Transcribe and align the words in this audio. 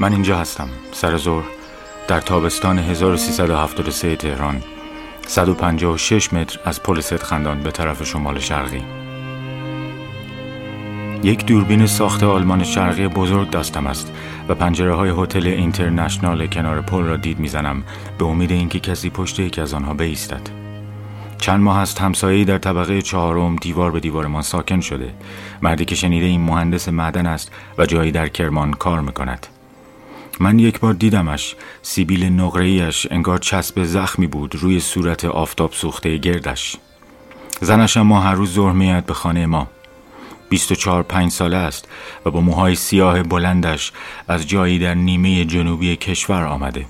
من 0.00 0.12
اینجا 0.12 0.38
هستم 0.38 0.68
سر 0.92 1.16
زور. 1.16 1.44
در 2.08 2.20
تابستان 2.20 2.78
1373 2.78 4.16
تهران 4.16 4.62
156 5.26 6.32
متر 6.32 6.60
از 6.64 6.82
پل 6.82 7.00
خندان 7.00 7.60
به 7.60 7.70
طرف 7.70 8.04
شمال 8.04 8.38
شرقی. 8.38 8.82
یک 11.22 11.46
دوربین 11.46 11.86
ساخت 11.86 12.22
آلمان 12.22 12.64
شرقی 12.64 13.08
بزرگ 13.08 13.50
دستم 13.50 13.86
است 13.86 14.12
و 14.48 14.54
پنجره 14.54 14.94
های 14.94 15.12
هتل 15.16 15.46
اینترنشنال 15.46 16.46
کنار 16.46 16.80
پل 16.80 17.02
را 17.02 17.16
دید 17.16 17.38
می‌زنم 17.38 17.82
به 18.18 18.24
امید 18.24 18.50
اینکه 18.50 18.80
کسی 18.80 19.10
پشت 19.10 19.40
یکی 19.40 19.60
از 19.60 19.74
آنها 19.74 19.94
بایستد 19.94 20.50
چند 21.38 21.60
ماه 21.60 21.78
است 21.78 22.00
همسایه‌ای 22.00 22.44
در 22.44 22.58
طبقه 22.58 23.02
چهارم 23.02 23.56
دیوار 23.56 23.90
به 23.90 24.00
دیوارمان 24.00 24.42
ساکن 24.42 24.80
شده. 24.80 25.14
مردی 25.62 25.84
که 25.84 25.94
شنیده 25.94 26.26
این 26.26 26.40
مهندس 26.40 26.88
معدن 26.88 27.26
است 27.26 27.52
و 27.78 27.86
جایی 27.86 28.12
در 28.12 28.28
کرمان 28.28 28.72
کار 28.72 29.00
می‌کند. 29.00 29.46
من 30.40 30.58
یک 30.58 30.80
بار 30.80 30.94
دیدمش. 30.94 31.54
سیبیل 31.82 32.24
نقرهیش 32.24 33.06
انگار 33.10 33.38
چسب 33.38 33.84
زخمی 33.84 34.26
بود 34.26 34.54
روی 34.54 34.80
صورت 34.80 35.24
آفتاب 35.24 35.72
سوخته 35.72 36.16
گردش. 36.16 36.76
زنش 37.60 37.96
ما 37.96 38.20
هر 38.20 38.34
روز 38.34 38.52
ظهر 38.52 38.72
میاد 38.72 39.06
به 39.06 39.14
خانه 39.14 39.46
ما. 39.46 39.68
24 40.48 41.02
پنج 41.02 41.30
ساله 41.30 41.56
است 41.56 41.88
و 42.26 42.30
با 42.30 42.40
موهای 42.40 42.74
سیاه 42.74 43.22
بلندش 43.22 43.92
از 44.28 44.48
جایی 44.48 44.78
در 44.78 44.94
نیمه 44.94 45.44
جنوبی 45.44 45.96
کشور 45.96 46.44
آمده. 46.44 46.86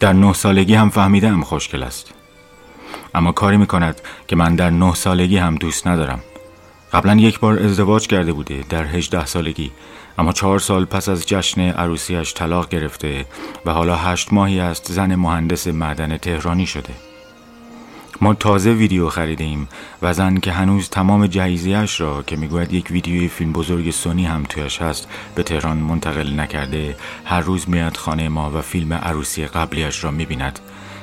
در 0.00 0.12
نه 0.12 0.32
سالگی 0.32 0.74
هم 0.74 0.90
فهمیدم 0.90 1.42
خوشگل 1.42 1.82
است. 1.82 2.14
اما 3.14 3.32
کاری 3.32 3.56
می‌کند 3.56 4.00
که 4.28 4.36
من 4.36 4.56
در 4.56 4.70
نه 4.70 4.94
سالگی 4.94 5.36
هم 5.36 5.54
دوست 5.54 5.86
ندارم. 5.86 6.20
قبلا 6.92 7.14
یک 7.14 7.40
بار 7.40 7.58
ازدواج 7.58 8.06
کرده 8.06 8.32
بوده 8.32 8.64
در 8.68 8.84
هجده 8.84 9.26
سالگی. 9.26 9.70
اما 10.18 10.32
چهار 10.32 10.58
سال 10.58 10.84
پس 10.84 11.08
از 11.08 11.26
جشن 11.26 11.60
عروسیش 11.60 12.34
طلاق 12.34 12.68
گرفته 12.68 13.26
و 13.66 13.72
حالا 13.72 13.96
هشت 13.96 14.32
ماهی 14.32 14.60
است 14.60 14.92
زن 14.92 15.14
مهندس 15.14 15.66
معدن 15.66 16.16
تهرانی 16.16 16.66
شده 16.66 16.94
ما 18.20 18.34
تازه 18.34 18.72
ویدیو 18.72 19.08
خریدیم 19.08 19.68
و 20.02 20.14
زن 20.14 20.36
که 20.36 20.52
هنوز 20.52 20.88
تمام 20.88 21.26
جهیزیش 21.26 22.00
را 22.00 22.22
که 22.22 22.36
می‌گوید 22.36 22.72
یک 22.72 22.90
ویدیوی 22.90 23.28
فیلم 23.28 23.52
بزرگ 23.52 23.90
سونی 23.90 24.26
هم 24.26 24.42
تویش 24.48 24.82
هست 24.82 25.08
به 25.34 25.42
تهران 25.42 25.76
منتقل 25.76 26.40
نکرده 26.40 26.96
هر 27.24 27.40
روز 27.40 27.68
میاد 27.68 27.96
خانه 27.96 28.28
ما 28.28 28.50
و 28.50 28.60
فیلم 28.60 28.92
عروسی 28.92 29.46
قبلیش 29.46 30.04
را 30.04 30.10
می‌بیند 30.10 30.58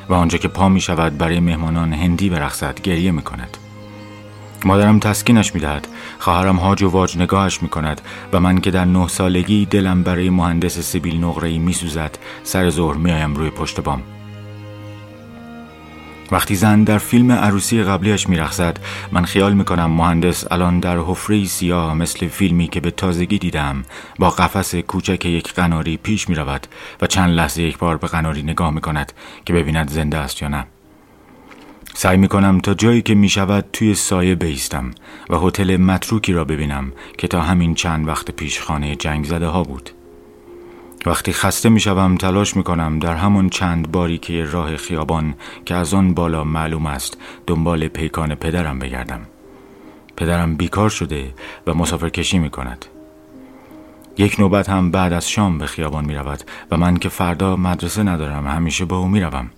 و 0.09 0.13
آنجا 0.13 0.37
که 0.37 0.47
پا 0.47 0.69
می 0.69 0.81
شود 0.81 1.17
برای 1.17 1.39
مهمانان 1.39 1.93
هندی 1.93 2.29
برخصد 2.29 2.81
گریه 2.81 3.11
می 3.11 3.21
کند. 3.21 3.57
مادرم 4.65 4.99
تسکینش 4.99 5.55
می‌دهد. 5.55 5.87
خواهرم 6.19 6.55
هاج 6.55 6.83
و 6.83 6.89
واج 6.89 7.17
نگاهش 7.17 7.61
می 7.61 7.69
کند 7.69 8.01
و 8.33 8.39
من 8.39 8.57
که 8.57 8.71
در 8.71 8.85
نه 8.85 9.07
سالگی 9.07 9.65
دلم 9.65 10.03
برای 10.03 10.29
مهندس 10.29 10.79
سیبیل 10.79 11.23
نقره‌ای 11.23 11.57
می 11.57 11.73
سوزد 11.73 12.17
سر 12.43 12.69
ظهر 12.69 12.97
میایم 12.97 13.35
روی 13.35 13.49
پشت 13.49 13.81
بام. 13.81 14.01
وقتی 16.31 16.55
زن 16.55 16.83
در 16.83 16.97
فیلم 16.97 17.31
عروسی 17.31 17.83
قبلیش 17.83 18.29
میرخصد 18.29 18.77
من 19.11 19.25
خیال 19.25 19.53
می‌کنم 19.53 19.91
مهندس 19.91 20.51
الان 20.51 20.79
در 20.79 20.97
حفره 20.97 21.45
سیاه 21.45 21.93
مثل 21.93 22.27
فیلمی 22.27 22.67
که 22.67 22.79
به 22.79 22.91
تازگی 22.91 23.37
دیدم 23.37 23.83
با 24.19 24.29
قفس 24.29 24.75
کوچک 24.75 25.25
یک 25.25 25.53
قناری 25.53 25.97
پیش 25.97 26.29
می‌رود 26.29 26.67
و 27.01 27.07
چند 27.07 27.29
لحظه 27.29 27.61
یک 27.61 27.77
بار 27.77 27.97
به 27.97 28.07
قناری 28.07 28.43
نگاه 28.43 28.71
می‌کند 28.71 29.13
که 29.45 29.53
ببیند 29.53 29.89
زنده 29.89 30.17
است 30.17 30.41
یا 30.41 30.47
نه. 30.47 30.65
سعی 31.93 32.17
می‌کنم 32.17 32.59
تا 32.59 32.73
جایی 32.73 33.01
که 33.01 33.15
می‌شود 33.15 33.65
توی 33.73 33.95
سایه 33.95 34.35
بیستم 34.35 34.91
و 35.29 35.37
هتل 35.37 35.77
متروکی 35.77 36.33
را 36.33 36.43
ببینم 36.43 36.91
که 37.17 37.27
تا 37.27 37.41
همین 37.41 37.75
چند 37.75 38.07
وقت 38.07 38.31
پیش 38.31 38.61
خانه 38.61 38.95
جنگ 38.95 39.25
زده 39.25 39.47
ها 39.47 39.63
بود. 39.63 39.89
وقتی 41.05 41.33
خسته 41.33 41.69
می 41.69 41.79
شوم 41.79 42.17
تلاش 42.17 42.55
می 42.55 42.63
کنم 42.63 42.99
در 42.99 43.15
همون 43.15 43.49
چند 43.49 43.91
باری 43.91 44.17
که 44.17 44.45
راه 44.45 44.77
خیابان 44.77 45.33
که 45.65 45.75
از 45.75 45.93
آن 45.93 46.13
بالا 46.13 46.43
معلوم 46.43 46.85
است 46.85 47.17
دنبال 47.47 47.87
پیکان 47.87 48.35
پدرم 48.35 48.79
بگردم. 48.79 49.21
پدرم 50.17 50.55
بیکار 50.55 50.89
شده 50.89 51.33
و 51.67 51.73
مسافر 51.73 52.09
کشی 52.09 52.39
می 52.39 52.49
کند 52.49 52.85
یک 54.17 54.39
نوبت 54.39 54.69
هم 54.69 54.91
بعد 54.91 55.13
از 55.13 55.29
شام 55.29 55.57
به 55.57 55.65
خیابان 55.65 56.05
می 56.05 56.15
رود 56.15 56.43
و 56.71 56.77
من 56.77 56.97
که 56.97 57.09
فردا 57.09 57.55
مدرسه 57.55 58.03
ندارم 58.03 58.47
همیشه 58.47 58.85
با 58.85 58.97
او 58.97 59.07
می 59.07 59.21
روم. 59.21 59.49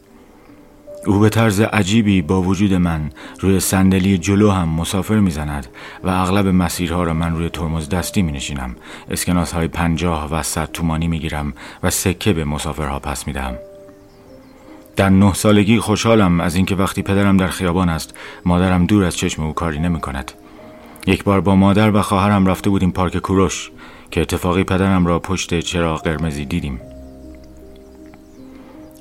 او 1.06 1.20
به 1.20 1.30
طرز 1.30 1.62
عجیبی 1.62 2.22
با 2.22 2.42
وجود 2.42 2.74
من 2.74 3.10
روی 3.40 3.60
صندلی 3.60 4.18
جلو 4.18 4.52
هم 4.52 4.70
مسافر 4.70 5.20
می‌زند 5.20 5.68
و 6.04 6.10
اغلب 6.10 6.48
مسیرها 6.48 7.04
را 7.04 7.14
من 7.14 7.36
روی 7.36 7.50
ترمز 7.50 7.90
دستی 7.90 8.22
می 8.22 8.32
نشینم 8.32 8.76
اسکناس 9.10 9.52
های 9.52 9.68
پنجاه 9.68 10.30
و 10.32 10.44
صد 10.44 10.72
تومانی 10.72 11.08
می 11.08 11.20
گیرم 11.20 11.54
و 11.84 11.90
سکه 11.90 12.34
به 12.34 12.46
مسافرها 12.46 13.00
پس 13.00 13.28
می 13.28 13.34
دهم. 13.34 13.56
در 14.96 15.10
نه 15.10 15.34
سالگی 15.34 15.80
خوشحالم 15.80 16.40
از 16.40 16.56
اینکه 16.56 16.76
وقتی 16.76 17.02
پدرم 17.02 17.38
در 17.38 17.48
خیابان 17.48 17.90
است 17.90 18.14
مادرم 18.46 18.86
دور 18.86 19.04
از 19.04 19.18
چشم 19.18 19.44
او 19.44 19.54
کاری 19.54 19.80
نمی 19.80 20.00
کند. 20.00 20.32
یک 21.08 21.24
بار 21.24 21.42
با 21.42 21.56
مادر 21.56 21.96
و 21.96 22.02
خواهرم 22.02 22.46
رفته 22.46 22.70
بودیم 22.70 22.92
پارک 22.92 23.18
کوروش 23.18 23.72
که 24.12 24.22
اتفاقی 24.22 24.64
پدرم 24.64 25.06
را 25.06 25.20
پشت 25.20 25.60
چراغ 25.60 26.04
قرمزی 26.04 26.46
دیدیم 26.46 26.82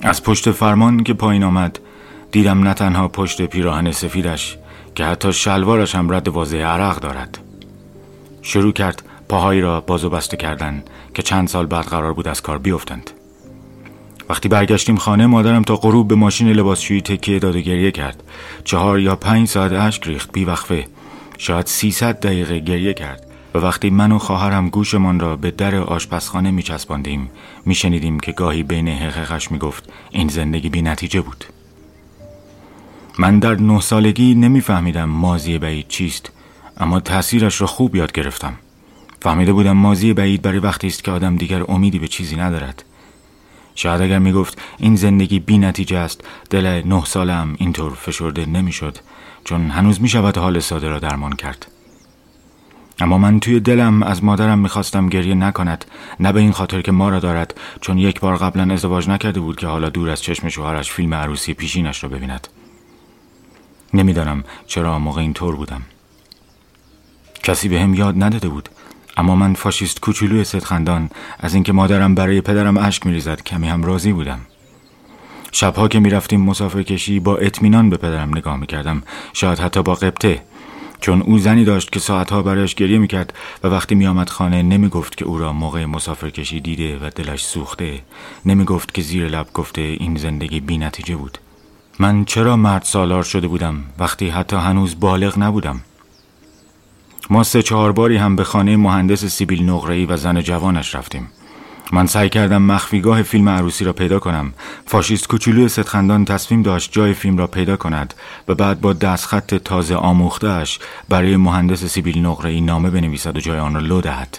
از 0.03 0.23
پشت 0.23 0.51
فرمان 0.51 1.03
که 1.03 1.15
پایین 1.15 1.45
آمد 1.45 1.79
دیدم 2.33 2.63
نه 2.63 2.75
تنها 2.75 3.09
پشت 3.09 3.43
پیراهن 3.43 3.93
سفیدش 3.93 4.57
که 4.95 5.05
حتی 5.05 5.33
شلوارش 5.33 5.95
هم 5.95 6.13
رد 6.13 6.29
واضح 6.29 6.59
عرق 6.59 7.01
دارد. 7.01 7.39
شروع 8.43 8.73
کرد 8.73 9.03
پاهایی 9.29 9.61
را 9.61 9.81
باز 9.81 10.05
و 10.05 10.11
بسته 10.11 10.37
کردن 10.37 10.83
که 11.15 11.23
چند 11.23 11.49
سال 11.49 11.67
بعد 11.67 11.85
قرار 11.85 12.13
بود 12.13 12.29
از 12.29 12.41
کار 12.43 12.59
بیفتند. 12.59 13.11
وقتی 14.29 14.49
برگشتیم 14.49 14.97
خانه 14.97 15.27
مادرم 15.27 15.63
تا 15.63 15.77
غروب 15.77 16.09
به 16.09 16.15
ماشین 16.15 16.49
لباسشویی 16.49 17.01
تکیه 17.01 17.39
داد 17.39 17.57
و 17.57 17.61
گریه 17.61 17.91
کرد. 17.91 18.23
چهار 18.65 19.01
یا 19.01 19.17
پنج 19.17 19.49
ساعت 19.49 19.73
اشک 19.73 20.07
ریخت 20.07 20.33
بیوقفه. 20.33 20.87
شاید 21.39 21.67
سیصد 21.67 22.21
دقیقه 22.21 22.59
گریه 22.59 22.95
کرد 22.95 23.27
و 23.55 23.59
وقتی 23.59 23.91
من 23.91 24.13
و 24.13 24.19
خواهرم 24.19 24.69
گوشمان 24.69 25.21
را 25.21 25.37
به 25.37 25.51
در 25.51 25.77
آشپزخانه 25.77 26.51
میچسباندیم 26.51 27.31
میشنیدیم 27.65 28.21
که 28.21 28.33
گاهی 28.33 28.63
بین 28.63 28.89
حققش 28.89 29.51
می‌گفت 29.51 29.93
این 30.11 30.29
زندگی 30.29 30.69
بی 30.69 30.83
نتیجه 30.83 31.21
بود. 31.21 31.45
من 33.19 33.39
در 33.39 33.55
نه 33.55 33.81
سالگی 33.81 34.35
نمیفهمیدم 34.35 35.05
مازی 35.05 35.59
بعید 35.59 35.89
چیست 35.89 36.33
اما 36.77 37.01
تاثیرش 37.01 37.61
را 37.61 37.67
خوب 37.67 37.97
یاد 37.97 38.13
گرفتم. 38.13 38.55
فهمیده 39.23 39.53
بودم 39.53 39.73
مازی 39.73 40.13
بعید 40.13 40.43
برای 40.43 40.59
وقتی 40.59 40.87
است 40.87 41.05
که 41.05 41.11
آدم 41.11 41.37
دیگر 41.37 41.71
امیدی 41.71 41.99
به 41.99 42.09
چیزی 42.09 42.37
ندارد. 42.37 42.85
شاید 43.75 44.01
اگر 44.01 44.19
می‌گفت 44.19 44.63
این 44.79 44.97
زندگی 44.97 45.41
بی 45.41 45.59
نتیجه 45.59 45.99
است 45.99 46.21
دل 46.51 46.83
نه 46.87 47.05
سالم 47.05 47.55
اینطور 47.59 47.95
فشرده 47.95 48.47
نمی‌شد 48.47 48.99
چون 49.45 49.71
هنوز 49.71 50.01
می 50.01 50.09
شود 50.09 50.39
حال 50.39 50.61
ساده 50.61 50.89
را 50.89 50.99
درمان 50.99 51.33
کرد. 51.33 51.67
اما 53.01 53.19
من 53.19 53.41
توی 53.41 53.61
دلم 53.61 54.03
از 54.03 54.25
مادرم 54.25 54.59
می‌خواستم 54.59 55.09
گریه 55.09 55.35
نکند 55.35 55.85
نه 56.21 56.33
به 56.33 56.41
این 56.41 56.53
خاطر 56.53 56.83
که 56.83 56.93
ما 56.93 57.09
را 57.09 57.19
دارد 57.19 57.61
چون 57.81 57.99
یک 57.99 58.21
بار 58.21 58.37
قبلا 58.37 58.75
ازدواج 58.75 59.09
نکرده 59.09 59.41
بود 59.41 59.57
که 59.57 59.67
حالا 59.67 59.89
دور 59.89 60.11
از 60.11 60.23
چشم 60.23 60.49
شوهرش 60.49 60.93
فیلم 60.93 61.15
عروسی 61.15 61.55
پیشینش 61.55 62.05
را 62.05 62.09
ببیند. 62.09 62.49
نمی‌دانم 63.95 64.45
چرا 64.67 64.99
موقع 64.99 65.21
اینطور 65.21 65.57
بودم. 65.57 65.83
کسی 67.43 67.69
به 67.69 67.81
هم 67.81 67.95
یاد 67.95 68.23
نداده 68.23 68.49
بود 68.49 68.69
اما 69.17 69.37
من 69.37 69.55
فاشیست 69.55 70.01
کوچولوی 70.01 70.45
خندان 70.45 71.11
از 71.41 71.55
اینکه 71.55 71.73
مادرم 71.73 72.15
برای 72.15 72.41
پدرم 72.41 72.77
اشک 72.77 73.07
میریزد 73.07 73.43
کمی 73.43 73.69
هم 73.69 73.85
راضی 73.85 74.13
بودم. 74.13 74.41
شبها 75.53 75.89
که 75.89 76.01
می‌رفتیم 76.01 76.41
مسافر 76.41 76.83
کشی 76.83 77.21
با 77.21 77.37
اطمینان 77.37 77.91
به 77.91 77.97
پدرم 77.97 78.37
نگاه 78.37 78.57
می‌کردم 78.57 79.03
شاید 79.33 79.59
حتی 79.59 79.83
با 79.83 79.95
قبطه 79.95 80.43
چون 81.01 81.23
او 81.23 81.39
زنی 81.39 81.65
داشت 81.65 81.93
که 81.93 82.01
ساعتها 82.01 82.43
برایش 82.43 82.75
گریه 82.75 82.99
می‌کرد 82.99 83.35
و 83.65 83.69
وقتی 83.69 83.95
میآمد 83.95 84.31
خانه 84.31 84.63
نمی‌گفت 84.63 85.17
که 85.17 85.25
او 85.25 85.39
را 85.39 85.53
موقع 85.53 85.85
مسافر 85.85 86.31
کشی 86.31 86.61
دیده 86.61 86.99
و 86.99 87.11
دلش 87.15 87.45
سوخته 87.45 88.01
نمی‌گفت 88.47 88.95
که 88.95 89.03
زیر 89.03 89.29
لب 89.29 89.47
گفته 89.55 89.81
این 89.81 90.17
زندگی 90.17 90.61
بی 90.61 90.79
نتیجه 90.79 91.17
بود. 91.17 91.39
من 92.03 92.25
چرا 92.25 92.57
مرد 92.57 92.83
سالار 92.83 93.23
شده 93.23 93.49
بودم 93.49 93.85
وقتی 93.99 94.29
حتی 94.29 94.57
هنوز 94.57 95.01
بالغ 95.01 95.39
نبودم؟ 95.39 95.81
ما 97.31 97.45
سه 97.45 97.63
چهار 97.63 97.93
باری 97.93 98.17
هم 98.17 98.37
به 98.37 98.45
خانه 98.45 98.77
مهندس 98.77 99.25
سیبیل 99.25 99.71
نقره‌ای 99.71 100.07
و 100.07 100.17
زن 100.17 100.41
جوانش 100.41 100.95
رفتیم. 100.95 101.31
من 101.93 102.07
سعی 102.07 102.29
کردم 102.29 102.63
مخفیگاه 102.63 103.23
فیلم 103.23 103.49
عروسی 103.49 103.85
را 103.85 103.93
پیدا 103.93 104.19
کنم. 104.19 104.53
فاشیست 104.87 105.29
کوچولوی 105.29 105.69
ستخندان 105.69 106.25
تصمیم 106.25 106.63
داشت 106.63 106.93
جای 106.93 107.15
فیلم 107.15 107.39
را 107.39 107.47
پیدا 107.47 107.77
کند. 107.77 108.15
و 108.49 108.55
بعد 108.55 108.81
با 108.81 108.93
دستخط 108.93 109.55
تازه 109.55 109.95
آموختهش 109.95 110.79
برای 111.09 111.37
مهندس 111.37 111.85
سیبیل 111.85 112.27
نقره‌ای 112.27 112.61
نامه 112.61 112.91
بنویسد 112.91 113.37
و 113.37 113.41
جای 113.41 113.59
آن 113.59 113.75
را 113.75 113.81
لو 113.81 114.01
دهد. 114.01 114.39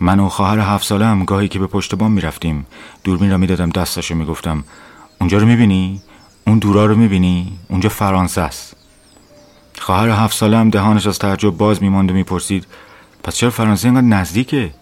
من 0.00 0.20
و 0.20 0.28
خواهر 0.28 0.58
هفت 0.58 0.92
هم 0.92 1.24
گاهی 1.24 1.48
که 1.48 1.58
به 1.58 1.66
پشت 1.66 1.94
بام 1.94 2.12
می‌رفتیم 2.12 2.66
دوربین 3.04 3.30
را 3.30 3.36
می‌دادم 3.36 3.70
دستش 3.70 4.12
و 4.12 4.14
می‌گفتم 4.14 4.64
اونجا 5.20 5.38
رو 5.38 5.46
می‌بینی؟ 5.46 6.02
اون 6.46 6.58
دورا 6.58 6.86
رو 6.86 6.96
می‌بینی؟ 6.96 7.58
اونجا 7.68 7.88
فرانسه 7.88 8.40
است. 8.40 8.76
خواهر 9.78 10.08
هفت 10.08 10.36
ساله 10.36 10.56
هم 10.58 10.70
دهانش 10.70 11.06
از 11.06 11.18
تعجب 11.18 11.50
باز 11.50 11.82
میماند 11.82 12.10
و 12.10 12.14
می‌پرسید 12.14 12.66
پس 13.22 13.34
چرا 13.34 13.50
فرانسه 13.50 13.88
اینقدر 13.88 14.06
نزدیکه؟ 14.06 14.74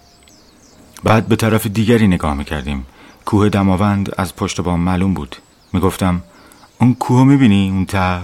بعد 1.05 1.29
به 1.29 1.37
طرف 1.37 1.67
دیگری 1.67 2.09
نگاه 2.09 2.35
می‌کردیم. 2.35 2.87
کوه 3.25 3.49
دماوند 3.49 4.12
از 4.19 4.37
پشت 4.37 4.61
بام 4.61 4.81
معلوم 4.81 5.15
بود. 5.15 5.37
می‌گفتم 5.73 6.23
اون 6.81 6.94
کوه 6.94 7.25
می‌بینی؟ 7.25 7.71
اون 7.71 7.87
تا 7.87 8.21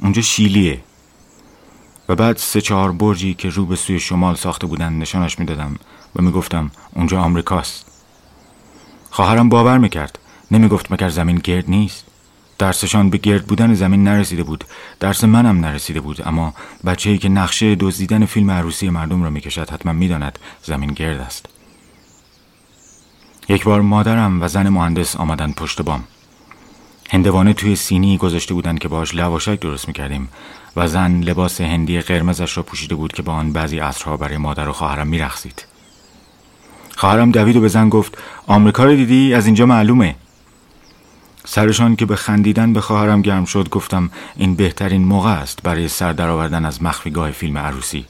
اونجا 0.00 0.22
شیلیه. 0.22 0.80
و 2.08 2.14
بعد 2.14 2.36
سه 2.36 2.60
چهار 2.60 2.92
برجی 2.92 3.34
که 3.34 3.48
رو 3.48 3.66
به 3.66 3.76
سوی 3.76 4.00
شمال 4.00 4.34
ساخته 4.34 4.66
بودن 4.66 4.92
نشانش 4.92 5.38
می‌دادم 5.38 5.76
و 6.16 6.22
می‌گفتم 6.22 6.70
اونجا 6.94 7.20
آمریکاست. 7.20 7.86
خواهرم 9.10 9.48
باور 9.48 9.78
می‌کرد. 9.78 10.18
نمی‌گفت 10.52 10.92
مگر 10.92 11.08
زمین 11.08 11.36
گرد 11.36 11.64
نیست؟ 11.70 12.04
درسشان 12.58 13.10
به 13.10 13.18
گرد 13.18 13.46
بودن 13.46 13.74
زمین 13.74 14.04
نرسیده 14.04 14.42
بود. 14.42 14.64
درس 15.00 15.24
منم 15.24 15.60
نرسیده 15.60 16.00
بود 16.00 16.28
اما 16.28 16.54
بچه 16.84 17.10
ای 17.10 17.18
که 17.18 17.28
نقشه 17.28 17.74
دزدیدن 17.74 18.24
فیلم 18.24 18.50
عروسی 18.50 18.90
مردم 18.90 19.22
را 19.22 19.30
می‌کشد 19.30 19.70
حتما 19.70 19.92
می‌داند 19.92 20.38
زمین 20.62 20.90
گرد 20.90 21.20
است. 21.20 21.46
یک 23.48 23.64
بار 23.64 23.80
مادرم 23.80 24.42
و 24.42 24.48
زن 24.48 24.68
مهندس 24.68 25.16
آمدن 25.16 25.52
پشت 25.52 25.82
بام. 25.82 26.04
هندوانه 27.10 27.52
توی 27.52 27.76
سینی 27.76 28.18
گذاشته 28.18 28.54
بودند 28.54 28.78
که 28.78 28.88
باش 28.88 29.14
لواشک 29.14 29.60
درست 29.60 29.88
می‌کردیم 29.88 30.28
و 30.76 30.88
زن 30.88 31.20
لباس 31.20 31.60
هندی 31.60 32.00
قرمزش 32.00 32.56
را 32.56 32.62
پوشیده 32.62 32.94
بود 32.94 33.12
که 33.12 33.22
با 33.22 33.32
آن 33.32 33.52
بعضی 33.52 33.78
عصرها 33.78 34.16
برای 34.16 34.36
مادر 34.36 34.68
و 34.68 34.72
خواهرم 34.72 35.06
میرخصید 35.06 35.66
خواهرم 36.96 37.30
دوید 37.30 37.56
و 37.56 37.60
به 37.60 37.68
زن 37.68 37.88
گفت 37.88 38.18
آمریکا 38.46 38.84
رو 38.84 38.96
دیدی؟ 38.96 39.34
از 39.34 39.46
اینجا 39.46 39.66
معلومه. 39.66 40.14
سرشان 41.44 41.96
که 41.96 42.06
به 42.06 42.16
خندیدن 42.16 42.72
به 42.72 42.80
خواهرم 42.80 43.22
گرم 43.22 43.44
شد 43.44 43.68
گفتم 43.68 44.10
این 44.36 44.54
بهترین 44.54 45.04
موقع 45.04 45.30
است 45.30 45.62
برای 45.62 45.88
سر 45.88 46.12
درآوردن 46.12 46.64
از 46.64 46.82
مخفیگاه 46.82 47.30
فیلم 47.30 47.58
عروسی. 47.58 48.06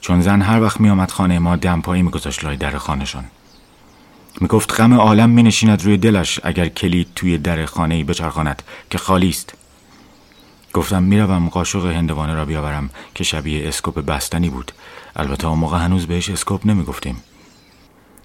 چون 0.00 0.20
زن 0.20 0.42
هر 0.42 0.62
وقت 0.62 0.80
می 0.80 0.90
آمد 0.90 1.10
خانه 1.10 1.38
ما 1.38 1.56
دمپایی 1.56 2.02
میگذاشت 2.02 2.44
لای 2.44 2.56
در 2.56 2.78
خانهشان. 2.78 3.24
می‌گفت 4.40 4.80
غم 4.80 4.94
عالم 4.94 5.30
می 5.30 5.42
نشیند 5.42 5.84
روی 5.84 5.96
دلش 5.96 6.40
اگر 6.42 6.68
کلید 6.68 7.08
توی 7.14 7.38
در 7.38 7.66
خانه 7.66 7.94
ای 7.94 8.04
بچرخاند 8.04 8.62
که 8.90 8.98
خالی 8.98 9.28
است. 9.28 9.54
گفتم 10.72 11.02
می‌روم 11.02 11.48
قاشق 11.48 11.86
هندوانه 11.86 12.34
را 12.34 12.44
بیاورم 12.44 12.90
که 13.14 13.24
شبیه 13.24 13.68
اسکوپ 13.68 13.98
بستنی 14.00 14.48
بود. 14.48 14.72
البته 15.16 15.46
اون 15.46 15.58
موقع 15.58 15.78
هنوز 15.78 16.06
بهش 16.06 16.30
اسکوپ 16.30 16.66
نمی‌گفتیم. 16.66 17.22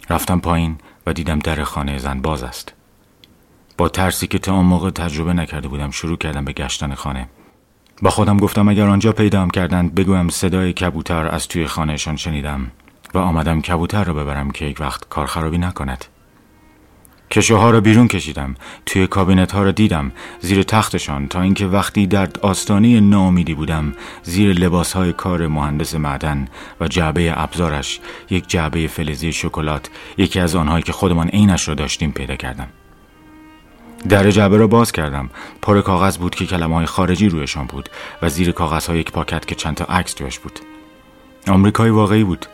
رفتم 0.10 0.40
پایین 0.40 0.78
و 1.06 1.14
دیدم 1.14 1.40
در 1.40 1.64
خانه 1.64 2.00
زن 2.00 2.22
باز 2.22 2.44
است. 2.44 2.74
با 3.78 3.90
ترسی 3.90 4.28
که 4.28 4.40
تا 4.40 4.54
آن 4.54 4.66
موقع 4.66 4.90
تجربه 4.90 5.34
نکرده 5.34 5.68
بودم 5.68 5.92
شروع 5.92 6.18
کردم 6.18 6.46
به 6.46 6.54
گشتن 6.54 6.94
خانه. 6.94 7.28
با 8.02 8.10
خودم 8.10 8.38
گفتم 8.38 8.68
اگر 8.70 8.88
آنجا 8.88 9.12
پیدام 9.12 9.50
کردند 9.50 9.96
بگویم 9.96 10.30
صدای 10.30 10.74
کبوتر 10.74 11.28
از 11.28 11.48
توی 11.48 11.68
خانهشان 11.68 12.16
شنیدم 12.16 12.72
و 13.14 13.18
آمدم 13.18 13.62
کبوتر 13.62 14.04
را 14.04 14.14
ببرم 14.14 14.52
که 14.52 14.66
یک 14.66 14.82
وقت 14.82 15.10
کار 15.10 15.26
خرابی 15.26 15.58
نکند. 15.58 16.06
کشوها 17.32 17.62
ها 17.62 17.70
را 17.70 17.82
بیرون 17.82 18.08
کشیدم 18.08 18.56
توی 18.86 19.08
کابینت 19.08 19.52
ها 19.52 19.64
را 19.64 19.72
دیدم 19.72 20.12
زیر 20.40 20.64
تختشان 20.64 21.28
تا 21.28 21.42
اینکه 21.42 21.66
وقتی 21.68 22.08
در 22.08 22.30
آستانه 22.42 23.00
ناامیدی 23.00 23.54
بودم 23.54 23.94
زیر 24.24 24.54
لباس 24.54 24.94
های 24.94 25.14
کار 25.14 25.48
مهندس 25.48 25.96
معدن 25.96 26.48
و 26.80 26.88
جعبه 26.88 27.34
ابزارش 27.36 28.00
یک 28.30 28.48
جعبه 28.48 28.88
فلزی 28.88 29.34
شکلات 29.34 29.90
یکی 30.18 30.40
از 30.40 30.56
آنهایی 30.56 30.84
که 30.84 30.92
خودمان 30.92 31.28
عینش 31.28 31.68
را 31.68 31.74
داشتیم 31.74 32.12
پیدا 32.12 32.36
کردم. 32.36 32.68
در 34.10 34.32
جعبه 34.32 34.58
را 34.58 34.68
باز 34.68 34.92
کردم. 34.92 35.30
پر 35.62 35.82
کاغذ 35.82 36.18
بود 36.18 36.36
که 36.36 36.46
کلمه 36.46 36.76
های 36.76 36.86
خارجی 36.86 37.30
رویشان 37.30 37.66
بود 37.66 37.90
و 38.22 38.30
زیر 38.30 38.52
کاغذ 38.52 38.88
های 38.88 39.00
یک 39.00 39.12
پاکت 39.12 39.46
که 39.46 39.56
چند 39.56 39.76
تا 39.76 39.86
عکس 39.86 40.14
توش 40.14 40.40
بود. 40.40 40.60
آمریکایی 41.48 41.92
واقعی 41.92 42.24
بود. 42.24 42.46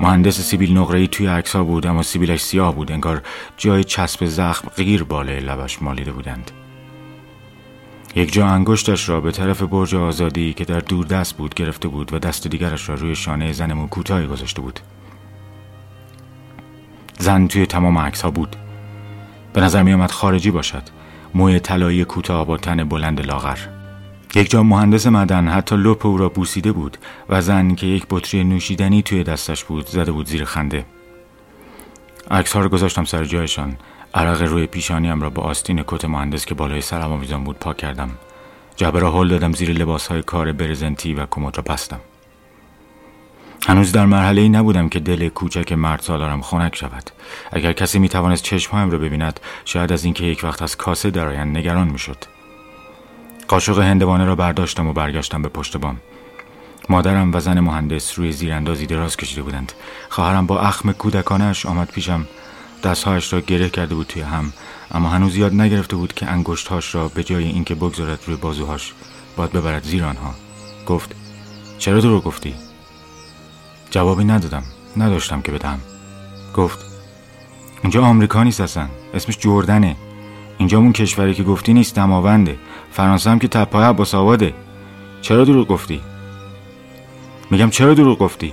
مهندس 0.00 0.40
سیبیل 0.40 0.78
نقره‌ای 0.78 1.08
توی 1.08 1.26
عکس 1.26 1.56
ها 1.56 1.64
بود 1.64 1.86
اما 1.86 2.02
سیبیلش 2.02 2.42
سیاه 2.42 2.74
بود. 2.74 2.92
انگار 2.92 3.22
جای 3.56 3.84
چسب 3.84 4.26
زخم 4.26 4.68
غیر 4.68 5.04
بالای 5.04 5.40
لبش 5.40 5.82
مالیده 5.82 6.12
بودند. 6.12 6.50
یک 8.16 8.32
جا 8.32 8.46
انگشتش 8.46 9.08
را 9.08 9.20
به 9.20 9.32
طرف 9.32 9.62
برج 9.62 9.94
آزادی 9.94 10.52
که 10.52 10.64
در 10.64 10.80
دور 10.80 11.06
دست 11.06 11.36
بود 11.36 11.54
گرفته 11.54 11.88
بود 11.88 12.12
و 12.12 12.18
دست 12.18 12.48
دیگرش 12.48 12.88
را 12.88 12.94
روی 12.94 13.14
شانه 13.14 13.52
زنمون 13.52 13.88
کوتاهی 13.88 14.26
گذاشته 14.26 14.60
بود. 14.60 14.80
زن 17.18 17.46
توی 17.46 17.66
تمام 17.66 17.98
عکس 17.98 18.22
ها 18.22 18.30
بود. 18.30 18.56
به 19.54 19.60
نظر 19.60 19.82
می 19.82 19.92
آمد 19.92 20.10
خارجی 20.10 20.50
باشد. 20.50 20.82
موی 21.34 21.60
طلایی 21.60 22.04
کوتاه 22.04 22.46
با 22.46 22.56
تن 22.56 22.84
بلند 22.84 23.26
لاغر. 23.26 23.58
یک 24.34 24.50
جا 24.50 24.62
مهندس 24.62 25.06
مدن 25.06 25.48
حتی 25.48 25.76
لپ 25.76 26.06
او 26.06 26.18
را 26.18 26.28
بوسیده 26.28 26.72
بود 26.72 26.98
و 27.28 27.40
زن 27.40 27.74
که 27.74 27.86
یک 27.86 28.06
بطری 28.10 28.44
نوشیدنی 28.44 29.02
توی 29.02 29.24
دستش 29.24 29.64
بود 29.64 29.86
زده 29.86 30.12
بود 30.12 30.26
زیر 30.26 30.44
خنده. 30.44 30.84
عکس 32.30 32.52
ها 32.52 32.60
رو 32.60 32.68
گذاشتم 32.68 33.04
سر 33.04 33.24
جایشان. 33.24 33.76
عرق 34.14 34.42
روی 34.42 34.66
پیشانیم 34.66 35.22
را 35.22 35.30
با 35.30 35.42
آستین 35.42 35.84
کت 35.86 36.04
مهندس 36.04 36.46
که 36.46 36.54
بالای 36.54 36.80
سرم 36.80 37.12
آویزان 37.12 37.44
بود 37.44 37.58
پاک 37.58 37.76
کردم. 37.76 38.10
جبه 38.76 38.98
را 38.98 39.12
هل 39.12 39.28
دادم 39.28 39.52
زیر 39.52 39.70
لباس 39.70 40.06
های 40.06 40.22
کار 40.22 40.52
برزنتی 40.52 41.14
و 41.14 41.26
کمد 41.30 41.56
را 41.56 41.62
بستم. 41.62 42.00
هنوز 43.66 43.92
در 43.92 44.06
مرحله 44.06 44.40
ای 44.40 44.48
نبودم 44.48 44.88
که 44.88 45.00
دل 45.00 45.28
کوچک 45.28 45.72
مرد 45.72 46.00
سالارم 46.00 46.42
خنک 46.42 46.76
شود. 46.76 47.10
اگر 47.52 47.72
کسی 47.72 47.98
می 47.98 48.08
توانست 48.08 48.42
چشمهایم 48.42 48.90
را 48.90 48.98
ببیند 48.98 49.40
شاید 49.64 49.92
از 49.92 50.04
اینکه 50.04 50.24
یک 50.24 50.40
وقت 50.44 50.62
از 50.62 50.76
کاسه 50.76 51.10
درآیند 51.10 51.56
نگران 51.56 51.88
می‌شد. 51.88 52.16
قاشق 53.48 53.78
هندوانه 53.78 54.24
را 54.24 54.34
برداشتم 54.34 54.86
و 54.86 54.92
برگشتم 54.92 55.42
به 55.42 55.48
پشت 55.48 55.76
بام. 55.76 55.96
مادرم 56.88 57.34
و 57.34 57.40
زن 57.40 57.60
مهندس 57.60 58.18
روی 58.18 58.32
زیراندازی 58.32 58.86
دراز 58.86 59.16
کشیده 59.16 59.42
بودند. 59.42 59.72
خواهرم 60.08 60.46
با 60.46 60.60
اخم 60.60 60.92
کودکانش 60.92 61.66
آمد 61.66 61.88
پیشم. 61.88 62.26
دستهایش 62.82 63.32
را 63.32 63.40
گره 63.40 63.68
کرده 63.68 63.94
بود 63.94 64.06
توی 64.06 64.22
هم 64.22 64.52
اما 64.90 65.08
هنوز 65.08 65.36
یاد 65.36 65.54
نگرفته 65.54 65.96
بود 65.96 66.12
که 66.12 66.26
انگشتهاش 66.26 66.94
را 66.94 67.08
به 67.08 67.24
جای 67.24 67.44
اینکه 67.44 67.74
بگذارد 67.74 68.20
روی 68.26 68.36
بازوهاش 68.36 68.92
باید 69.36 69.52
ببرد 69.52 69.84
زیر 69.84 70.04
آنها. 70.04 70.34
گفت 70.86 71.14
چرا 71.78 71.98
رو 71.98 72.20
گفتی؟ 72.20 72.54
جوابی 73.94 74.24
ندادم. 74.24 74.62
نداشتم 74.96 75.40
که 75.40 75.52
بدم 75.52 75.80
گفت 76.54 76.78
اونجا 77.82 78.02
آمریکا 78.02 78.42
نیست 78.42 78.60
اصلا. 78.60 78.88
اسمش 79.14 79.38
جردنه 79.38 79.96
اینجا 80.58 80.78
اون 80.78 80.92
کشوری 80.92 81.34
که 81.34 81.42
گفتی 81.42 81.72
نیست 81.72 81.94
دماونده. 81.94 82.58
فرانسه 82.92 83.30
هم 83.30 83.38
که 83.38 83.48
تپای 83.48 83.84
عباس 83.84 84.14
آباده. 84.14 84.54
چرا 85.22 85.44
دروغ 85.44 85.68
گفتی؟ 85.68 86.00
میگم 87.50 87.70
چرا 87.70 87.94
دروغ 87.94 88.18
گفتی؟ 88.18 88.52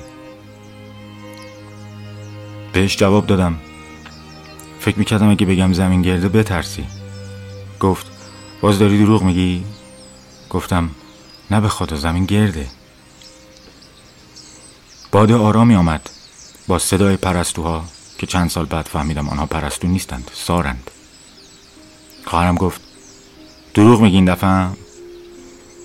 بهش 2.73 2.97
جواب 2.97 3.27
دادم. 3.27 3.55
فکر 4.79 4.99
می‌کردم 4.99 5.29
اگه 5.29 5.45
بگم 5.45 5.73
زمین 5.73 6.01
گرده 6.01 6.29
بترسی. 6.29 6.85
گفت 7.79 8.05
باز 8.61 8.79
داری 8.79 9.03
دروغ 9.03 9.23
میگی؟ 9.23 9.63
گفتم 10.49 10.89
نه 11.51 11.61
به 11.61 11.69
خدا 11.69 11.95
زمین 11.95 12.25
گرده. 12.25 12.67
باد 15.11 15.31
آرامی 15.31 15.75
آمد. 15.75 16.09
با 16.67 16.79
صدای 16.79 17.17
پرستوها 17.17 17.83
که 18.17 18.27
چند 18.27 18.49
سال 18.49 18.65
بعد 18.65 18.85
فهمیدم 18.85 19.29
آنها 19.29 19.45
پرستو 19.45 19.87
نیستند 19.87 20.31
سارند. 20.33 20.91
خواهرم 22.25 22.55
گفت 22.55 22.81
دروغ 23.73 24.01
میگین 24.01 24.25
دفعه؟ 24.25 24.67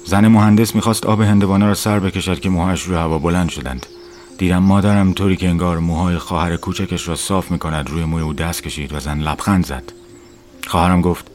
زن 0.05 0.29
مهندس 0.29 0.75
می‌خواست 0.75 1.07
آب 1.07 1.21
هندوانه 1.21 1.67
را 1.67 1.75
سر 1.75 2.01
بکشد 2.01 2.41
که 2.41 2.49
موهاش 2.49 2.83
روی 2.83 2.97
هوا 2.97 3.19
بلند 3.19 3.49
شدند. 3.49 3.87
دیدم 4.39 4.59
مادرم 4.59 5.13
طوری 5.13 5.37
که 5.37 5.49
انگار 5.49 5.79
موهای 5.79 6.19
خواهر 6.19 6.57
کوچکش 6.57 7.09
را 7.09 7.17
صاف 7.17 7.51
می‌کند 7.51 7.91
روی 7.91 8.05
موی 8.05 8.23
او 8.23 8.33
دست 8.33 8.63
کشید 8.63 8.93
و 8.93 9.01
زن 9.01 9.19
لبخند 9.19 9.67
زد. 9.67 9.93
خواهرم 10.67 11.01
گفت 11.01 11.27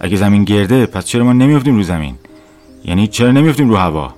اگه 0.00 0.16
زمین 0.16 0.44
گرده 0.44 0.86
پس 0.86 1.04
چرا 1.04 1.24
ما 1.24 1.32
نمیفتیم 1.32 1.76
رو 1.76 1.82
زمین؟ 1.82 2.18
یعنی 2.84 3.08
چرا 3.08 3.30
نمیفتیم 3.30 3.68
رو 3.68 3.76
هوا؟ 3.76 4.14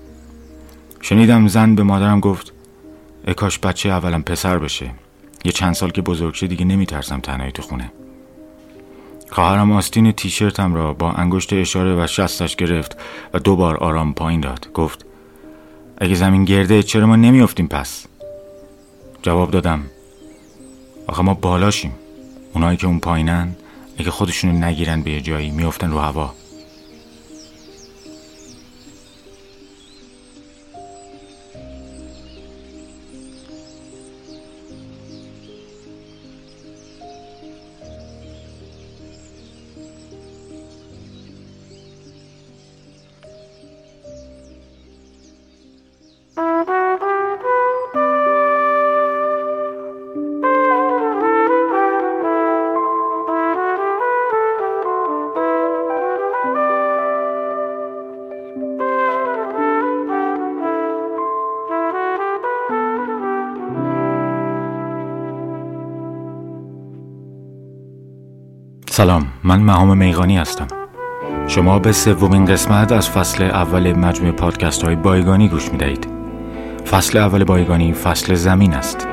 شنیدم 1.00 1.49
زن 1.49 1.75
به 1.75 1.83
مادرم 1.83 2.21
گفت 2.21 2.53
اکاش 3.26 3.59
بچه 3.59 3.88
اولم 3.88 4.23
پسر 4.23 4.59
بشه. 4.59 4.91
یه 5.45 5.53
چند 5.53 5.75
سال 5.75 5.91
که 5.91 6.03
بزرگ 6.03 6.35
شه 6.35 6.47
دیگه 6.47 6.65
نمیترسم 6.65 7.21
تنهایی 7.21 7.53
تو 7.53 7.62
خونه. 7.62 7.93
خواهرم 9.31 9.73
آستین 9.73 10.12
تیشرتم 10.12 10.75
را 10.75 10.93
با 10.93 11.12
انگشت 11.12 11.53
اشاره 11.53 12.05
و 12.05 12.07
شستش 12.07 12.57
گرفت 12.57 12.97
و 13.35 13.38
دو 13.38 13.57
بار 13.57 13.76
آرام 13.76 14.15
پایین 14.15 14.41
داد. 14.41 14.73
گفت 14.75 15.07
اگه 15.99 16.15
زمین 16.15 16.45
گرده 16.45 16.83
چرا 16.83 17.07
ما 17.07 17.17
نمیافتیم 17.17 17.67
پس؟ 17.67 18.07
جواب 19.23 19.50
دادم 19.50 19.83
آخه 21.07 21.23
ما 21.23 21.35
بالاشیم. 21.35 21.93
اونایی 22.55 22.76
که 22.76 22.87
اون 22.87 23.00
پایینن 23.00 23.57
اگه 23.99 24.11
خودشونو 24.11 24.67
نگیرن 24.67 25.03
به 25.03 25.11
یه 25.11 25.21
جایی 25.21 25.50
میافتن 25.50 25.91
رو 25.91 25.99
هوا. 25.99 26.35
سلام 68.97 69.26
من 69.45 69.61
مهام 69.61 69.99
میغانی 69.99 70.38
هستم. 70.38 70.67
شما 71.49 71.79
به 71.79 71.93
سومین 71.93 72.45
قسمت 72.45 72.93
از 72.93 73.11
فصل 73.11 73.43
اول 73.43 73.93
مجموع 73.93 74.33
پادکست 74.33 74.85
های 74.85 74.97
بایگانی 74.97 75.49
گوش 75.49 75.73
می 75.73 75.79
دهید 75.79 76.09
فصل 76.91 77.19
اول 77.19 77.45
بایگانی 77.45 77.93
فصل 77.93 78.35
زمین 78.35 78.75
است. 78.75 79.09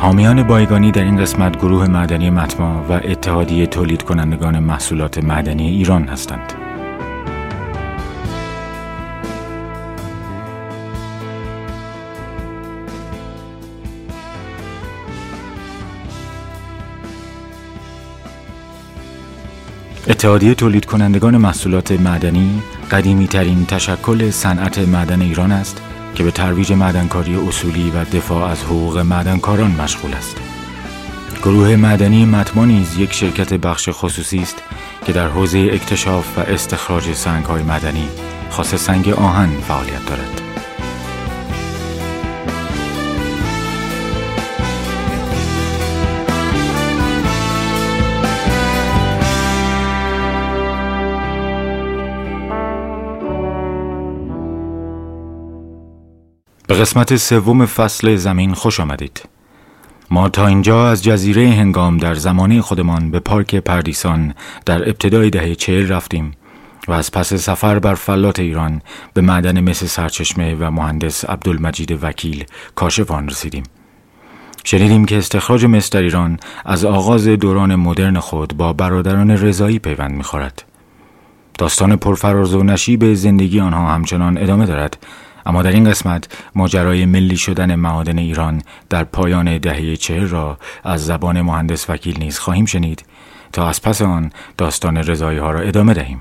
حامیان 0.00 0.42
بایگانی 0.42 0.90
در 0.90 1.02
این 1.04 1.16
قسمت 1.16 1.58
گروه 1.58 1.88
معدنی 1.88 2.30
متما 2.30 2.84
و 2.88 2.92
اتحادیه 2.92 3.66
تولید 3.66 4.02
کنندگان 4.02 4.58
محصولات 4.58 5.24
معدنی 5.24 5.68
ایران 5.68 6.04
هستند. 6.04 6.63
اتحادیه 20.08 20.54
تولید 20.54 20.84
کنندگان 20.84 21.36
محصولات 21.36 21.92
معدنی 21.92 22.62
قدیمی 22.90 23.26
ترین 23.26 23.66
تشکل 23.66 24.30
صنعت 24.30 24.78
معدن 24.78 25.22
ایران 25.22 25.52
است 25.52 25.82
که 26.14 26.24
به 26.24 26.30
ترویج 26.30 26.72
معدنکاری 26.72 27.36
اصولی 27.36 27.90
و 27.90 28.04
دفاع 28.04 28.50
از 28.50 28.62
حقوق 28.62 28.98
معدنکاران 28.98 29.70
مشغول 29.70 30.14
است. 30.14 30.36
گروه 31.42 31.76
معدنی 31.76 32.24
متما 32.24 32.66
یک 32.98 33.12
شرکت 33.12 33.54
بخش 33.54 33.88
خصوصی 33.92 34.38
است 34.38 34.62
که 35.06 35.12
در 35.12 35.28
حوزه 35.28 35.70
اکتشاف 35.72 36.38
و 36.38 36.40
استخراج 36.40 37.12
سنگ‌های 37.12 37.62
معدنی 37.62 38.08
خاص 38.50 38.74
سنگ 38.74 39.08
آهن 39.08 39.48
فعالیت 39.68 40.06
دارد. 40.06 40.43
به 56.66 56.74
قسمت 56.74 57.16
سوم 57.16 57.66
فصل 57.66 58.16
زمین 58.16 58.54
خوش 58.54 58.80
آمدید. 58.80 59.22
ما 60.10 60.28
تا 60.28 60.46
اینجا 60.46 60.90
از 60.90 61.04
جزیره 61.04 61.48
هنگام 61.48 61.96
در 61.96 62.14
زمانه 62.14 62.60
خودمان 62.60 63.10
به 63.10 63.20
پارک 63.20 63.54
پردیسان 63.54 64.34
در 64.66 64.88
ابتدای 64.88 65.30
دهه 65.30 65.54
چهل 65.54 65.88
رفتیم 65.88 66.32
و 66.88 66.92
از 66.92 67.10
پس 67.10 67.34
سفر 67.34 67.78
بر 67.78 67.94
فلات 67.94 68.40
ایران 68.40 68.82
به 69.14 69.20
معدن 69.20 69.60
مس 69.60 69.84
سرچشمه 69.84 70.54
و 70.54 70.70
مهندس 70.70 71.24
عبدالمجید 71.24 71.98
وکیل 72.02 72.44
کاشفان 72.74 73.28
رسیدیم. 73.28 73.64
شنیدیم 74.64 75.04
که 75.04 75.18
استخراج 75.18 75.64
مس 75.64 75.90
در 75.90 76.02
ایران 76.02 76.38
از 76.64 76.84
آغاز 76.84 77.28
دوران 77.28 77.74
مدرن 77.74 78.18
خود 78.18 78.56
با 78.56 78.72
برادران 78.72 79.30
رضایی 79.30 79.78
پیوند 79.78 80.12
می‌خورد. 80.12 80.64
داستان 81.58 81.96
پرفراز 81.96 82.54
و 82.54 82.62
نشیب 82.62 83.14
زندگی 83.14 83.60
آنها 83.60 83.94
همچنان 83.94 84.38
ادامه 84.38 84.66
دارد 84.66 84.96
اما 85.46 85.62
در 85.62 85.70
این 85.70 85.90
قسمت 85.90 86.38
ماجرای 86.54 87.06
ملی 87.06 87.36
شدن 87.36 87.74
معادن 87.74 88.18
ایران 88.18 88.62
در 88.90 89.04
پایان 89.04 89.58
دهه 89.58 89.96
چهل 89.96 90.28
را 90.28 90.58
از 90.84 91.06
زبان 91.06 91.42
مهندس 91.42 91.90
وکیل 91.90 92.18
نیز 92.18 92.38
خواهیم 92.38 92.64
شنید 92.64 93.04
تا 93.52 93.68
از 93.68 93.82
پس 93.82 94.02
آن 94.02 94.32
داستان 94.58 94.96
رضایی 94.96 95.38
ها 95.38 95.50
را 95.50 95.60
ادامه 95.60 95.94
دهیم. 95.94 96.18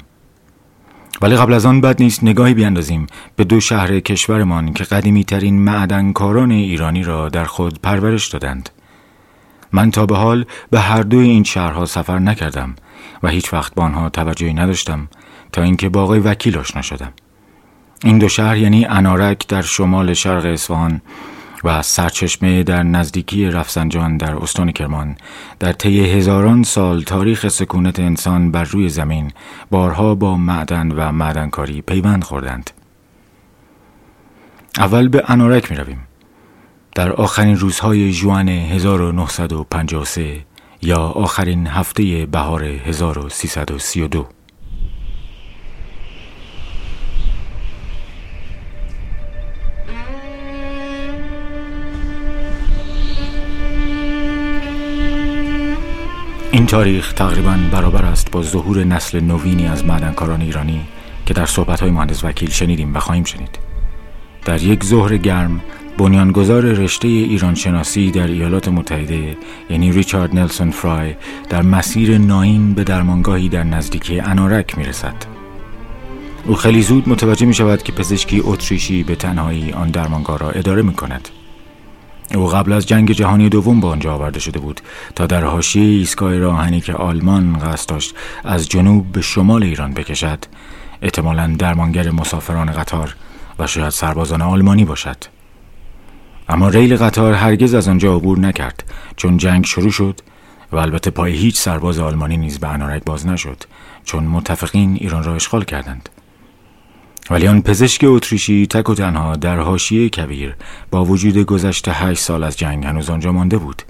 ولی 1.22 1.36
قبل 1.36 1.54
از 1.54 1.66
آن 1.66 1.82
بد 1.82 2.02
نیست 2.02 2.24
نگاهی 2.24 2.54
بیاندازیم 2.54 3.08
به 3.36 3.44
دو 3.44 3.60
شهر 3.60 4.00
کشورمان 4.00 4.74
که 4.74 4.84
قدیمی 4.84 5.24
ترین 5.24 5.60
معدنکاران 5.60 6.52
ایرانی 6.52 7.04
را 7.04 7.30
در 7.30 7.46
خود 7.46 7.80
پرورش 7.82 8.28
دادند. 8.28 8.70
من 9.72 9.92
تا 9.92 10.06
به 10.06 10.18
حال 10.18 10.46
به 10.72 10.80
هر 10.80 11.02
دوی 11.02 11.30
این 11.30 11.44
شهرها 11.44 11.86
سفر 11.86 12.20
نکردم 12.20 12.76
و 13.24 13.28
هیچ 13.28 13.54
وقت 13.54 13.76
با 13.76 13.84
آنها 13.84 14.10
توجهی 14.10 14.54
نداشتم 14.54 15.08
تا 15.52 15.62
اینکه 15.62 15.90
با 15.90 16.04
آقای 16.04 16.20
وکیل 16.20 16.58
آشنا 16.58 16.82
شدم. 16.82 17.14
این 18.04 18.18
دو 18.18 18.30
شهر 18.30 18.58
یعنی 18.58 18.86
انارک 18.86 19.48
در 19.48 19.62
شمال 19.62 20.14
شرق 20.14 20.46
اصفهان 20.46 21.02
و 21.64 21.82
سرچشمه 21.82 22.64
در 22.64 22.84
نزدیکی 22.84 23.46
رفسنجان 23.46 24.18
در 24.18 24.36
استان 24.36 24.72
کرمان 24.72 25.16
در 25.60 25.72
طی 25.72 26.00
هزاران 26.00 26.64
سال 26.64 27.02
تاریخ 27.02 27.48
سکونت 27.48 28.00
انسان 28.00 28.52
بر 28.52 28.64
روی 28.64 28.90
زمین 28.90 29.32
بارها 29.72 30.16
با 30.16 30.38
معدن 30.38 30.92
و 30.92 31.12
معدنکاری 31.12 31.82
پیوند 31.82 32.24
خوردند 32.24 32.72
اول 34.78 35.08
به 35.08 35.24
انارک 35.28 35.72
می 35.72 35.78
رویم. 35.78 36.08
در 36.96 37.12
آخرین 37.12 37.58
روزهای 37.58 38.12
جوان 38.12 38.50
1953 38.50 40.46
یا 40.82 41.00
آخرین 41.00 41.68
هفته 41.68 42.28
بهار 42.32 42.64
1332 42.64 44.28
این 56.54 56.66
تاریخ 56.66 57.14
تقریبا 57.14 57.58
برابر 57.72 58.06
است 58.06 58.32
با 58.32 58.42
ظهور 58.42 58.84
نسل 58.84 59.20
نوینی 59.20 59.68
از 59.68 59.86
معدنکاران 59.86 60.42
ایرانی 60.42 60.82
که 61.26 61.34
در 61.34 61.46
صحبتهای 61.46 61.92
مهندس 61.92 62.24
وکیل 62.24 62.50
شنیدیم 62.50 62.96
و 62.96 63.00
خواهیم 63.00 63.24
شنید 63.24 63.60
در 64.46 64.64
یک 64.64 64.84
ظهر 64.84 65.18
گرم 65.18 65.62
بنیانگذار 65.98 66.62
رشته 66.62 67.08
ایران 67.08 67.56
شناسی 67.56 68.12
در 68.12 68.28
ایالات 68.28 68.68
متحده 68.68 69.38
یعنی 69.70 69.92
ریچارد 69.92 70.36
نلسون 70.36 70.72
فرای 70.72 71.16
در 71.50 71.62
مسیر 71.62 72.18
ناین 72.18 72.74
به 72.74 72.84
درمانگاهی 72.84 73.50
در 73.50 73.64
نزدیکی 73.64 74.20
انارک 74.20 74.78
می 74.78 74.84
رسد. 74.84 75.16
او 76.46 76.56
خیلی 76.56 76.82
زود 76.82 77.10
متوجه 77.10 77.46
می 77.46 77.54
شود 77.54 77.84
که 77.84 77.92
پزشکی 77.92 78.42
اتریشی 78.46 79.04
به 79.04 79.16
تنهایی 79.16 79.72
آن 79.72 79.90
درمانگاه 79.90 80.38
را 80.38 80.50
اداره 80.50 80.82
می 80.82 80.94
کند. 80.94 81.30
او 82.34 82.48
قبل 82.48 82.74
از 82.74 82.88
جنگ 82.88 83.12
جهانی 83.12 83.50
دوم 83.50 83.82
به 83.82 83.88
آنجا 83.88 84.14
آورده 84.14 84.40
شده 84.40 84.60
بود 84.60 84.82
تا 85.16 85.26
در 85.26 85.44
حاشیه 85.44 85.84
ایستگاه 85.84 86.38
راهنی 86.38 86.82
که 86.82 86.94
آلمان 86.94 87.60
قصد 87.60 87.90
داشت 87.90 88.16
از 88.44 88.70
جنوب 88.70 89.12
به 89.12 89.22
شمال 89.22 89.64
ایران 89.64 89.94
بکشد. 89.94 90.46
احتمالا 91.02 91.56
درمانگر 91.60 92.12
مسافران 92.12 92.72
قطار 92.72 93.16
و 93.60 93.68
شاید 93.68 93.90
سربازان 93.90 94.42
آلمانی 94.42 94.86
باشد. 94.86 95.18
اما 96.50 96.70
ریل 96.70 96.98
قطار 96.98 97.34
هرگز 97.34 97.74
از 97.74 97.88
آنجا 97.88 98.16
عبور 98.16 98.40
نکرد. 98.40 98.84
چون 99.16 99.38
جنگ 99.38 99.66
شروع 99.66 99.92
شد 99.92 100.20
و 100.72 100.78
البته 100.78 101.12
پای 101.12 101.32
هیچ 101.32 101.58
سرباز 101.58 102.00
آلمانی 102.00 102.38
نیز 102.38 102.60
به 102.60 102.68
انارک 102.68 103.04
باز 103.06 103.28
نشد 103.28 103.64
چون 104.04 104.24
متفقین 104.24 104.98
ایران 105.02 105.24
را 105.24 105.36
اشغال 105.36 105.64
کردند. 105.64 106.10
ولی 107.30 107.48
آن 107.48 107.62
پزشک 107.62 108.02
اتریشی 108.08 108.68
تک 108.68 108.90
و 108.90 108.96
تنها 108.96 109.36
در 109.36 109.60
حاشیه 109.60 110.10
کبیر 110.10 110.56
با 110.92 111.06
وجود 111.06 111.38
گذشته 111.38 111.92
هشت 111.92 112.22
سال 112.24 112.44
از 112.44 112.58
جنگ 112.58 112.86
هنوز 112.86 113.10
آنجا 113.10 113.32
مانده 113.32 113.58
بود 113.58 113.82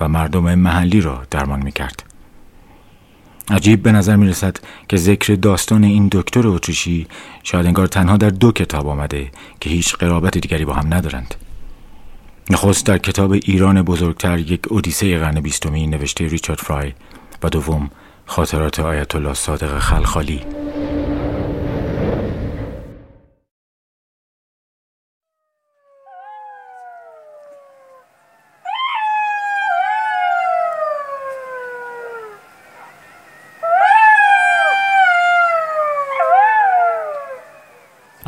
و 0.00 0.08
مردم 0.08 0.54
محلی 0.54 1.00
را 1.00 1.22
درمان 1.30 1.62
می‌کرد. 1.62 2.02
عجیب 3.50 3.82
به 3.82 3.92
نظر 3.92 4.16
می 4.16 4.28
رسد 4.28 4.56
که 4.88 4.96
ذکر 4.96 5.34
داستان 5.34 5.84
این 5.84 6.08
دکتر 6.12 6.48
اتریشی 6.48 7.06
شاید 7.42 7.66
انگار 7.66 7.86
تنها 7.86 8.16
در 8.16 8.30
دو 8.30 8.52
کتاب 8.52 8.88
آمده 8.88 9.30
که 9.60 9.70
هیچ 9.70 9.94
قرابت 9.94 10.38
دیگری 10.38 10.64
با 10.64 10.72
هم 10.72 10.94
ندارند. 10.94 11.34
نخست 12.50 12.86
در 12.86 12.98
کتاب 12.98 13.32
ایران 13.32 13.82
بزرگتر 13.82 14.38
یک 14.38 14.60
اودیسه 14.68 15.18
قرن 15.18 15.40
بیستمی 15.40 15.86
نوشته 15.86 16.28
ریچارد 16.28 16.58
فرای 16.58 16.92
و 17.42 17.48
دوم 17.48 17.90
خاطرات 18.26 18.80
آیت 18.80 19.14
الله 19.14 19.34
صادق 19.34 19.78
خلخالی 19.78 20.40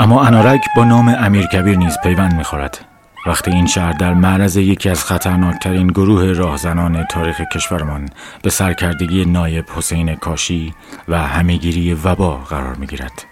اما 0.02 0.23
انارک 0.25 0.61
با 0.76 0.85
نام 0.85 1.09
امیر 1.18 1.47
کبیر 1.47 1.78
نیز 1.78 1.97
پیوند 2.02 2.35
می‌خورد. 2.35 2.85
وقتی 3.26 3.50
این 3.50 3.66
شهر 3.66 3.92
در 3.92 4.14
معرض 4.14 4.56
یکی 4.56 4.88
از 4.88 5.04
خطرناکترین 5.04 5.87
گروه 5.87 6.32
راهزنان 6.32 7.04
تاریخ 7.04 7.40
کشورمان 7.40 8.09
به 8.42 8.50
سرکردگی 8.50 9.25
نایب 9.25 9.64
حسین 9.76 10.14
کاشی 10.14 10.75
و 11.09 11.18
همهگیری 11.18 11.94
وبا 11.94 12.37
قرار 12.37 12.75
می‌گیرد. 12.75 13.25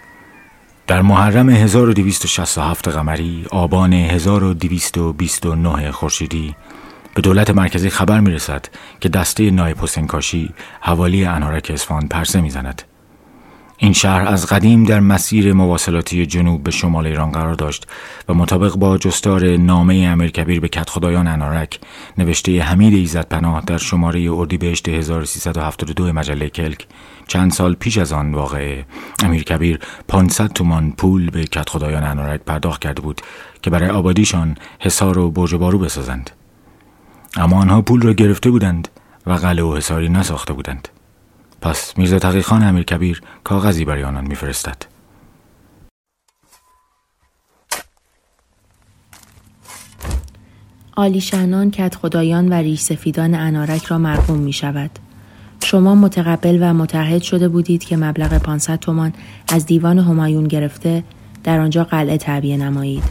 در 0.87 1.01
محرم 1.01 1.49
1267 1.49 2.87
قمری 2.87 3.45
آبان 3.51 3.93
1229 3.93 5.91
خورشیدی 5.91 6.55
به 7.15 7.21
دولت 7.21 7.49
مرکزی 7.49 7.89
خبر 7.89 8.19
می 8.19 8.31
رسد 8.31 8.65
که 8.99 9.09
دسته 9.09 9.51
نایب 9.51 9.77
حسین 9.79 10.07
کاشی 10.07 10.53
حوالی 10.81 11.25
انارک 11.25 11.71
اصفهان 11.73 12.07
پرسه 12.07 12.41
می‌زند. 12.41 12.90
این 13.83 13.93
شهر 13.93 14.27
از 14.27 14.45
قدیم 14.45 14.83
در 14.83 14.99
مسیر 14.99 15.53
مواصلاتی 15.53 16.25
جنوب 16.25 16.63
به 16.63 16.71
شمال 16.71 17.07
ایران 17.07 17.31
قرار 17.31 17.53
داشت 17.53 17.87
و 18.29 18.33
مطابق 18.33 18.75
با 18.75 18.97
جستار 18.97 19.57
نامه 19.57 19.95
امیرکبیر 19.95 20.59
به 20.59 20.67
کت 20.67 20.89
خدایان 20.89 21.27
انارک 21.27 21.79
نوشته 22.17 22.61
حمید 22.61 22.93
ایزد 22.93 23.27
پناه 23.27 23.61
در 23.61 23.77
شماره 23.77 24.31
اردیبهشت 24.31 24.89
1372 24.89 26.13
مجله 26.13 26.49
کلک 26.49 26.87
چند 27.27 27.51
سال 27.51 27.73
پیش 27.73 27.97
از 27.97 28.13
آن 28.13 28.33
واقعه 28.33 28.85
امیرکبیر 29.23 29.79
500 30.07 30.47
تومان 30.47 30.91
پول 30.91 31.29
به 31.29 31.43
کت 31.43 31.69
خدایان 31.69 32.03
انارک 32.03 32.41
پرداخت 32.41 32.81
کرده 32.81 33.01
بود 33.01 33.21
که 33.61 33.69
برای 33.69 33.89
آبادیشان 33.89 34.57
حصار 34.79 35.17
و 35.17 35.31
برج 35.31 35.55
بارو 35.55 35.79
بسازند. 35.79 36.29
اما 37.35 37.61
آنها 37.61 37.81
پول 37.81 38.01
را 38.01 38.13
گرفته 38.13 38.49
بودند 38.49 38.87
و 39.27 39.33
قلعه 39.33 39.65
و 39.65 39.75
حصاری 39.75 40.09
نساخته 40.09 40.53
بودند. 40.53 40.87
پس 41.61 41.97
میرزا 41.97 42.19
تقی 42.19 42.41
خان 42.41 42.63
امیر 42.63 42.83
کبیر 42.83 43.21
کاغذی 43.43 43.85
برای 43.85 44.03
آنان 44.03 44.27
میفرستد 44.27 44.85
آلی 50.95 51.21
شنان 51.21 51.71
کت 51.71 51.95
خدایان 51.95 52.49
و 52.49 52.53
ریش 52.53 52.79
سفیدان 52.79 53.35
انارک 53.35 53.85
را 53.85 53.97
مرحوم 53.97 54.37
می 54.39 54.53
شود. 54.53 54.91
شما 55.63 55.95
متقبل 55.95 56.57
و 56.61 56.73
متحد 56.73 57.21
شده 57.21 57.47
بودید 57.47 57.83
که 57.83 57.97
مبلغ 57.97 58.37
500 58.37 58.79
تومان 58.79 59.13
از 59.47 59.65
دیوان 59.65 59.99
همایون 59.99 60.43
گرفته 60.43 61.03
در 61.43 61.59
آنجا 61.59 61.83
قلعه 61.83 62.17
تعبیه 62.17 62.57
نمایید 62.57 63.03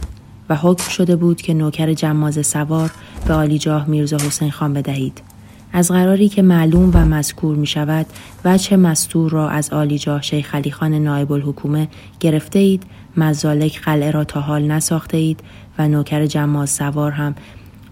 و 0.49 0.55
حکم 0.55 0.89
شده 0.89 1.15
بود 1.15 1.41
که 1.41 1.53
نوکر 1.53 1.93
جماز 1.93 2.47
سوار 2.47 2.91
به 3.27 3.33
آلی 3.33 3.59
جاه 3.59 3.85
میرزا 3.87 4.17
حسین 4.17 4.51
خان 4.51 4.73
بدهید. 4.73 5.30
از 5.73 5.91
قراری 5.91 6.29
که 6.29 6.41
معلوم 6.41 6.91
و 6.93 7.05
مذکور 7.05 7.55
می 7.55 7.67
شود 7.67 8.05
وچه 8.45 8.77
مستور 8.77 9.31
را 9.31 9.49
از 9.49 9.71
جاه 9.97 10.21
شیخ 10.21 10.55
علی 10.55 10.71
خان 10.71 10.93
نایب 10.93 11.31
الحکومه 11.31 11.87
گرفته 12.19 12.59
اید 12.59 12.83
مزالک 13.17 13.81
قلعه 13.81 14.11
را 14.11 14.23
تا 14.23 14.41
حال 14.41 14.63
نساخته 14.63 15.17
اید 15.17 15.39
و 15.77 15.87
نوکر 15.87 16.25
جماز 16.25 16.69
سوار 16.69 17.11
هم 17.11 17.35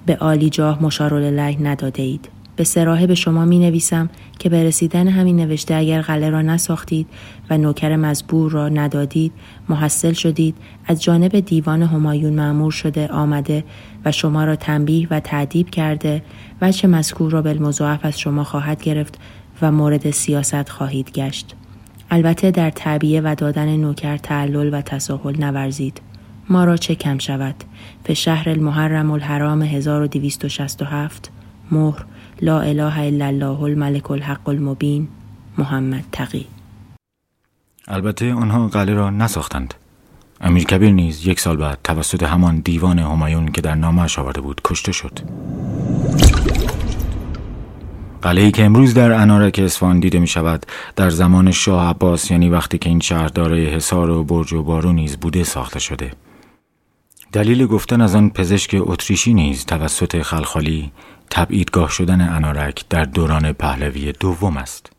به 0.06 0.50
جاه 0.50 0.84
مشارل 0.84 1.54
نداده 1.62 2.04
اید. 2.04 2.30
به 2.60 2.66
سراحه 2.66 3.08
به 3.08 3.16
شما 3.16 3.46
می 3.46 3.60
نویسم 3.60 4.10
که 4.40 4.50
به 4.50 4.64
رسیدن 4.64 5.08
همین 5.08 5.36
نوشته 5.36 5.76
اگر 5.76 6.02
قلعه 6.02 6.30
را 6.30 6.42
نساختید 6.42 7.08
و 7.50 7.58
نوکر 7.58 7.96
مزبور 7.96 8.52
را 8.52 8.70
ندادید 8.70 9.32
محصل 9.70 10.14
شدید 10.14 10.56
از 10.86 11.04
جانب 11.04 11.40
دیوان 11.40 11.84
همایون 11.84 12.34
معمور 12.34 12.72
شده 12.72 13.08
آمده 13.08 13.64
و 14.06 14.12
شما 14.12 14.44
را 14.44 14.56
تنبیه 14.56 15.08
و 15.12 15.20
تعدیب 15.20 15.70
کرده 15.70 16.22
و 16.62 16.72
چه 16.72 16.88
مذکور 16.88 17.32
را 17.32 17.42
بالمضاعف 17.42 18.06
از 18.06 18.20
شما 18.20 18.44
خواهد 18.44 18.84
گرفت 18.84 19.20
و 19.62 19.72
مورد 19.72 20.12
سیاست 20.12 20.70
خواهید 20.70 21.12
گشت. 21.12 21.56
البته 22.12 22.52
در 22.52 22.70
تعبیه 22.70 23.22
و 23.22 23.36
دادن 23.36 23.76
نوکر 23.76 24.18
تعلل 24.18 24.74
و 24.74 24.82
تساهل 24.82 25.44
نورزید. 25.44 26.02
ما 26.50 26.64
را 26.64 26.78
چه 26.78 26.96
کم 26.96 27.18
شود؟ 27.18 27.56
به 28.04 28.14
شهر 28.14 28.50
المحرم 28.50 29.12
الحرام 29.12 29.62
1267 29.62 31.32
مهر 31.72 32.06
لا 32.42 32.62
اله 32.62 33.00
الا 33.00 33.26
الله 33.26 33.62
الملک 33.62 34.12
الحق 34.12 34.50
المبین 34.50 35.08
محمد 35.58 36.04
تقی. 36.12 36.46
البته 37.88 38.34
آنها 38.34 38.68
قلعه 38.68 38.96
را 38.96 39.10
نساختند. 39.10 39.74
امیر 40.42 40.64
کبیر 40.64 40.92
نیز 40.92 41.28
یک 41.28 41.40
سال 41.40 41.58
بعد 41.58 41.80
توسط 41.84 42.24
همان 42.24 42.60
دیوان 42.60 43.00
همایون 43.00 43.52
که 43.52 43.62
در 43.62 43.76
نامش 43.76 44.20
آورده 44.20 44.42
بود 44.42 44.62
کشته 44.64 44.92
شد 44.92 45.20
قلعه 48.22 48.52
که 48.52 48.66
امروز 48.66 48.94
در 48.94 49.12
انارک 49.12 49.60
اصفهان 49.64 50.00
دیده 50.00 50.20
می 50.20 50.28
شود 50.28 50.66
در 50.96 51.10
زمان 51.10 51.52
شاه 51.52 51.90
عباس 51.90 52.32
یعنی 52.32 52.50
وقتی 52.50 52.78
که 52.78 52.90
این 52.90 53.00
شهر 53.00 53.28
دارای 53.28 53.66
حصار 53.66 54.10
و 54.10 54.24
برج 54.24 54.54
و 54.54 54.64
بارو 54.64 54.92
نیز 54.92 55.18
بوده 55.18 55.44
ساخته 55.44 55.80
شده 55.80 56.12
دلیل 57.32 57.68
گفتن 57.68 58.02
از 58.02 58.16
آن 58.16 58.30
پزشک 58.30 58.76
اتریشی 58.80 59.34
نیز 59.34 59.66
توسط 59.66 60.22
خلخالی 60.22 60.92
تبعیدگاه 61.30 61.90
شدن 61.90 62.22
انارک 62.22 62.86
در 62.90 63.04
دوران 63.04 63.54
پهلوی 63.54 64.12
دوم 64.12 64.58
است. 64.58 64.92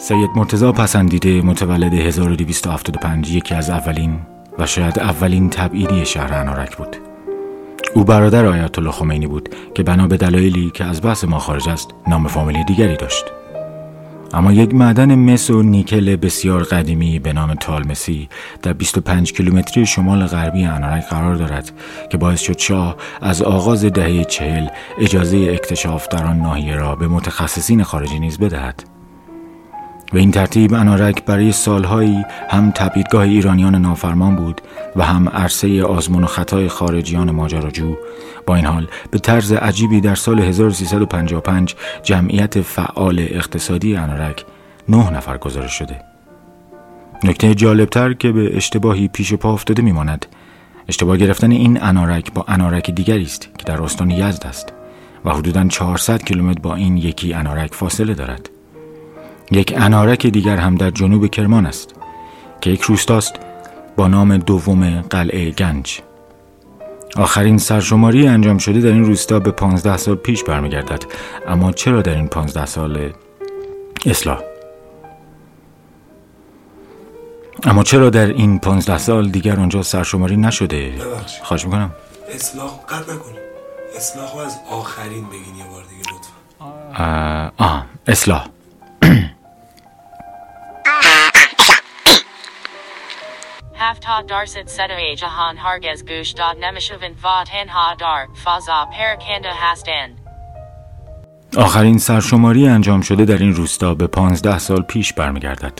سید 0.00 0.30
مرتزا 0.36 0.72
پسندیده 0.72 1.42
متولد 1.42 1.94
1275 1.94 3.30
یکی 3.30 3.54
از 3.54 3.70
اولین 3.70 4.20
و 4.58 4.66
شاید 4.66 4.98
اولین 4.98 5.50
تبعیدی 5.50 6.06
شهر 6.06 6.34
انارک 6.34 6.76
بود. 6.76 6.96
او 7.94 8.04
برادر 8.04 8.46
آیت 8.46 8.78
الله 8.78 8.90
خمینی 8.90 9.26
بود 9.26 9.48
که 9.74 9.82
بنا 9.82 10.06
به 10.06 10.16
دلایلی 10.16 10.70
که 10.74 10.84
از 10.84 11.02
بحث 11.02 11.24
ما 11.24 11.38
خارج 11.38 11.68
است 11.68 11.90
نام 12.08 12.28
فامیلی 12.28 12.64
دیگری 12.64 12.96
داشت 12.96 13.24
اما 14.32 14.52
یک 14.52 14.74
معدن 14.74 15.14
مس 15.14 15.50
و 15.50 15.62
نیکل 15.62 16.16
بسیار 16.16 16.62
قدیمی 16.62 17.18
به 17.18 17.32
نام 17.32 17.54
تالمسی 17.54 18.28
در 18.62 18.72
25 18.72 19.32
کیلومتری 19.32 19.86
شمال 19.86 20.26
غربی 20.26 20.64
انارک 20.64 21.04
قرار 21.04 21.34
دارد 21.34 21.72
که 22.10 22.18
باعث 22.18 22.40
شد 22.40 22.58
شاه 22.58 22.96
از 23.20 23.42
آغاز 23.42 23.84
دهه 23.84 24.24
چهل 24.24 24.68
اجازه 24.98 25.36
اکتشاف 25.36 26.08
در 26.08 26.24
آن 26.24 26.36
ناحیه 26.36 26.76
را 26.76 26.96
به 26.96 27.08
متخصصین 27.08 27.82
خارجی 27.82 28.18
نیز 28.18 28.38
بدهد 28.38 28.89
و 30.12 30.16
این 30.16 30.30
ترتیب 30.30 30.74
انارک 30.74 31.24
برای 31.24 31.52
سالهایی 31.52 32.24
هم 32.48 32.70
تبعیدگاه 32.70 33.22
ایرانیان 33.22 33.74
نافرمان 33.74 34.36
بود 34.36 34.60
و 34.96 35.04
هم 35.04 35.28
عرصه 35.28 35.84
آزمون 35.84 36.24
و 36.24 36.26
خطای 36.26 36.68
خارجیان 36.68 37.30
ماجراجو. 37.30 37.96
با 38.46 38.56
این 38.56 38.64
حال 38.64 38.88
به 39.10 39.18
طرز 39.18 39.52
عجیبی 39.52 40.00
در 40.00 40.14
سال 40.14 40.40
1355 40.40 41.74
جمعیت 42.02 42.60
فعال 42.60 43.18
اقتصادی 43.18 43.96
انارک 43.96 44.44
نه 44.88 45.10
نفر 45.10 45.38
گزارش 45.38 45.72
شده. 45.72 46.00
نکته 47.24 47.54
جالبتر 47.54 48.12
که 48.12 48.32
به 48.32 48.56
اشتباهی 48.56 49.08
پیش 49.08 49.34
پا 49.34 49.52
افتاده 49.52 49.82
میماند 49.82 50.26
اشتباه 50.88 51.16
گرفتن 51.16 51.50
این 51.50 51.82
انارک 51.82 52.32
با 52.32 52.44
انارک 52.48 52.90
دیگری 52.90 53.22
است 53.22 53.48
که 53.58 53.64
در 53.64 53.82
استان 53.82 54.10
یزد 54.10 54.46
است 54.46 54.72
و 55.24 55.30
حدوداً 55.30 55.68
400 55.68 56.22
کیلومتر 56.24 56.60
با 56.60 56.74
این 56.74 56.96
یکی 56.96 57.34
انارک 57.34 57.74
فاصله 57.74 58.14
دارد. 58.14 58.50
یک 59.50 59.74
انارک 59.76 60.26
دیگر 60.26 60.56
هم 60.56 60.74
در 60.74 60.90
جنوب 60.90 61.26
کرمان 61.26 61.66
است 61.66 61.94
که 62.60 62.70
یک 62.70 62.80
روستاست 62.80 63.34
با 63.96 64.08
نام 64.08 64.36
دوم 64.36 65.00
قلعه 65.00 65.50
گنج. 65.50 66.00
آخرین 67.16 67.58
سرشماری 67.58 68.26
انجام 68.26 68.58
شده 68.58 68.80
در 68.80 68.92
این 68.92 69.04
روستا 69.04 69.40
به 69.40 69.50
پانزده 69.50 69.96
سال 69.96 70.14
پیش 70.14 70.44
برمیگردد. 70.44 71.04
اما 71.46 71.72
چرا 71.72 72.02
در 72.02 72.14
این 72.14 72.28
پانزده 72.28 72.66
سال 72.66 73.12
اصلاح؟ 74.06 74.40
اما 77.64 77.82
چرا 77.82 78.10
در 78.10 78.26
این 78.26 78.58
پانزده 78.58 78.98
سال 78.98 79.28
دیگر 79.28 79.60
آنجا 79.60 79.82
سرشماری 79.82 80.36
نشده؟ 80.36 80.92
خواهش 81.42 81.64
می‌کنم. 81.64 81.90
اصلاح 82.34 82.70
قطع 82.88 83.14
نکنیم 83.14 83.40
اصلاح 83.96 84.36
از 84.36 84.56
آخرین 84.70 85.26
بگین 85.26 85.56
یه 85.56 85.64
بار 85.72 85.82
دیگه 85.82 86.02
لطفا. 86.14 87.50
آه 87.58 87.86
اصلاح. 88.06 88.46
هفتا 93.90 94.22
درصد 94.22 94.66
صدای 94.66 95.16
جهان 95.16 95.56
هرگز 95.56 96.04
گوش 96.04 96.30
داد 96.30 96.56
نمی‌شوند 96.64 97.16
و 97.24 97.44
تنها 97.44 97.94
در 97.94 98.26
فضا 98.44 98.88
پرکنده 98.92 99.50
هستند 99.54 100.18
آخرین 101.56 101.98
سرشماری 101.98 102.68
انجام 102.68 103.00
شده 103.00 103.24
در 103.24 103.38
این 103.38 103.54
روستا 103.54 103.94
به 103.94 104.06
پانزده 104.06 104.58
سال 104.58 104.82
پیش 104.82 105.12
برمیگردد. 105.12 105.72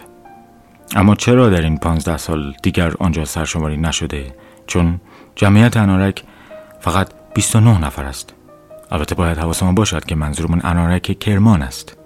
اما 0.96 1.14
چرا 1.14 1.48
در 1.48 1.62
این 1.62 1.78
پانزده 1.78 2.16
سال 2.16 2.54
دیگر 2.62 2.92
آنجا 3.00 3.24
سرشماری 3.24 3.76
نشده؟ 3.76 4.34
چون 4.66 5.00
جمعیت 5.36 5.76
انارک 5.76 6.22
فقط 6.80 7.08
29 7.34 7.78
نفر 7.78 8.04
است. 8.04 8.34
البته 8.90 9.14
باید 9.14 9.38
حواسمان 9.38 9.74
باشد 9.74 10.04
که 10.04 10.14
منظورمون 10.14 10.60
انارک 10.64 11.18
کرمان 11.18 11.62
است. 11.62 11.96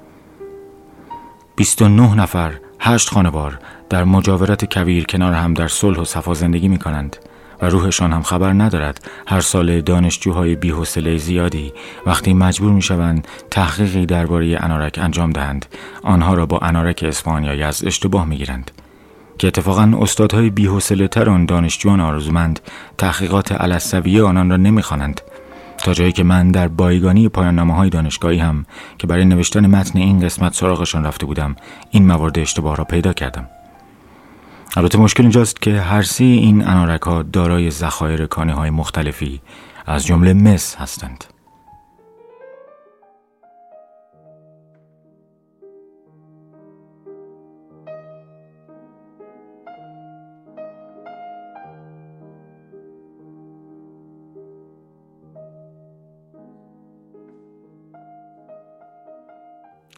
29 1.57 2.15
نفر 2.15 2.55
هشت 2.81 3.11
خانوار 3.11 3.59
در 3.91 4.05
مجاورت 4.05 4.75
کویر 4.75 5.05
کنار 5.05 5.33
هم 5.33 5.55
در 5.55 5.69
صلح 5.69 5.99
و 5.99 6.05
صفا 6.05 6.35
زندگی 6.35 6.69
می 6.69 6.79
کنند 6.79 7.17
و 7.63 7.67
روحشان 7.67 8.13
هم 8.13 8.23
خبر 8.23 8.53
ندارد 8.53 9.11
هر 9.27 9.41
سال 9.41 9.81
دانشجوهای 9.81 10.55
بیحوصله 10.55 11.17
زیادی 11.17 11.73
وقتی 12.07 12.35
مجبور 12.35 12.73
می 12.73 12.83
شوند 12.83 13.29
تحقیقی 13.51 14.07
درباره 14.07 14.57
انارک 14.61 14.99
انجام 15.03 15.31
دهند 15.31 15.67
آنها 16.03 16.35
را 16.35 16.47
با 16.47 16.59
انارک 16.59 17.03
یا 17.27 17.55
یزد 17.55 17.87
اشتباه 17.87 18.25
می 18.25 18.37
گیرند 18.37 18.71
که 19.39 19.47
اتفاقا 19.47 19.93
استادهای 20.01 20.51
بیحوصله 20.51 21.09
تر 21.09 21.31
آن 21.31 21.47
دانشجویان 21.47 22.01
آرزومند 22.01 22.61
تحقیقات 22.99 23.53
علصویه 23.53 24.23
آنان 24.23 24.51
را 24.51 24.57
نمی‌خوانند. 24.57 25.21
تا 25.79 25.95
جایی 25.95 26.13
که 26.13 26.23
من 26.23 26.51
در 26.51 26.69
بایگانی 26.69 27.29
پایان 27.29 27.59
های 27.59 27.91
دانشگاهی 27.91 28.39
هم 28.39 28.67
که 28.99 29.07
برای 29.07 29.25
نوشتن 29.25 29.67
متن 29.67 29.99
این 29.99 30.21
قسمت 30.21 30.55
سراغشان 30.55 31.05
رفته 31.05 31.27
بودم 31.27 31.57
این 31.91 32.07
موارد 32.07 32.39
اشتباه 32.39 32.77
را 32.77 32.85
پیدا 32.85 33.13
کردم. 33.13 33.49
البته 34.77 34.99
مشکل 34.99 35.23
اینجاست 35.23 35.63
که 35.63 35.81
هر 35.81 36.03
سی 36.03 36.25
این 36.25 36.67
انارک 36.67 37.03
ها 37.03 37.23
دارای 37.23 37.71
ذخایر 37.71 38.27
کانه 38.27 38.55
های 38.55 38.71
مختلفی 38.71 39.41
از 39.87 40.07
جمله 40.07 40.33
مس 40.33 40.77
هستند. 40.77 41.25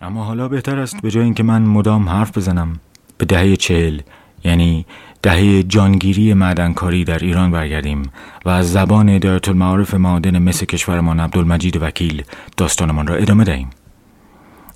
اما 0.02 0.24
حالا 0.24 0.48
بهتر 0.48 0.78
است 0.78 1.02
به 1.02 1.10
جای 1.10 1.24
اینکه 1.24 1.42
من 1.42 1.62
مدام 1.62 2.08
حرف 2.08 2.38
بزنم 2.38 2.80
به 3.18 3.24
دهه 3.24 3.56
چهل 3.56 4.00
یعنی 4.46 4.86
دهه 5.22 5.62
جانگیری 5.62 6.34
معدنکاری 6.34 7.04
در 7.04 7.18
ایران 7.18 7.50
برگردیم 7.50 8.02
و 8.44 8.48
از 8.48 8.72
زبان 8.72 9.08
ادارت 9.08 9.48
المعارف 9.48 9.94
معادن 9.94 10.38
مثل 10.38 10.66
کشورمان 10.66 11.20
عبدالمجید 11.20 11.82
وکیل 11.82 12.24
داستانمان 12.56 13.06
را 13.06 13.14
ادامه 13.14 13.44
دهیم. 13.44 13.70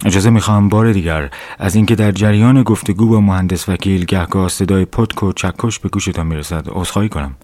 اجازه 0.05 0.31
می‌خواهم 0.31 0.69
بار 0.69 0.93
دیگر 0.93 1.31
از 1.59 1.75
اینکه 1.75 1.95
در 1.95 2.13
جریان 2.13 2.63
گفتگو 2.63 3.09
با 3.09 3.21
مهندس 3.21 3.69
وکیل 3.69 4.05
گهگاه 4.05 4.49
صدای 4.49 4.85
پتک 4.85 5.23
و 5.23 5.33
چکش 5.33 5.79
به 5.79 5.89
گوشتان 5.89 6.27
می‌رسد 6.27 6.65
عذرخواهی 6.69 7.09
کنم. 7.09 7.35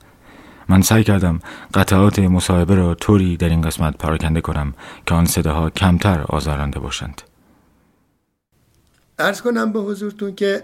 من 0.69 0.83
سعی 0.83 1.05
کردم 1.05 1.41
قطعات 1.75 2.19
مصاحبه 2.19 2.75
را 2.75 2.95
طوری 2.95 3.37
در 3.37 3.49
این 3.49 3.61
قسمت 3.61 3.99
پراکنده 3.99 4.41
کنم 4.41 4.75
که 5.07 5.15
آن 5.15 5.25
صداها 5.25 5.71
کمتر 5.71 6.21
آزارنده 6.29 6.81
باشند. 6.81 7.23
ارز 9.19 9.41
کنم 9.41 9.73
به 9.73 9.81
حضورتون 9.81 10.35
که 10.35 10.63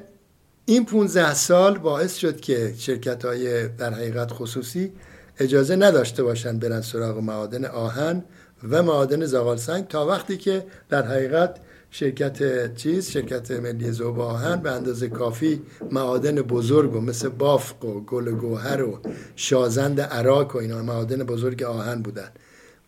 این 0.66 0.85
15 0.85 1.35
سال 1.35 1.79
باعث 1.79 2.16
شد 2.16 2.40
که 2.40 2.75
شرکت 2.79 3.25
های 3.25 3.68
در 3.68 3.94
حقیقت 3.94 4.33
خصوصی 4.33 4.92
اجازه 5.38 5.77
نداشته 5.77 6.22
باشند 6.22 6.61
برن 6.61 6.81
سراغ 6.81 7.18
معادن 7.18 7.64
آهن 7.64 8.25
و 8.70 8.83
معادن 8.83 9.27
زغال 9.27 9.57
سنگ 9.57 9.88
تا 9.88 10.07
وقتی 10.07 10.37
که 10.37 10.64
در 10.88 11.07
حقیقت 11.07 11.57
شرکت 11.90 12.75
چیز 12.75 13.11
شرکت 13.11 13.51
ملی 13.51 13.90
زوب 13.90 14.20
آهن 14.20 14.57
به 14.57 14.70
اندازه 14.70 15.09
کافی 15.09 15.62
معادن 15.90 16.35
بزرگ 16.35 16.94
و 16.94 17.01
مثل 17.01 17.29
بافق 17.29 17.85
و 17.85 18.01
گل 18.01 18.31
گوهر 18.31 18.83
و 18.83 19.01
شازند 19.37 20.01
عراق 20.01 20.57
و 20.57 20.59
اینا 20.59 20.83
معادن 20.83 21.25
بزرگ 21.25 21.62
آهن 21.62 22.03
بودن. 22.03 22.29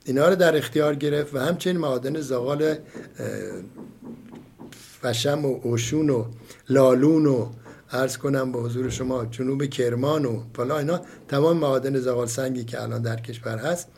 اینا 0.04 0.28
رو 0.28 0.34
در 0.34 0.56
اختیار 0.56 0.94
گرفت 0.94 1.34
و 1.34 1.38
همچنین 1.38 1.76
معادن 1.76 2.20
زغال 2.20 2.74
فشم 5.02 5.44
و 5.44 5.60
اوشون 5.62 6.10
و 6.10 6.24
لالون 6.68 7.26
و 7.26 7.46
عرض 7.94 8.16
کنم 8.16 8.52
به 8.52 8.58
حضور 8.58 8.90
شما 8.90 9.24
جنوب 9.24 9.64
کرمان 9.64 10.24
و 10.24 10.42
فلا 10.56 10.78
اینا 10.78 11.00
تمام 11.28 11.56
معادن 11.56 11.98
زغال 11.98 12.26
سنگی 12.26 12.64
که 12.64 12.82
الان 12.82 13.02
در 13.02 13.20
کشور 13.20 13.58
هست 13.58 13.88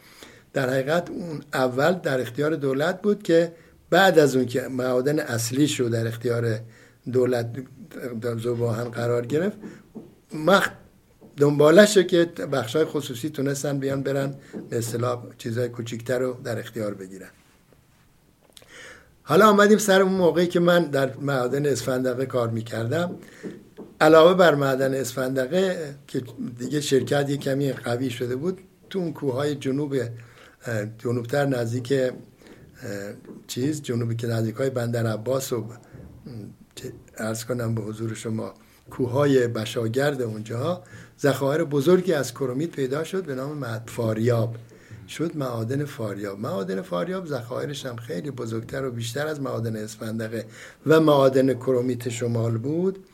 در 0.52 0.70
حقیقت 0.70 1.10
اون 1.10 1.40
اول 1.54 1.92
در 1.92 2.20
اختیار 2.20 2.56
دولت 2.56 3.02
بود 3.02 3.22
که 3.22 3.52
بعد 3.90 4.18
از 4.18 4.36
اون 4.36 4.46
که 4.46 4.68
معادن 4.68 5.18
اصلیش 5.18 5.80
رو 5.80 5.88
در 5.88 6.06
اختیار 6.06 6.60
دولت 7.12 7.48
زباهن 8.38 8.84
قرار 8.84 9.26
گرفت 9.26 9.56
مخت 10.34 10.72
دنبالش 11.36 11.98
که 11.98 12.24
بخشای 12.24 12.84
خصوصی 12.84 13.30
تونستن 13.30 13.78
بیان 13.78 14.02
برن 14.02 14.34
به 14.70 14.78
اصطلاح 14.78 15.22
چیزهای 15.38 15.68
کوچیکتر 15.68 16.18
رو 16.18 16.36
در 16.44 16.58
اختیار 16.58 16.94
بگیرن. 16.94 17.28
حالا 19.22 19.48
آمدیم 19.48 19.78
سر 19.78 20.02
اون 20.02 20.12
موقعی 20.12 20.46
که 20.46 20.60
من 20.60 20.84
در 20.84 21.16
معادن 21.16 21.66
اسفندقه 21.66 22.26
کار 22.26 22.48
می‌کردم. 22.50 23.16
علاوه 24.00 24.34
بر 24.34 24.54
معدن 24.54 24.94
اسفندقه 24.94 25.94
که 26.06 26.22
دیگه 26.58 26.80
شرکت 26.80 27.30
یه 27.30 27.36
کمی 27.36 27.72
قوی 27.72 28.10
شده 28.10 28.36
بود 28.36 28.60
تو 28.90 28.98
اون 28.98 29.12
کوههای 29.12 29.54
جنوب 29.54 29.96
جنوبتر 30.98 31.46
نزدیک 31.46 32.12
چیز 33.46 33.82
جنوبی 33.82 34.16
که 34.16 34.26
نزدیک 34.26 34.54
های 34.54 34.70
بندر 34.70 35.06
عباس 35.06 35.52
و 35.52 35.66
ارز 37.16 37.44
کنم 37.44 37.74
به 37.74 37.82
حضور 37.82 38.14
شما 38.14 38.54
کوههای 38.90 39.48
بشاگرد 39.48 40.22
اونجا 40.22 40.82
ذخایر 41.20 41.64
بزرگی 41.64 42.12
از 42.12 42.34
کرومیت 42.34 42.70
پیدا 42.70 43.04
شد 43.04 43.24
به 43.24 43.34
نام 43.34 43.82
فاریاب. 43.86 44.56
شد 45.08 45.36
معادن 45.36 45.84
فاریاب. 45.84 46.40
معادن 46.40 46.82
فاریاب 46.82 47.26
ذخایرش 47.26 47.86
هم 47.86 47.96
خیلی 47.96 48.30
بزرگتر 48.30 48.84
و 48.84 48.90
بیشتر 48.90 49.26
از 49.26 49.40
معادن 49.40 49.76
اسفندقه 49.76 50.46
و 50.86 51.00
معادن 51.00 51.54
کرومیت 51.54 52.08
شمال 52.08 52.58
بود. 52.58 53.04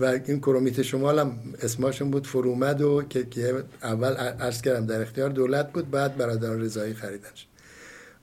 و 0.00 0.04
این 0.04 0.40
کرومیت 0.40 0.82
شمال 0.82 1.18
هم 1.18 1.38
اسماشون 1.62 2.10
بود 2.10 2.26
فرومد 2.26 2.80
و 2.80 3.02
که 3.02 3.64
اول 3.82 4.14
عرض 4.16 4.62
کردم 4.62 4.86
در 4.86 5.02
اختیار 5.02 5.30
دولت 5.30 5.72
بود 5.72 5.90
بعد 5.90 6.16
برادران 6.16 6.60
رضایی 6.60 6.94
خریدنش 6.94 7.46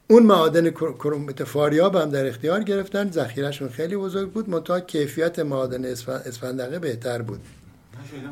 اون 0.08 0.24
معادن 0.24 0.70
کرومیت 0.70 1.44
فاریاب 1.44 1.96
هم 1.96 2.10
در 2.10 2.28
اختیار 2.28 2.64
گرفتن 2.64 3.12
ذخیرهشون 3.12 3.70
خیلی 3.70 3.98
بزرگ 3.98 4.32
بود 4.32 4.50
منتها 4.50 4.80
کیفیت 4.80 5.40
معادن 5.40 5.86
اسفندقه 6.26 6.80
بهتر 6.80 7.22
بود. 7.22 7.40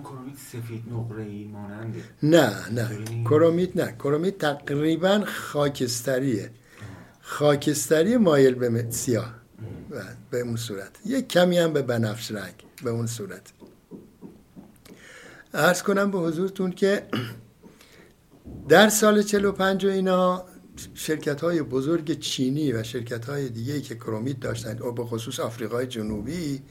کرومیت 0.04 0.38
سفید 0.52 0.84
نقره 0.92 1.48
ماننده. 1.48 2.00
نه 2.24 2.70
نه. 2.72 3.24
کرومیت 3.24 3.78
نه. 3.78 3.96
کرومیت 4.00 4.38
تقریبا 4.38 5.24
خاکستریه. 5.26 6.50
خاکستری 7.22 8.18
مایل 8.18 8.54
به 8.54 8.86
سیاه. 8.90 9.36
به 10.32 10.42
اون 10.42 10.56
صورت. 10.56 10.92
یک 11.06 11.28
کمی 11.28 11.58
هم 11.58 11.74
به 11.74 11.82
بنفش 11.82 12.32
رنگ. 12.32 12.54
به 12.84 12.90
اون 12.90 13.08
صورت. 13.08 13.42
ارز 15.54 15.84
کنم 15.84 16.12
به 16.12 16.18
حضورتون 16.18 16.72
که 16.72 17.08
در 18.70 18.90
سال 18.90 19.22
45 19.22 19.86
اینا 19.86 20.46
شرکت 20.94 21.42
های 21.42 21.62
بزرگ 21.62 22.20
چینی 22.20 22.72
و 22.72 22.84
شرکت 22.84 23.26
های 23.26 23.50
دیگه 23.50 23.82
که 23.82 23.96
کرومیت 23.96 24.40
داشتند 24.40 24.82
و 24.82 24.92
به 24.92 25.06
خصوص 25.06 25.40
آفریقای 25.40 25.88
جنوبی 25.88 26.62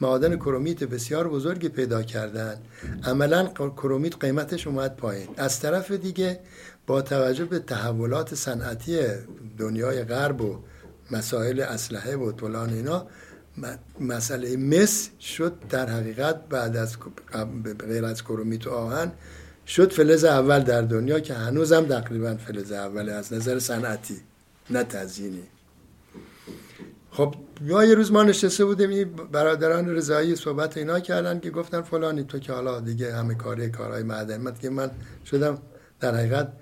معادن 0.00 0.36
کرومیت 0.36 0.84
بسیار 0.84 1.28
بزرگی 1.28 1.68
پیدا 1.68 2.02
کردند 2.02 2.64
عملا 3.04 3.46
کرومیت 3.46 4.16
قیمتش 4.20 4.66
اومد 4.66 4.96
پایین. 4.96 5.28
از 5.36 5.60
طرف 5.60 5.90
دیگه 5.90 6.40
با 6.86 7.02
توجه 7.02 7.44
به 7.44 7.58
تحولات 7.58 8.34
صنعتی 8.34 8.98
دنیای 9.58 10.04
غرب 10.04 10.40
و 10.40 10.58
مسائل 11.10 11.60
اسلحه 11.60 12.16
و 12.16 12.32
طولان 12.32 12.70
اینا 12.70 13.06
مسئله 14.00 14.56
مس 14.56 15.10
شد 15.20 15.52
در 15.70 15.88
حقیقت 15.88 16.48
بعد 16.48 16.76
از 16.76 16.96
غیر 17.88 18.04
از 18.04 18.22
کرومیت 18.22 18.66
و 18.66 18.70
آهن 18.70 19.12
شد 19.66 19.92
فلز 19.92 20.24
اول 20.24 20.60
در 20.60 20.82
دنیا 20.82 21.20
که 21.20 21.34
هنوزم 21.34 21.86
تقریبا 21.86 22.36
فلز 22.36 22.72
اوله 22.72 23.12
از 23.12 23.32
نظر 23.32 23.58
صنعتی 23.58 24.20
نه 24.70 24.84
تزیینی. 24.84 25.42
خب 27.10 27.34
یا 27.64 27.84
یه 27.84 27.94
روز 27.94 28.12
ما 28.12 28.22
نشسته 28.22 28.64
بودیم 28.64 28.90
این 28.90 29.04
برادران 29.32 29.88
رضایی 29.88 30.36
صحبت 30.36 30.76
اینا 30.76 31.00
کردن 31.00 31.40
که 31.40 31.50
گفتن 31.50 31.82
فلانی 31.82 32.24
تو 32.24 32.38
که 32.38 32.52
حالا 32.52 32.80
دیگه 32.80 33.14
همه 33.14 33.34
کاری 33.34 33.70
کارهای 33.70 34.02
معدن. 34.02 34.54
که 34.60 34.70
من 34.70 34.90
شدم 35.26 35.58
در 36.00 36.14
حقیقت 36.14 36.52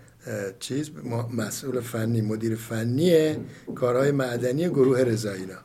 چیز 0.61 0.91
مسئول 1.37 1.81
فنی 1.81 2.21
مدیر 2.21 2.57
فنی 2.57 3.37
کارهای 3.75 4.11
معدنی 4.11 4.69
گروه 4.69 5.01
رضایینا 5.01 5.59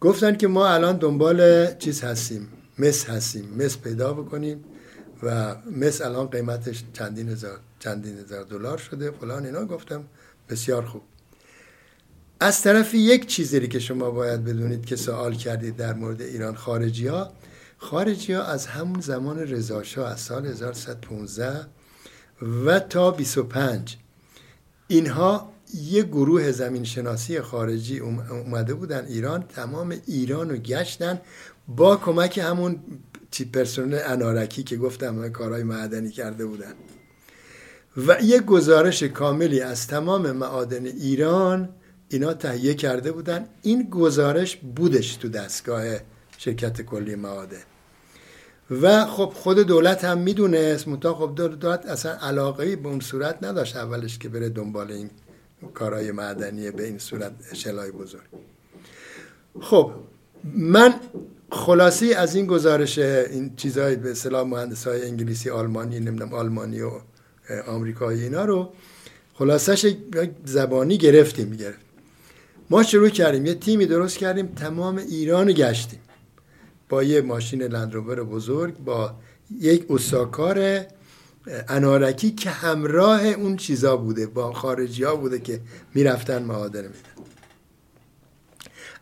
گفتن 0.00 0.36
که 0.36 0.48
ما 0.48 0.68
الان 0.68 0.96
دنبال 0.96 1.66
چیز 1.74 2.04
هستیم. 2.04 2.48
مس 2.78 3.10
هستیم. 3.10 3.54
مس 3.58 3.78
پیدا 3.78 4.12
بکنیم 4.12 4.64
و 5.22 5.56
مس 5.70 6.00
الان 6.00 6.26
قیمتش 6.26 6.84
چندین 6.92 7.28
هزار 7.28 7.60
چندین 7.78 8.18
هزار 8.18 8.44
دلار 8.44 8.78
شده. 8.78 9.10
فلان 9.10 9.44
اینا. 9.46 9.64
گفتم 9.64 10.04
بسیار 10.48 10.84
خوب. 10.86 11.02
از 12.40 12.62
طرف 12.62 12.94
یک 12.94 13.26
چیزی 13.26 13.68
که 13.68 13.78
شما 13.78 14.10
باید 14.10 14.44
بدونید 14.44 14.86
که 14.86 14.96
سوال 14.96 15.34
کردید 15.34 15.76
در 15.76 15.94
مورد 15.94 16.22
ایران 16.22 16.54
خارجی 16.54 17.06
ها 17.06 17.32
خارجی 17.78 18.32
ها 18.32 18.42
از 18.42 18.66
همون 18.66 19.00
زمان 19.00 19.38
رضاشاه 19.38 20.12
از 20.12 20.20
سال 20.20 20.46
1115 20.46 21.66
و 22.64 22.80
تا 22.80 23.10
25 23.10 23.96
اینها 24.88 25.52
یه 25.74 26.02
گروه 26.02 26.52
زمین 26.52 26.84
شناسی 26.84 27.40
خارجی 27.40 27.98
اومده 27.98 28.74
بودن 28.74 29.06
ایران 29.06 29.42
تمام 29.42 29.94
ایران 30.06 30.50
رو 30.50 30.56
گشتن 30.56 31.20
با 31.68 31.96
کمک 31.96 32.38
همون 32.38 32.80
پرسنل 33.52 33.98
انارکی 34.04 34.62
که 34.62 34.76
گفتم 34.76 35.28
کارهای 35.28 35.62
معدنی 35.62 36.10
کرده 36.10 36.46
بودن. 36.46 36.72
و 38.06 38.22
یه 38.22 38.40
گزارش 38.40 39.02
کاملی 39.02 39.60
از 39.60 39.86
تمام 39.86 40.32
معادن 40.32 40.86
ایران 40.86 41.68
اینا 42.08 42.34
تهیه 42.34 42.74
کرده 42.74 43.12
بودن. 43.12 43.46
این 43.62 43.90
گزارش 43.90 44.56
بودش 44.56 45.16
تو 45.16 45.28
دستگاه 45.28 45.84
شرکت 46.38 46.82
کلی 46.82 47.14
معادن. 47.14 47.62
و 48.70 49.06
خب 49.06 49.32
خود 49.34 49.58
دولت 49.58 50.04
هم 50.04 50.18
می‌دونست 50.18 50.88
منتها 50.88 51.14
خب 51.14 51.34
دولت 51.34 51.86
اصلا 51.86 52.12
علاقه 52.12 52.76
به 52.76 52.88
اون 52.88 53.00
صورت 53.00 53.38
نداشت 53.42 53.76
اولش 53.76 54.18
که 54.18 54.28
بره 54.28 54.48
دنبال 54.48 54.92
این 54.92 55.10
کارهای 55.74 56.12
معدنی 56.12 56.70
به 56.70 56.84
این 56.84 56.98
صورت 56.98 57.32
شلای 57.54 57.90
بزرگ. 57.90 58.22
خب 59.60 59.92
من 60.44 60.94
خلاصی 61.52 62.14
از 62.14 62.34
این 62.34 62.46
گزارش 62.46 62.98
این 62.98 63.56
چیزهای 63.56 63.96
به 63.96 64.10
اصطلاح 64.10 64.46
مهندس 64.46 64.86
های 64.86 65.04
انگلیسی 65.04 65.50
آلمانی 65.50 66.00
نمی‌دونم 66.00 66.34
آلمانی 66.34 66.80
و 66.80 66.90
آمریکایی 67.66 68.22
اینا 68.22 68.44
رو 68.44 68.72
خلاصش 69.34 69.96
زبانی 70.44 70.98
گرفتیم 70.98 71.50
گرفت 71.50 71.78
ما 72.70 72.82
شروع 72.82 73.08
کردیم 73.08 73.46
یه 73.46 73.54
تیمی 73.54 73.86
درست 73.86 74.18
کردیم 74.18 74.46
تمام 74.46 74.96
ایران 74.96 75.52
گشتیم. 75.52 76.00
با 76.88 77.02
یه 77.02 77.20
ماشین 77.20 77.62
لندروور 77.62 78.24
بزرگ 78.24 78.78
با 78.78 79.14
یک 79.60 79.86
اساکار 79.90 80.86
انارکی 81.68 82.30
که 82.30 82.50
همراه 82.50 83.26
اون 83.26 83.56
چیزا 83.56 83.96
بوده 83.96 84.26
با 84.26 84.52
خارجی 84.52 85.04
ها 85.04 85.16
بوده 85.16 85.38
که 85.38 85.60
می‌رفتن 85.94 86.42
معادن 86.42 86.82
میدن. 86.82 86.98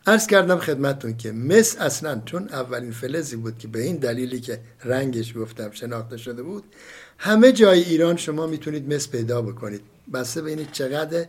ارز 0.07 0.27
کردم 0.27 0.59
خدمتون 0.59 1.17
که 1.17 1.33
مس 1.33 1.77
اصلا 1.81 2.23
چون 2.25 2.49
اولین 2.49 2.93
فلزی 2.93 3.37
بود 3.37 3.59
که 3.59 3.69
به 3.69 3.83
این 3.83 3.97
دلیلی 3.97 4.41
که 4.41 4.61
رنگش 4.85 5.37
گفتم 5.37 5.71
شناخته 5.71 6.17
شده 6.17 6.43
بود 6.43 6.65
همه 7.19 7.53
جای 7.53 7.83
ایران 7.83 8.17
شما 8.17 8.47
می‌تونید 8.47 8.95
مس 8.95 9.09
پیدا 9.09 9.43
بکنید. 9.43 9.81
بسته 10.13 10.43
ببینید 10.43 10.73
چقدر 10.73 11.27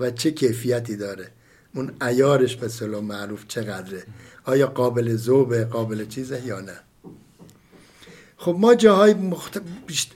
و 0.00 0.10
چه 0.10 0.30
کیفیتی 0.30 0.96
داره. 0.96 1.28
اون 1.74 1.92
ایارش 2.02 2.56
به 2.56 2.86
معروف 3.00 3.44
چقدره. 3.48 4.02
آیا 4.44 4.66
قابل 4.66 5.16
ذوبه 5.16 5.64
قابل 5.64 6.06
چیزه 6.06 6.46
یا 6.46 6.60
نه؟ 6.60 6.83
خب 8.36 8.56
ما 8.58 8.74
جاهای 8.74 9.14
مخت... 9.14 9.60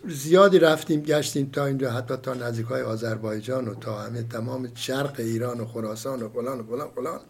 زیادی 0.09 0.59
رفتیم 0.59 1.01
گشتیم 1.01 1.51
تا 1.53 1.67
اینجا 1.67 1.91
حتی 1.91 2.15
تا 2.17 2.35
نزدیک 2.35 2.67
های 2.67 2.83
آذربایجان 2.83 3.69
و 3.69 3.75
تا 3.75 3.99
همه 3.99 4.23
تمام 4.23 4.69
شرق 4.75 5.15
ایران 5.19 5.61
و 5.61 5.67
خراسان 5.67 6.23
و 6.23 6.29
فلان 6.29 6.61
و 6.61 6.63
فلان 6.63 6.89
فلان. 6.95 7.21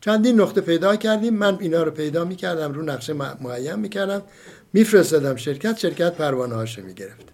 چندین 0.00 0.40
نقطه 0.40 0.60
پیدا 0.60 0.96
کردیم. 0.96 1.34
من 1.34 1.58
اینا 1.60 1.82
رو 1.82 1.90
پیدا 1.90 2.24
می‌کردم 2.24 2.72
رو 2.72 2.82
نقشه 2.82 3.12
معین 3.12 3.74
می‌کردم. 3.74 4.22
میفرستادم 4.72 5.36
شرکت 5.36 5.78
شرکت 5.78 6.14
پروانه 6.14 6.54
هاشو 6.54 6.82
می‌گرفت. 6.82 7.26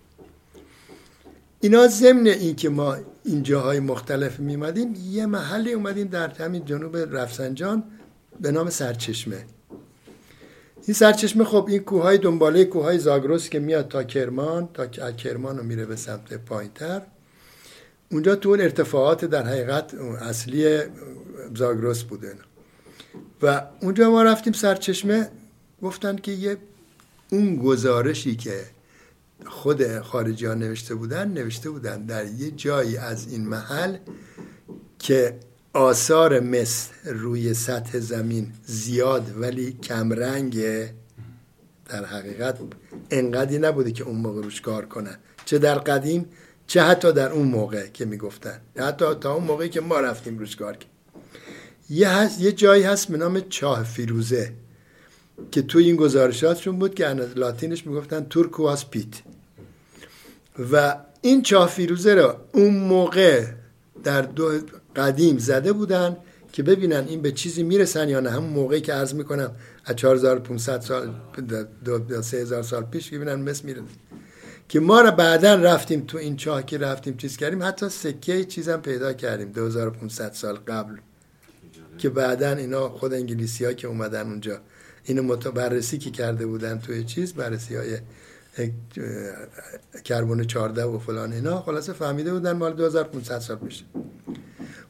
اینا 1.60 1.86
ضمن 1.86 2.26
این 2.26 2.56
که 2.56 2.68
ما 2.68 2.96
این 3.24 3.42
جاهای 3.42 3.80
مختلف 3.80 4.40
میمدیم 4.40 4.94
یه 5.10 5.26
محلی 5.26 5.72
اومدیم 5.72 6.08
در 6.08 6.28
همین 6.28 6.64
جنوب 6.64 6.96
رفسنجان 6.96 7.84
به 8.40 8.50
نام 8.50 8.70
سرچشمه. 8.70 9.44
این 10.88 10.94
سرچشمه 10.94 11.44
خب 11.44 11.66
این 11.68 11.78
کوههای 11.78 12.18
دنباله 12.18 12.64
کوههای 12.64 12.98
زاگرس 12.98 13.48
که 13.48 13.58
میاد 13.58 13.88
تا 13.88 14.04
کرمان 14.04 14.68
تا 14.74 14.86
کرمان 15.12 15.58
رو 15.58 15.64
میره 15.64 15.86
به 15.86 15.96
سمت 15.96 16.34
پایینتر. 16.34 17.02
اونجا 18.10 18.36
تو 18.36 18.50
ارتفاعات 18.50 19.24
در 19.24 19.46
حقیقت 19.46 19.94
اصلی 20.20 20.78
زاگرس 21.54 22.02
بوده. 22.02 22.34
و 23.42 23.62
اونجا 23.80 24.10
ما 24.10 24.22
رفتیم 24.22 24.52
سرچشمه 24.52 25.28
گفتن 25.82 26.16
که 26.16 26.32
یه 26.32 26.56
اون 27.30 27.56
گزارشی 27.56 28.36
که 28.36 28.64
خود 29.46 30.00
خارجی 30.00 30.46
ها 30.46 30.54
نوشته 30.54 30.94
بودن 30.94 31.28
نوشته 31.28 31.70
بودن 31.70 32.06
در 32.06 32.26
یه 32.26 32.50
جایی 32.50 32.96
از 32.96 33.32
این 33.32 33.48
محل 33.48 33.96
که 34.98 35.40
آثار 35.78 36.40
مس 36.40 36.88
روی 37.04 37.54
سطح 37.54 37.98
زمین 37.98 38.52
زیاد 38.66 39.40
ولی 39.40 39.72
کمرنگه 39.72 40.94
در 41.88 42.04
حقیقت 42.04 42.58
انقدی 43.10 43.58
نبوده 43.58 43.92
که 43.92 44.04
اون 44.04 44.16
موقع 44.16 44.42
روش 44.42 44.60
کار 44.60 44.86
کنن. 44.86 45.16
چه 45.44 45.58
در 45.58 45.78
قدیم 45.78 46.26
چه 46.66 46.82
حتی 46.82 47.12
در 47.12 47.32
اون 47.32 47.48
موقع 47.48 47.86
که 47.86 48.04
می‌گفتن. 48.04 48.60
حتی 48.76 49.04
تا 49.20 49.34
اون 49.34 49.44
موقعی 49.44 49.68
که 49.68 49.80
ما 49.80 50.00
رفتیم 50.00 50.38
روش 50.38 50.56
کار 50.56 50.72
کنیم 50.72 50.88
یه, 51.90 52.08
هست، 52.08 52.40
یه 52.40 52.52
جایی 52.52 52.82
هست 52.82 53.08
به 53.08 53.18
نام 53.18 53.40
چاه 53.40 53.84
فیروزه 53.84 54.52
که 55.50 55.62
توی 55.62 55.84
این 55.84 55.96
گزارشاتشون 55.96 56.78
بود 56.78 56.94
که 56.94 57.08
لاتینش 57.08 57.86
می‌گفتن 57.86 58.26
تورکواس 58.30 58.84
پیت. 58.84 59.14
و 60.72 60.96
این 61.22 61.42
چاه 61.42 61.68
فیروزه 61.68 62.14
را 62.14 62.44
اون 62.52 62.76
موقع 62.76 63.46
در 64.04 64.22
دو 64.22 64.60
قدیم 64.98 65.38
زده 65.38 65.72
بودن 65.72 66.16
که 66.52 66.62
ببینن 66.62 67.04
این 67.08 67.22
به 67.22 67.32
چیزی 67.32 67.62
می‌رسن 67.62 68.08
یا 68.08 68.20
نه. 68.20 68.30
همون 68.30 68.50
موقعی 68.50 68.80
که 68.80 68.92
عرض 68.92 69.14
می‌کنم 69.14 69.50
از 69.84 69.96
4500 69.96 70.80
سال 70.80 71.14
دو 71.84 72.22
3000 72.22 72.62
سال 72.62 72.84
پیش 72.84 73.10
ببینن 73.10 73.34
مثل 73.34 73.64
میره 73.64 73.82
که 74.68 74.80
ما 74.80 75.00
را 75.00 75.10
بعدا 75.10 75.54
رفتیم 75.54 76.04
تو 76.06 76.18
این 76.18 76.36
چاه 76.36 76.62
که 76.62 76.78
رفتیم 76.78 77.16
چیز 77.16 77.36
کردیم 77.36 77.62
حتی 77.62 77.88
سکه 77.88 78.44
چیزم 78.44 78.76
پیدا 78.76 79.12
کردیم 79.12 79.52
2500 79.52 80.32
سال 80.32 80.54
قبل. 80.54 80.96
که 81.98 82.08
بعدا 82.08 82.52
اینا 82.52 82.88
خود 82.88 83.14
انگلیسی 83.14 83.64
ها 83.64 83.72
که 83.72 83.88
اومدن 83.88 84.26
اونجا 84.26 84.60
اینو 85.04 85.22
متبرسی 85.22 85.98
که 85.98 86.10
کرده 86.10 86.46
بودن 86.46 86.78
توی 86.78 87.04
چیز 87.04 87.34
بررسی 87.34 87.76
های 87.76 87.98
کربن 90.04 90.44
14 90.44 90.84
و 90.84 90.98
فلان 90.98 91.32
اینا 91.32 91.60
خلاصه 91.60 91.92
فهمیده 91.92 92.32
بودن 92.32 92.52
مال 92.52 92.72
2500 92.72 93.38
سال 93.38 93.58
میشه 93.60 93.84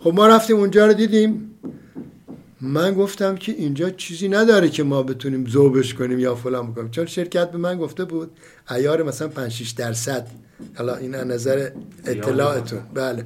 خب 0.00 0.14
ما 0.14 0.26
رفتیم 0.26 0.56
اونجا 0.56 0.86
رو 0.86 0.92
دیدیم. 0.92 1.44
من 2.60 2.94
گفتم 2.94 3.36
که 3.36 3.52
اینجا 3.52 3.90
چیزی 3.90 4.28
نداره 4.28 4.68
که 4.68 4.82
ما 4.82 5.02
بتونیم 5.02 5.48
ذوبش 5.48 5.94
کنیم 5.94 6.18
یا 6.18 6.34
فلان 6.34 6.72
بکنیم. 6.72 6.90
چون 6.90 7.06
شرکت 7.06 7.50
به 7.50 7.58
من 7.58 7.78
گفته 7.78 8.04
بود 8.04 8.30
ایار 8.70 9.02
مثلا 9.02 9.28
5 9.28 9.52
6 9.52 9.70
درصد. 9.70 10.26
حالا 10.74 10.96
این 10.96 11.14
از 11.14 11.26
نظر 11.26 11.70
اطلاعتون. 12.06 12.80
بله. 12.94 13.24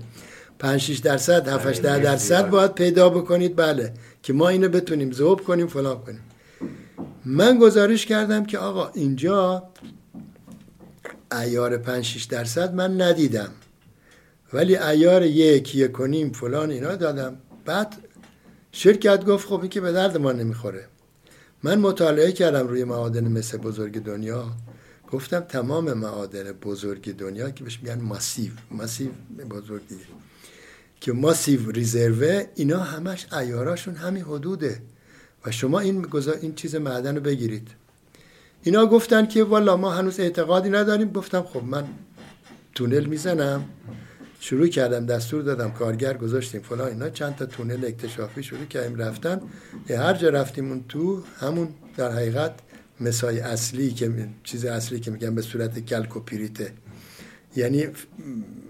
5 0.58 0.80
6 0.80 0.98
درصد 0.98 1.48
7 1.48 1.66
8 1.66 1.82
درصد 1.82 2.50
باید 2.50 2.74
پیدا 2.74 3.08
بکنید. 3.08 3.56
بله. 3.56 3.92
که 4.22 4.32
ما 4.32 4.48
اینو 4.48 4.68
بتونیم 4.68 5.12
ذوب 5.12 5.40
کنیم 5.40 5.66
فلان 5.66 5.98
کنیم. 5.98 6.20
من 7.24 7.58
گزارش 7.58 8.06
کردم 8.06 8.44
که 8.44 8.58
آقا 8.58 8.88
اینجا 8.94 9.62
ایار 11.40 11.76
5 11.76 12.04
6 12.04 12.24
درصد 12.24 12.74
من 12.74 13.00
ندیدم. 13.00 13.48
ولی 14.52 14.76
ایار 14.76 15.22
یک 15.22 15.74
یک 15.74 15.92
کنیم 15.92 16.32
فلان 16.32 16.70
اینا 16.70 16.96
دادم. 16.96 17.36
بعد 17.64 17.96
شرکت 18.72 19.24
گفت 19.24 19.48
خب 19.48 19.60
این 19.60 19.68
که 19.68 19.80
به 19.80 19.92
درد 19.92 20.16
ما 20.16 20.32
نمی‌خوره. 20.32 20.86
من 21.62 21.78
مطالعه 21.78 22.32
کردم 22.32 22.68
روی 22.68 22.84
معادن 22.84 23.28
مثل 23.28 23.58
بزرگ 23.58 24.02
دنیا. 24.02 24.46
گفتم 25.12 25.40
تمام 25.40 25.92
معادن 25.92 26.52
بزرگ 26.52 27.16
دنیا 27.16 27.50
که 27.50 27.64
بهش 27.64 27.78
میگن 27.82 28.00
ماسیو 28.00 28.50
ماسیو 28.70 29.10
بزرگ 29.50 29.88
دیگه 29.88 30.04
که 31.00 31.12
ماسیو 31.12 31.70
ریزروه 31.70 32.44
اینا 32.54 32.78
همش 32.78 33.32
ایاراشون 33.32 33.94
همین 33.94 34.22
حدوده. 34.22 34.82
و 35.46 35.50
شما 35.50 35.80
این 35.80 36.06
این 36.42 36.54
چیز 36.54 36.74
معدن 36.74 37.14
رو 37.14 37.20
بگیرید. 37.20 37.68
اینا 38.62 38.86
گفتن 38.86 39.26
که 39.26 39.44
والا 39.44 39.76
ما 39.76 39.90
هنوز 39.90 40.20
اعتقادی 40.20 40.70
نداریم. 40.70 41.12
گفتم 41.12 41.42
خب 41.42 41.64
من 41.64 41.84
تونل 42.74 43.04
می‌زنم. 43.04 43.64
شروع 44.44 44.66
کردم 44.66 45.06
دستور 45.06 45.42
دادم 45.42 45.70
کارگر 45.70 46.16
گذاشتیم 46.16 46.60
فلان 46.60 46.88
اینا. 46.88 47.10
چند 47.10 47.36
تا 47.36 47.46
تونل 47.46 47.84
اکتشافی 47.84 48.42
شروع 48.42 48.64
کردیم 48.64 48.96
رفتن. 48.96 49.40
هر 49.88 50.14
جا 50.14 50.28
رفتیم 50.28 50.68
اون 50.68 50.84
تو 50.88 51.22
همون 51.40 51.68
در 51.96 52.12
حقیقت 52.12 52.54
مسای 53.00 53.40
اصلی 53.40 53.90
که 53.90 54.28
چیز 54.44 54.64
اصلی 54.64 55.00
که 55.00 55.10
میگن 55.10 55.34
به 55.34 55.42
صورت 55.42 55.78
کلکوپیریته 55.78 56.72
یعنی 57.56 57.86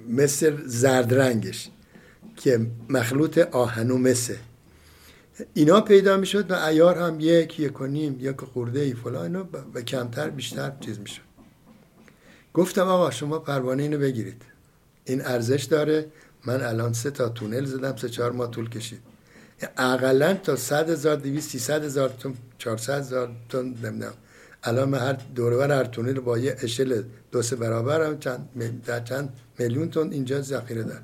مثل 0.08 0.56
زرد 0.66 1.14
رنگش 1.14 1.68
که 2.36 2.66
مخلوط 2.88 3.38
آهن 3.38 3.90
و 3.90 3.98
مسه. 3.98 4.36
اینا 5.54 5.80
پیدا 5.80 6.16
می‌شد 6.16 6.50
و 6.50 6.54
ایار 6.54 6.98
هم 6.98 7.16
یک 7.20 7.60
یک 7.60 7.80
و 7.80 7.86
نیم 7.86 8.16
یک 8.20 8.40
خورده 8.40 8.80
ای 8.80 8.94
فلان 8.94 9.36
و 9.74 9.80
کمتر 9.80 10.30
بیشتر 10.30 10.72
چیز 10.80 10.98
می‌شد. 10.98 11.22
گفتم 12.54 12.86
آقا 12.86 13.10
شما 13.10 13.38
پروانه 13.38 13.82
اینو 13.82 13.98
بگیرید. 13.98 14.51
این 15.04 15.20
ارزش 15.26 15.64
داره. 15.64 16.06
من 16.46 16.62
الان 16.62 16.92
سه 16.92 17.10
تا 17.10 17.28
تونل 17.28 17.64
زدم 17.64 17.96
سه 17.96 18.08
چهار 18.08 18.32
ماه 18.32 18.50
طول 18.50 18.68
کشید. 18.68 19.00
اقلا 19.76 20.34
تا 20.34 20.56
صد 20.56 20.90
هزار 20.90 21.16
دویست 21.16 21.50
سیصد 21.50 21.84
هزار 21.84 22.08
تون 22.08 22.34
چهارصد 22.58 22.98
هزار 22.98 23.30
تون 23.48 23.66
نمی‌دونم. 23.66 24.12
الان 24.64 24.88
من 24.88 24.98
هر 24.98 25.12
دورور 25.12 25.72
هر 25.72 25.84
تونل 25.84 26.20
با 26.20 26.38
یه 26.38 26.56
اشل 26.62 27.02
دو 27.32 27.42
سه 27.42 27.56
برابر 27.56 28.06
هم 28.06 28.18
چند 28.18 28.48
در 28.86 29.00
چند 29.00 29.28
میلیون 29.58 29.90
تون 29.90 30.12
اینجا 30.12 30.40
ذخیره 30.40 30.82
دار 30.82 31.00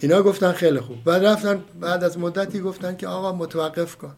اینا 0.00 0.22
گفتن 0.22 0.52
خیلی 0.52 0.80
خوب. 0.80 1.04
بعد 1.04 1.24
رفتن 1.24 1.64
بعد 1.80 2.04
از 2.04 2.18
مدتی 2.18 2.60
گفتن 2.60 2.96
که 2.96 3.06
آقا 3.06 3.32
متوقف 3.32 3.96
کن. 3.96 4.14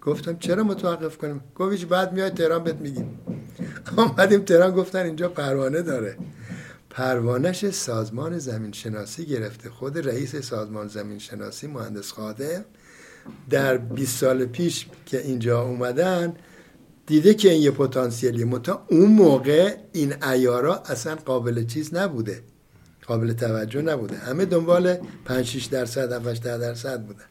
گفتم 0.00 0.38
چرا 0.38 0.64
متوقف 0.64 1.16
کنیم؟ 1.16 1.40
گفت 1.54 1.84
بعد 1.84 2.12
میای 2.12 2.30
تهران 2.30 2.64
بهت 2.64 2.76
میگیم. 2.76 3.18
آمدیم 3.96 4.40
تهران 4.40 4.70
گفتن 4.70 4.98
اینجا 4.98 5.28
پروانه 5.28 5.82
داره. 5.82 6.16
پروانش 6.90 7.70
سازمان 7.70 8.38
زمین 8.38 8.72
شناسی 8.72 9.26
گرفته. 9.26 9.70
خود 9.70 10.08
رئیس 10.08 10.36
سازمان 10.36 10.88
زمین 10.88 11.18
شناسی 11.18 11.66
مهندس 11.66 12.12
خادم 12.12 12.64
در 13.50 13.76
20 13.76 14.18
سال 14.18 14.44
پیش 14.44 14.86
که 15.06 15.20
اینجا 15.20 15.62
اومدن 15.62 16.34
دیده 17.06 17.34
که 17.34 17.50
این 17.50 17.62
یه 17.62 17.70
پتانسیلی 17.70 18.44
متا 18.44 18.86
اون 18.88 19.10
موقع 19.10 19.76
این 19.92 20.24
ایارا 20.24 20.76
اصلا 20.76 21.14
قابل 21.14 21.64
چیز 21.66 21.94
نبوده. 21.94 22.42
قابل 23.06 23.32
توجه 23.32 23.82
نبوده. 23.82 24.16
همه 24.16 24.44
دنبال 24.44 24.96
5 25.24 25.46
6 25.46 25.64
درصد 25.64 26.12
7 26.26 26.42
درصد 26.42 27.02
بودن. 27.02 27.24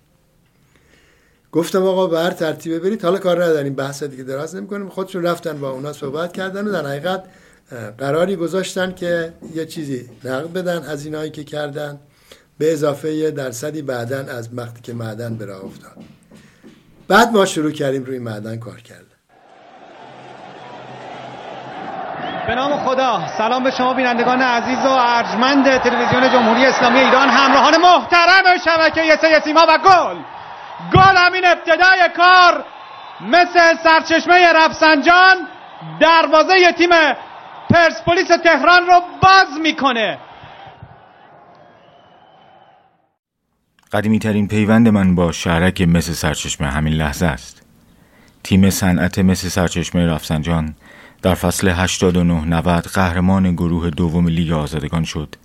گفتم 1.51 1.83
آقا 1.83 2.07
به 2.07 2.19
هر 2.19 2.31
ترتیبه 2.31 2.79
برید. 2.79 3.01
حالا 3.01 3.17
کار 3.17 3.43
نداریم. 3.43 3.75
بحث 3.75 4.03
دیگه 4.03 4.23
دراز 4.23 4.55
نمی‌کنیم. 4.55 4.89
خودشون 4.89 5.23
رفتن 5.23 5.59
با 5.59 5.69
اونا 5.69 5.93
صحبت 5.93 6.33
کردن 6.33 6.67
و 6.67 6.71
در 6.71 6.85
حقیقت 6.85 7.23
قراری 7.97 8.35
گذاشتن 8.35 8.91
که 8.91 9.33
یه 9.55 9.65
چیزی 9.65 10.09
نقد 10.23 10.53
بدن 10.53 10.83
از 10.83 11.05
اینایی 11.05 11.31
که 11.31 11.43
کردن 11.43 11.99
به 12.59 12.73
اضافه 12.73 13.13
یه 13.13 13.31
درصدی 13.31 13.81
بعدا 13.81 14.17
از 14.17 14.49
وقتی 14.53 14.81
که 14.81 14.93
معدن 14.93 15.35
به 15.35 15.45
راه 15.45 15.65
افتاد. 15.65 15.97
بعد 17.07 17.31
ما 17.31 17.45
شروع 17.45 17.71
کردیم 17.71 18.03
روی 18.03 18.19
معدن 18.19 18.57
کار 18.57 18.81
کردن. 18.81 19.05
به 22.47 22.55
نام 22.55 22.85
خدا. 22.85 23.21
سلام 23.37 23.63
به 23.63 23.71
شما 23.71 23.93
بینندگان 23.93 24.41
عزیز 24.41 24.85
و 24.85 24.89
ارجمند 24.89 25.77
تلویزیون 25.77 26.29
جمهوری 26.29 26.65
اسلامی 26.65 26.99
ایران. 26.99 27.29
همراهان 27.29 27.77
محترم 27.77 28.57
شبکه 28.65 29.15
سه 29.21 29.39
سیما 29.39 29.65
و 29.69 29.77
گل. 29.77 30.17
گل 30.93 31.15
همین 31.17 31.45
ابتدای 31.45 32.09
کار. 32.17 32.65
مثل 33.21 33.75
سرچشمه 33.83 34.53
رفسنجان 34.53 35.35
دروازه 35.99 36.71
تیم 36.71 36.89
پرسپولیس 37.69 38.27
تهران 38.27 38.87
رو 38.87 39.01
باز 39.21 39.59
می‌کنه. 39.63 40.17
قدیمی 43.91 44.19
ترین 44.19 44.47
پیوند 44.47 44.87
من 44.87 45.15
با 45.15 45.31
شهرک 45.31 45.81
مثل 45.81 46.13
سرچشمه 46.13 46.67
همین 46.67 46.93
لحظه 46.93 47.25
است. 47.25 47.61
تیم 48.43 48.69
صنعت 48.69 49.19
مثل 49.19 49.47
سرچشمه 49.47 50.05
رفسنجان 50.07 50.75
در 51.21 51.33
فصل 51.33 51.87
89-90 51.87 52.87
قهرمان 52.93 53.53
گروه 53.53 53.89
دوم 53.89 54.27
لیگ 54.27 54.51
آزادگان 54.51 55.03
شد. 55.03 55.35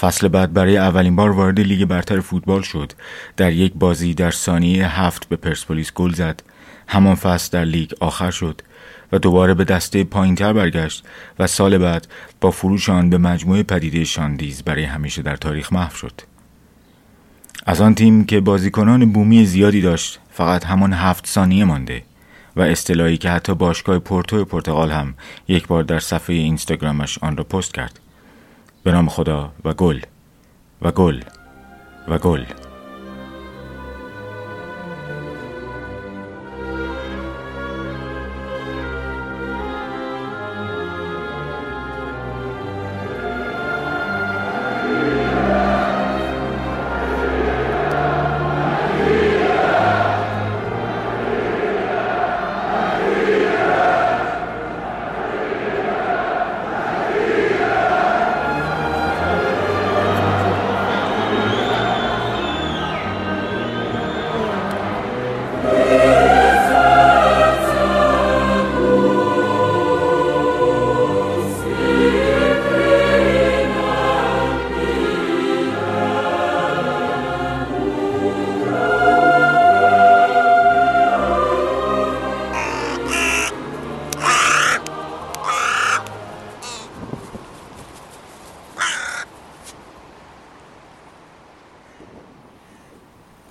فصل 0.00 0.28
بعد 0.28 0.52
برای 0.52 0.76
اولین 0.76 1.16
بار 1.16 1.30
وارد 1.30 1.60
لیگ 1.60 1.84
برتر 1.84 2.20
فوتبال 2.20 2.62
شد. 2.62 2.92
در 3.36 3.52
یک 3.52 3.72
بازی 3.74 4.14
در 4.14 4.30
ثانیه 4.30 5.00
هفت 5.00 5.28
به 5.28 5.36
پرسپولیس 5.36 5.92
گل 5.92 6.12
زد. 6.12 6.42
همان 6.88 7.14
فصل 7.14 7.58
در 7.58 7.64
لیگ 7.64 7.92
آخر 8.00 8.30
شد. 8.30 8.62
و 9.12 9.18
دوباره 9.18 9.54
به 9.54 9.64
دسته 9.64 10.04
پایینتر 10.04 10.52
برگشت 10.52 11.04
و 11.38 11.46
سال 11.46 11.78
بعد 11.78 12.08
با 12.40 12.50
فروش 12.50 12.88
آن 12.88 13.10
به 13.10 13.18
مجموعه 13.18 13.62
پدیده 13.62 14.04
شاندیز 14.04 14.62
برای 14.62 14.84
همیشه 14.84 15.22
در 15.22 15.36
تاریخ 15.36 15.72
محو 15.72 15.96
شد. 15.96 16.12
از 17.66 17.80
آن 17.80 17.94
تیم 17.94 18.24
که 18.24 18.40
بازیکنان 18.40 19.12
بومی 19.12 19.46
زیادی 19.46 19.80
داشت 19.80 20.20
فقط 20.30 20.64
همان 20.64 20.92
هفت 20.92 21.26
ثانیه 21.26 21.64
مانده 21.64 22.02
و 22.56 22.62
اصطلاحی 22.62 23.16
که 23.16 23.30
حتی 23.30 23.54
باشگاه 23.54 23.98
پورتو 23.98 24.44
پرتغال 24.44 24.90
هم 24.90 25.14
یک 25.48 25.66
بار 25.66 25.82
در 25.82 25.98
صفحه 25.98 26.36
اینستاگرامش 26.36 27.18
آن 27.18 27.36
را 27.36 27.44
پست 27.44 27.74
کرد. 27.74 28.00
به 28.82 28.92
نام 28.92 29.08
خدا 29.08 29.52
و 29.64 29.74
گل 29.74 30.00
و 30.82 30.90
گل 30.90 31.20
و 32.08 32.18
گل. 32.18 32.44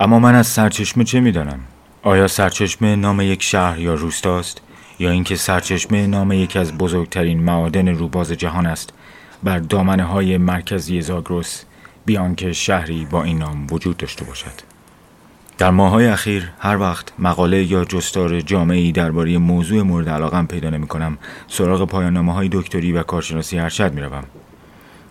اما 0.05 0.19
من 0.19 0.35
از 0.35 0.47
سرچشمه 0.47 1.03
چه 1.03 1.19
می‌دانم؟ 1.19 1.59
آیا 2.03 2.27
سرچشمه 2.27 2.95
نام 2.95 3.21
یک 3.21 3.43
شهر 3.43 3.79
یا 3.79 3.93
روستاست؟ 3.93 4.61
یا 4.99 5.09
اینکه 5.09 5.35
سرچشمه 5.35 6.07
نام 6.07 6.31
یکی 6.31 6.59
از 6.59 6.77
بزرگترین 6.77 7.43
معادن 7.43 7.87
روباز 7.87 8.31
جهان 8.31 8.65
است 8.65 8.93
بر 9.43 9.59
دامنه 9.59 10.03
های 10.03 10.37
مرکزی 10.37 11.01
زاگروس 11.01 11.63
بیان 12.05 12.35
که 12.35 12.53
شهری 12.53 13.07
با 13.11 13.23
این 13.23 13.37
نام 13.37 13.67
وجود 13.71 13.97
داشته 13.97 14.25
باشد 14.25 14.53
در 15.57 15.69
ماهای 15.69 16.07
اخیر 16.07 16.51
هر 16.59 16.77
وقت 16.77 17.13
مقاله 17.19 17.63
یا 17.63 17.85
جستار 17.85 18.41
جامعی 18.41 18.91
درباره 18.91 19.37
موضوع 19.37 19.81
مورد 19.81 20.09
علاقم 20.09 20.45
پیدا 20.45 20.69
نمی 20.69 20.87
کنم 20.87 21.17
سراغ 21.47 21.87
پایان 21.87 22.17
های 22.17 22.49
دکتری 22.51 22.91
و 22.91 23.03
کارشناسی 23.03 23.59
ارشد 23.59 23.93
می 23.93 24.01
روم. 24.01 24.23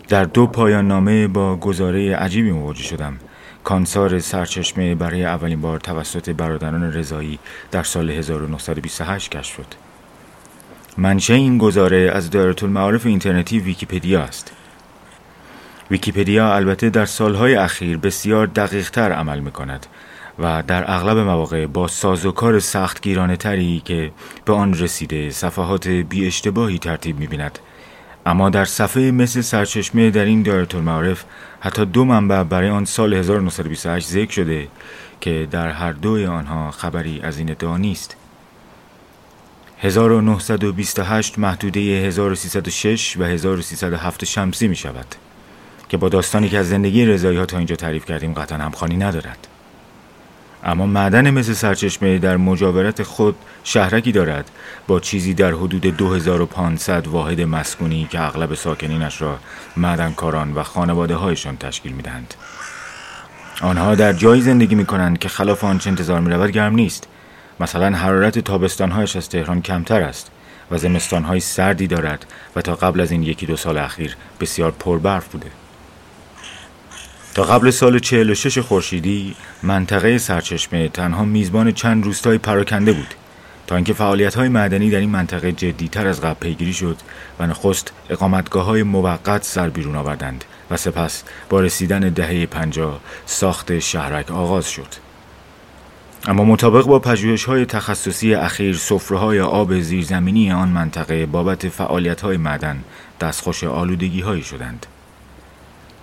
در 0.07 0.23
دو 0.23 0.47
پایان 0.47 0.87
نامه 0.87 1.27
با 1.27 1.55
گزاره 1.55 2.15
عجیبی 2.15 2.51
مواجه 2.51 2.83
شدم 2.83 3.17
کانسار 3.65 4.19
سرچشمه 4.19 4.95
برای 4.95 5.25
اولین 5.25 5.61
بار 5.61 5.79
توسط 5.79 6.29
برادران 6.29 6.93
رضایی 6.93 7.39
در 7.71 7.83
سال 7.83 8.09
1928 8.09 9.31
کشف 9.31 9.55
شد. 9.55 9.65
منشأ 10.97 11.33
این 11.33 11.57
گزاره 11.57 12.11
از 12.13 12.29
دایره 12.29 12.63
المعارف 12.63 13.05
اینترنتی 13.05 13.59
ویکیپدیا 13.59 14.21
است. 14.21 14.51
ویکیپدیا 15.91 16.55
البته 16.55 16.89
در 16.89 17.05
سالهای 17.05 17.55
اخیر 17.55 17.97
بسیار 17.97 18.47
دقیقتر 18.47 19.11
عمل 19.11 19.39
می 19.39 19.51
کند 19.51 19.85
و 20.39 20.63
در 20.67 20.91
اغلب 20.91 21.17
مواقع 21.17 21.67
با 21.67 21.87
سازوکار 21.87 22.59
سخت 22.59 23.01
گیرانه 23.01 23.37
تری 23.37 23.81
که 23.85 24.11
به 24.45 24.53
آن 24.53 24.73
رسیده 24.73 25.29
صفحات 25.29 25.87
بی 25.87 26.27
اشتباهی 26.27 26.79
ترتیب 26.79 27.19
می 27.19 27.27
بیند 27.27 27.59
اما 28.25 28.49
در 28.49 28.65
صفحه 28.65 29.11
مثل 29.11 29.41
سرچشمه 29.41 30.09
در 30.09 30.25
این 30.25 30.43
دایره 30.43 30.75
المعارف 30.75 31.23
حتی 31.59 31.85
دو 31.85 32.05
منبع 32.05 32.43
برای 32.43 32.69
آن 32.69 32.85
سال 32.85 33.13
1928 33.13 34.07
ذکر 34.07 34.31
شده 34.31 34.67
که 35.21 35.47
در 35.51 35.69
هر 35.69 35.91
دوی 35.91 36.25
آنها 36.25 36.71
خبری 36.71 37.21
از 37.23 37.37
این 37.37 37.51
ادعا 37.51 37.77
نیست. 37.77 38.15
1928 39.77 41.39
محدوده 41.39 41.79
1306 41.79 43.17
و 43.17 43.23
1307 43.23 44.25
شمسی 44.25 44.67
می 44.67 44.75
شود 44.75 45.15
که 45.89 45.97
با 45.97 46.09
داستانی 46.09 46.49
که 46.49 46.57
از 46.57 46.69
زندگی 46.69 47.05
رضایی 47.05 47.37
ها 47.37 47.45
تا 47.45 47.57
اینجا 47.57 47.75
تعریف 47.75 48.05
کردیم 48.05 48.33
قطعا 48.33 48.57
همخوانی 48.57 48.97
ندارد. 48.97 49.47
اما 50.65 50.85
معدن 50.85 51.29
مثل 51.29 51.53
سرچشمه 51.53 52.17
در 52.17 52.37
مجاورت 52.37 53.03
خود 53.03 53.35
شهرکی 53.63 54.11
دارد 54.11 54.51
با 54.87 54.99
چیزی 54.99 55.33
در 55.33 55.51
حدود 55.51 55.81
2500 55.81 57.07
واحد 57.07 57.41
مسکونی 57.41 58.07
که 58.11 58.21
اغلب 58.21 58.53
ساکنینش 58.53 59.21
را 59.21 59.37
معدنکاران 59.77 60.53
و 60.53 60.63
خانواده 60.63 61.15
هایشان 61.15 61.57
تشکیل 61.57 61.91
می 61.91 62.03
دهند. 62.03 62.33
آنها 63.61 63.95
در 63.95 64.13
جایی 64.13 64.41
زندگی 64.41 64.75
می 64.75 64.85
کنند 64.85 65.19
که 65.19 65.29
خلاف 65.29 65.63
آنچه 65.63 65.89
انتظار 65.89 66.19
می 66.19 66.31
رود 66.31 66.51
گرم 66.51 66.75
نیست 66.75 67.07
مثلا 67.59 67.97
حرارت 67.97 68.39
تابستانهایش 68.39 69.15
از 69.15 69.29
تهران 69.29 69.61
کمتر 69.61 70.01
است 70.01 70.31
و 70.71 70.77
زمستانهای 70.77 71.39
سردی 71.39 71.87
دارد 71.87 72.25
و 72.55 72.61
تا 72.61 72.75
قبل 72.75 73.01
از 73.01 73.11
این 73.11 73.23
یکی 73.23 73.45
دو 73.45 73.57
سال 73.57 73.77
اخیر 73.77 74.17
بسیار 74.39 74.71
پربرف 74.71 75.27
بوده 75.27 75.47
تا 77.35 77.43
قبل 77.43 77.71
سال 77.71 77.99
46 77.99 78.57
خورشیدی 78.57 79.35
منطقه 79.63 80.17
سرچشمه 80.17 80.87
تنها 80.89 81.25
میزبان 81.25 81.71
چند 81.71 82.03
روستای 82.03 82.37
پراکنده 82.37 82.93
بود. 82.93 83.13
تا 83.67 83.75
اینکه 83.75 83.93
فعالیت 83.93 84.35
های 84.35 84.49
معدنی 84.49 84.89
در 84.89 84.99
این 84.99 85.09
منطقه 85.09 85.51
جدیتر 85.51 86.07
از 86.07 86.21
قبل 86.21 86.39
پیگیری 86.39 86.73
شد 86.73 86.97
و 87.39 87.47
نخست 87.47 87.93
اقامتگاه 88.09 88.65
های 88.65 88.83
موقت 88.83 89.43
سر 89.43 89.69
بیرون 89.69 89.95
آوردند 89.95 90.45
و 90.71 90.77
سپس 90.77 91.23
با 91.49 91.61
رسیدن 91.61 91.99
دهه 91.99 92.45
پنجاه 92.45 92.99
ساخت 93.25 93.79
شهرک 93.79 94.31
آغاز 94.31 94.69
شد. 94.69 94.89
اما 96.27 96.43
مطابق 96.43 96.85
با 96.85 96.99
پژوهش 96.99 97.45
های 97.45 97.65
تخصصی 97.65 98.33
اخیر 98.33 98.75
سفره 98.75 99.17
های 99.17 99.39
آب 99.39 99.79
زیرزمینی 99.79 100.51
آن 100.51 100.69
منطقه 100.69 101.25
بابت 101.25 101.69
فعالیت 101.69 102.21
های 102.21 102.37
معدن 102.37 102.83
دستخوش 103.21 103.63
آلودگی 103.63 104.21
هایی 104.21 104.43
شدند. 104.43 104.85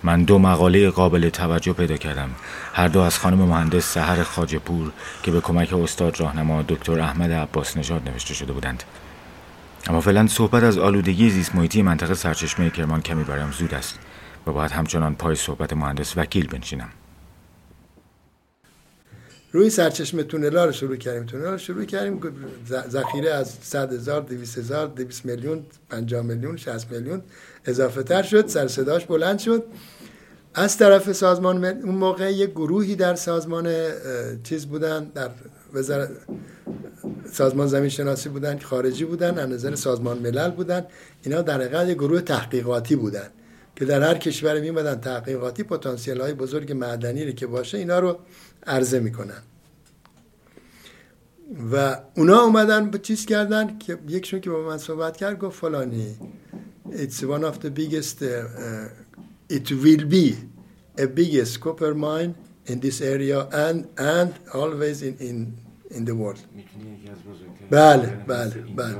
من 0.03 0.23
دو 0.23 0.39
مقاله 0.39 0.89
قابل 0.89 1.29
توجه 1.29 1.73
پیدا 1.73 1.97
کردم. 1.97 2.29
هر 2.73 2.87
دو 2.87 2.99
از 2.99 3.17
خانم 3.17 3.37
مهندس 3.37 3.93
سهر 3.93 4.23
خاجپور 4.23 4.91
که 5.23 5.31
به 5.31 5.41
کمک 5.41 5.73
استاد 5.73 6.19
راهنما 6.19 6.61
دکتر 6.61 6.99
احمد 6.99 7.31
عباس 7.31 7.77
نژاد 7.77 8.09
نوشته 8.09 8.33
شده 8.33 8.53
بودند. 8.53 8.83
اما 9.87 10.01
فعلا 10.01 10.27
صحبت 10.27 10.63
از 10.63 10.77
آلودگی 10.77 11.29
زیست 11.29 11.55
محیطی 11.55 11.81
منطقه 11.81 12.13
سرچشمه 12.13 12.69
کرمان 12.69 13.01
کمی 13.01 13.23
برایم 13.23 13.51
زود 13.51 13.73
است 13.73 13.99
و 14.47 14.51
باید 14.51 14.71
همچنان 14.71 15.15
پای 15.15 15.35
صحبت 15.35 15.73
مهندس 15.73 16.17
وکیل 16.17 16.47
بنشینم. 16.47 16.89
روی 19.51 19.69
سرچشمه 19.69 20.23
تونلا 20.23 20.65
رو 20.65 20.71
شروع 20.71 20.95
کردیم. 20.95 21.25
تونلا 21.25 21.51
رو 21.51 21.57
شروع 21.57 21.85
کردیم. 21.85 22.19
ذخیره 22.89 23.31
از 23.31 23.57
100 23.61 23.93
هزار 23.93 24.21
200 24.21 24.57
هزار 24.57 24.87
200 24.87 25.25
میلیون 25.25 25.65
50 25.89 26.21
میلیون 26.21 26.57
60 26.57 26.91
میلیون 26.91 27.21
اضافه 27.65 28.03
تر 28.03 28.23
شد. 28.23 28.47
سر 28.47 28.67
صداش 28.67 29.05
بلند 29.05 29.39
شد. 29.39 29.63
از 30.55 30.77
طرف 30.77 31.11
سازمان 31.11 31.65
اون 31.65 31.95
موقع 31.95 32.33
یه 32.33 32.47
گروهی 32.47 32.95
در 32.95 33.15
سازمان 33.15 33.73
چیز 34.43 34.65
بودن 34.65 35.03
در 35.03 35.29
وزارت 35.73 36.09
سازمان 37.31 37.67
زمین 37.67 37.89
شناسی 37.89 38.29
بودن 38.29 38.59
خارجی 38.59 39.05
بودن 39.05 39.39
از 39.39 39.49
نظر 39.49 39.75
سازمان 39.75 40.17
ملل 40.17 40.51
بودن. 40.51 40.85
اینا 41.23 41.41
در 41.41 41.61
حقیقت 41.61 41.91
گروه 41.91 42.21
تحقیقاتی 42.21 42.95
بودن 42.95 43.29
که 43.75 43.85
در 43.85 44.01
هر 44.01 44.17
کشور 44.17 44.59
میمدن 44.59 44.95
تحقیقاتی 44.95 45.63
پتانسیل 45.63 46.21
های 46.21 46.33
بزرگ 46.33 46.71
معدنی 46.71 47.33
که 47.33 47.47
باشه 47.47 47.77
اینا 47.77 47.99
رو 47.99 48.19
عرضه 48.67 48.99
می‌کنن. 48.99 49.41
و 51.71 51.97
اونا 52.17 52.41
اومدن 52.41 52.91
به 52.91 52.97
چیز 52.97 53.25
کردن 53.25 53.77
که 53.77 53.97
یکشون 54.07 54.39
که 54.39 54.49
با 54.49 54.63
من 54.63 54.77
صحبت 54.77 55.17
کرد 55.17 55.39
گفت 55.39 55.59
فلانی 55.59 56.17
it's 56.91 57.23
one 57.23 57.43
of 57.43 57.55
biggest 57.79 58.21
uh, 58.21 59.02
it 59.57 59.67
will 59.83 60.05
be 60.17 60.25
a 61.03 61.07
biggest 61.19 61.53
copper 61.63 61.93
mine 62.07 62.31
in 62.71 62.79
this 62.85 62.97
area 63.13 63.39
and 63.65 63.77
and 64.15 64.31
always 64.59 64.97
in 65.07 65.15
in 65.29 65.37
in 65.97 66.05
the 66.05 66.15
world. 66.21 66.41
بله 67.69 68.07
بله 68.27 68.55
بله. 68.75 68.95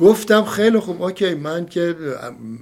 گفتم 0.00 0.44
خیلی 0.44 0.78
خوب. 0.78 1.02
اوکی 1.02 1.34
من 1.34 1.66
که 1.66 1.96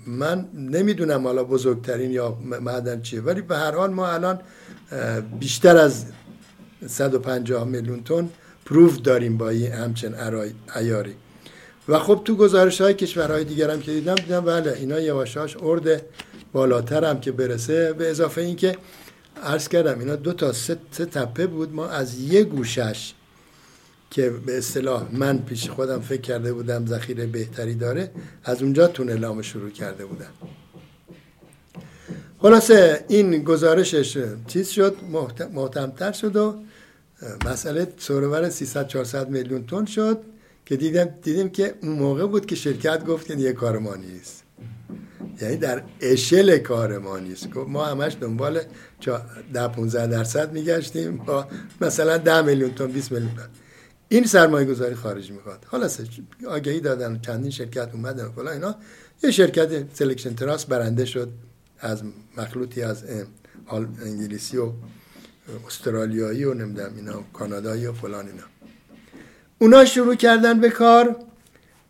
من 0.06 0.48
نمی‌دونم 0.54 1.26
حالا 1.26 1.44
بزرگترین 1.44 2.10
یا 2.10 2.38
معدن 2.60 3.02
چیه 3.02 3.20
ولی 3.20 3.40
به 3.40 3.56
هر 3.56 3.74
حال 3.74 3.90
ما 3.90 4.06
الان 4.08 4.40
بیشتر 5.40 5.76
از 5.76 6.04
150 6.86 7.64
میلیون 7.64 8.02
تن 8.02 8.28
پروف 8.64 9.00
داریم 9.00 9.36
با 9.36 9.48
این 9.48 9.72
همچن 9.72 10.14
ایاری. 10.76 11.14
و 11.88 11.98
خب 11.98 12.20
تو 12.24 12.36
گزارش 12.36 12.80
های 12.80 12.94
کشورهای 12.94 13.44
دیگر 13.44 13.70
هم 13.70 13.80
که 13.80 13.92
دیدم 13.92 14.14
دیدم 14.14 14.40
بله 14.40 14.72
اینا 14.72 15.00
یواشاش 15.00 15.56
ارد 15.62 16.02
بالاتر 16.52 17.04
هم 17.04 17.20
که 17.20 17.32
برسه. 17.32 17.92
به 17.92 18.10
اضافه 18.10 18.40
اینکه 18.40 18.76
عرض 19.42 19.68
کردم 19.68 19.98
اینا 19.98 20.16
دو 20.16 20.32
تا 20.32 20.52
سه, 20.52 20.76
سه 20.90 21.06
تپه 21.06 21.46
بود. 21.46 21.72
ما 21.72 21.88
از 21.88 22.20
یه 22.20 22.44
گوشش 22.44 23.14
که 24.10 24.30
به 24.30 24.58
اصطلاح 24.58 25.06
من 25.12 25.38
پیش 25.38 25.70
خودم 25.70 26.00
فکر 26.00 26.20
کرده 26.20 26.52
بودم 26.52 26.86
ذخیره 26.86 27.26
بهتری 27.26 27.74
داره 27.74 28.10
از 28.44 28.62
اونجا 28.62 28.86
تونلامو 28.86 29.42
شروع 29.42 29.70
کرده 29.70 30.06
بودم. 30.06 30.32
خلاصه 32.38 33.04
این 33.08 33.44
گزارشش 33.44 34.18
چیز 34.46 34.68
شد 34.68 34.96
محتمتر 35.52 36.12
شد 36.12 36.36
و 36.36 36.54
مسئله 37.46 37.92
سر 37.98 38.32
و 38.32 38.48
300 38.48 38.86
400 38.86 39.28
میلیون 39.28 39.66
تن 39.66 39.84
شد 39.84 40.18
که 40.66 40.76
دیدم 40.76 41.04
دیدیم 41.22 41.48
که 41.50 41.74
اون 41.82 41.92
موقع 41.92 42.26
بود 42.26 42.46
که 42.46 42.54
شرکت 42.56 43.04
گفت 43.06 43.26
که 43.26 43.34
یه 43.34 43.52
کار 43.52 43.78
ما 43.78 43.96
یعنی 45.40 45.56
در 45.56 45.82
اشل 46.00 46.58
کار 46.58 46.98
ما 46.98 47.18
نیست. 47.18 47.56
ما 47.56 47.86
همش 47.86 48.16
دنبال 48.20 48.60
10 49.54 49.68
15 49.68 50.06
درصد 50.06 50.52
میگشتیم 50.52 51.16
با 51.16 51.48
مثلا 51.80 52.16
10 52.16 52.42
میلیون 52.42 52.74
تن 52.74 52.86
20 52.86 53.12
میلیون 53.12 53.34
تن. 53.34 53.48
این 54.08 54.24
سرمایه 54.24 54.66
گذاری 54.66 54.94
خارج 54.94 55.30
می‌خواد. 55.30 55.64
حالا 55.66 55.88
آگهی 56.48 56.80
دادن 56.80 57.20
چندین 57.20 57.50
شرکت 57.50 57.88
اومدن 57.94 58.24
و 58.24 58.48
اینا. 58.48 58.76
یه 59.22 59.30
شرکت 59.30 59.94
سلکشن 59.94 60.34
تراست 60.34 60.64
برنده 60.64 61.04
شد 61.04 61.28
از 61.80 62.02
مخلوطی 62.36 62.82
از 62.82 63.04
انگلیسی 64.04 64.56
و 64.56 64.72
استرالیایی 65.66 66.44
و 66.44 66.54
نمی‌دونم 66.54 66.92
اینا 66.96 67.24
کانادایی 67.32 67.86
و 67.86 67.92
فلان 67.92 68.26
اینا. 68.26 68.42
اونا 69.58 69.84
شروع 69.84 70.14
کردن 70.14 70.60
به 70.60 70.70
کار. 70.70 71.16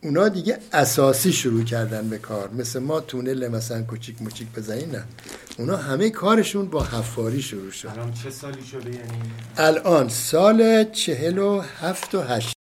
اونا 0.02 0.28
دیگه 0.28 0.58
اساسی 0.72 1.32
شروع 1.32 1.64
کردن 1.64 2.08
به 2.08 2.18
کار. 2.18 2.50
مثل 2.58 2.78
ما 2.78 3.00
تونل 3.00 3.48
مثلا 3.48 3.82
کوچیک 3.82 4.22
موچیک 4.22 4.48
بزنین 4.56 4.90
نه. 4.90 5.02
اونا 5.58 5.76
همه 5.76 6.10
کارشون 6.10 6.66
با 6.66 6.84
حفاری 6.84 7.42
شروع 7.42 7.70
شد. 7.70 7.88
الان 7.88 8.12
چه 8.12 8.30
سالی 8.30 8.62
شده 8.62 8.90
یعنی؟ 8.90 9.18
الان 9.56 10.08
سال 10.08 10.84
چهل 10.84 11.38
و 11.38 11.62
هفت 11.80 12.14
و 12.14 12.22
هشت. 12.22 12.52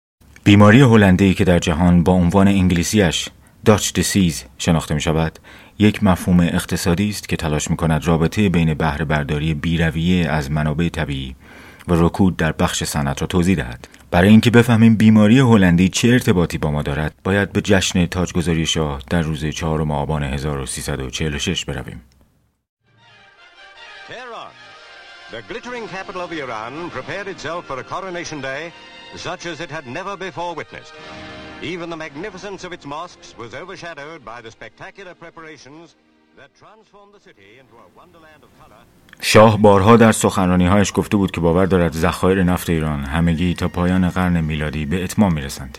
بیماری 0.44 0.80
هلنده 0.80 1.34
که 1.34 1.44
در 1.44 1.58
جهان 1.58 2.04
با 2.04 2.12
عنوان 2.12 2.48
انگلیسیش 2.48 3.28
داچ 3.64 3.92
دسیز 3.92 4.44
شناخته 4.58 4.94
می 4.94 5.00
شود 5.00 5.38
یک 5.78 6.04
مفهوم 6.04 6.40
اقتصادی 6.40 7.08
است 7.08 7.28
که 7.28 7.36
تلاش 7.36 7.70
می 7.70 7.76
کند 7.76 8.06
رابطه 8.06 8.48
بین 8.48 8.74
بهره 8.74 9.04
برداری 9.04 9.54
بیرویه 9.54 10.28
از 10.28 10.50
منابع 10.50 10.88
طبیعی 10.88 11.36
و 11.88 11.94
رکود 11.94 12.36
در 12.36 12.52
بخش 12.52 12.84
صنعت 12.84 13.20
را 13.20 13.26
توضیح 13.26 13.56
دهد. 13.56 13.88
برای 14.10 14.28
اینکه 14.28 14.50
بفهمیم 14.50 14.96
بیماری 14.96 15.38
هلندی 15.38 15.88
چه 15.88 16.08
ارتباطی 16.08 16.58
با 16.58 16.70
ما 16.70 16.82
دارد 16.82 17.14
باید 17.24 17.52
به 17.52 17.60
جشن 17.60 18.06
تاجگذاری 18.06 18.66
شاه 18.66 19.02
در 19.10 19.22
روز 19.22 19.44
چهارم 19.44 19.90
آبان 19.90 20.22
1346 20.22 21.64
برویم 21.64 22.02
The 25.30 25.42
glittering 25.42 25.86
capital 25.88 26.22
of 26.22 26.32
Iran 26.32 26.88
prepared 26.88 27.28
itself 27.28 27.66
for 27.66 27.78
a 27.78 27.84
coronation 27.84 28.40
day 28.40 28.72
such 29.14 29.44
as 29.44 29.60
it 29.60 29.70
had 29.70 29.86
never 29.86 30.16
before 30.16 30.54
witnessed. 30.54 30.94
Even 31.62 31.90
the 31.90 32.00
magnificence 32.06 32.64
of 32.64 32.72
its 32.72 32.86
mosques 32.86 33.36
was 33.36 33.52
overshadowed 33.62 34.24
by 34.24 34.40
the 34.40 34.50
spectacular 34.50 35.14
preparations 35.14 35.96
شاه 39.20 39.58
بارها 39.58 39.96
در 39.96 40.12
سخنرانی 40.12 40.66
هایش 40.66 40.92
گفته 40.94 41.16
بود 41.16 41.30
که 41.30 41.40
باور 41.40 41.66
دارد 41.66 41.92
ذخایر 41.92 42.42
نفت 42.42 42.70
ایران 42.70 43.04
همگی 43.04 43.54
تا 43.54 43.68
پایان 43.68 44.08
قرن 44.08 44.40
میلادی 44.40 44.86
به 44.86 45.04
اتمام 45.04 45.34
می‌رسند. 45.34 45.78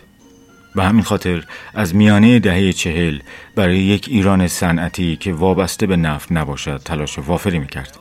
به 0.74 0.84
همین 0.84 1.02
خاطر 1.02 1.44
از 1.74 1.94
میانه 1.94 2.38
دهه 2.38 2.72
چهل 2.72 3.20
برای 3.54 3.78
یک 3.78 4.06
ایران 4.08 4.48
صنعتی 4.48 5.16
که 5.16 5.32
وابسته 5.32 5.86
به 5.86 5.96
نفت 5.96 6.32
نباشد 6.32 6.76
تلاش 6.84 7.18
وافری 7.18 7.58
می‌کرد. 7.58 7.98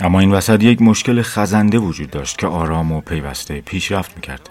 اما 0.00 0.20
این 0.20 0.32
وسط 0.32 0.62
یک 0.62 0.82
مشکل 0.82 1.22
خزنده 1.22 1.78
وجود 1.78 2.10
داشت 2.10 2.38
که 2.38 2.46
آرام 2.46 2.92
و 2.92 3.00
پیوسته 3.00 3.60
پیشرفت 3.60 4.16
می‌کرد. 4.16 4.50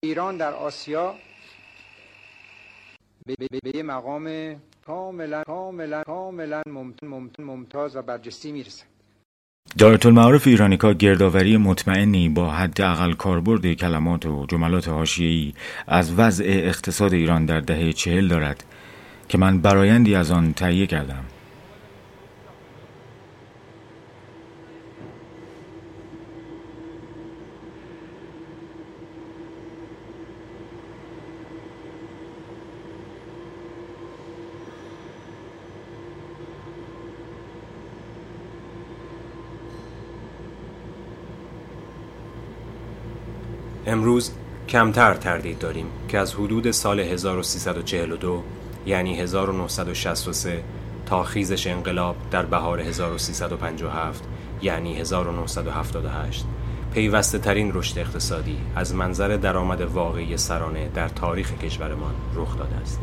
ایران 0.00 0.36
در 0.36 0.52
آسیا 0.52 1.14
به, 3.26 3.82
مقام 3.82 4.56
کاملا 4.86 5.42
کاملا 5.46 6.02
کاملا 6.02 6.62
ممتاز 7.38 7.96
و 7.96 8.02
برجسته 8.02 8.52
می‌رسه 8.52 8.84
دارت 9.78 10.06
المعارف 10.06 10.46
ایرانیکا 10.46 10.92
گردآوری 10.92 11.56
مطمئنی 11.56 12.28
با 12.28 12.50
حداقل 12.50 13.12
کاربرد 13.12 13.72
کلمات 13.72 14.26
و 14.26 14.46
جملات 14.46 14.88
حاشیه‌ای 14.88 15.52
از 15.86 16.14
وضع 16.18 16.44
اقتصاد 16.46 17.12
ایران 17.12 17.46
در 17.46 17.60
دهه 17.60 17.92
چهل 17.92 18.28
دارد 18.28 18.64
که 19.28 19.38
من 19.38 19.60
برایندی 19.60 20.14
از 20.14 20.30
آن 20.30 20.52
تهیه 20.52 20.86
کردم. 20.86 21.24
امروز 43.92 44.32
کمتر 44.68 45.14
تردید 45.14 45.58
داریم 45.58 45.86
که 46.08 46.18
از 46.18 46.34
حدود 46.34 46.70
سال 46.70 47.00
1342 47.00 48.42
یعنی 48.86 49.20
1963 49.20 50.62
تا 51.06 51.22
خیزش 51.22 51.66
انقلاب 51.66 52.16
در 52.30 52.42
بهار 52.42 52.80
1357 52.80 54.24
یعنی 54.62 54.94
1978 54.94 56.44
پیوسته 56.94 57.38
ترین 57.38 57.70
رشد 57.74 57.98
اقتصادی 57.98 58.56
از 58.76 58.94
منظر 58.94 59.36
درآمد 59.36 59.80
واقعی 59.80 60.36
سرانه 60.36 60.88
در 60.94 61.08
تاریخ 61.08 61.52
کشورمان 61.52 62.14
رخ 62.34 62.58
داده 62.58 62.74
است. 62.74 63.00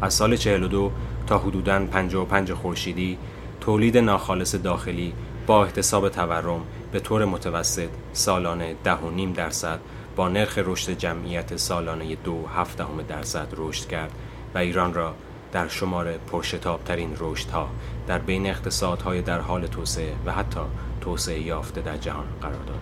از 0.00 0.14
سال 0.14 0.36
42 0.36 0.90
تا 1.26 1.38
حدوداً 1.38 1.86
55 1.86 2.52
خورشیدی 2.52 3.18
تولید 3.60 3.98
ناخالص 3.98 4.54
داخلی 4.54 5.12
با 5.46 5.64
احتساب 5.64 6.08
تورم 6.08 6.60
به 6.92 7.00
طور 7.00 7.24
متوسط 7.24 7.88
سالانه 8.12 8.74
ده 8.84 8.94
و 8.94 9.10
نیم 9.10 9.32
درصد 9.32 9.80
با 10.16 10.28
نرخ 10.28 10.58
رشد 10.58 10.92
جمعیت 10.92 11.56
سالانه 11.56 12.14
دو 12.14 12.44
دهم 12.78 13.02
درصد 13.08 13.48
رشد 13.56 13.88
کرد 13.88 14.12
و 14.54 14.58
ایران 14.58 14.94
را 14.94 15.14
در 15.52 15.68
شمار 15.68 16.12
پرشتابترین 16.12 17.16
رشدها 17.18 17.68
در 18.06 18.18
بین 18.18 18.46
اقتصادهای 18.46 19.22
در 19.22 19.40
حال 19.40 19.66
توسعه 19.66 20.12
و 20.26 20.32
حتی 20.32 20.60
توسعه 21.00 21.40
یافته 21.40 21.80
در 21.80 21.96
جهان 21.96 22.26
قرار 22.42 22.64
داد. 22.64 22.80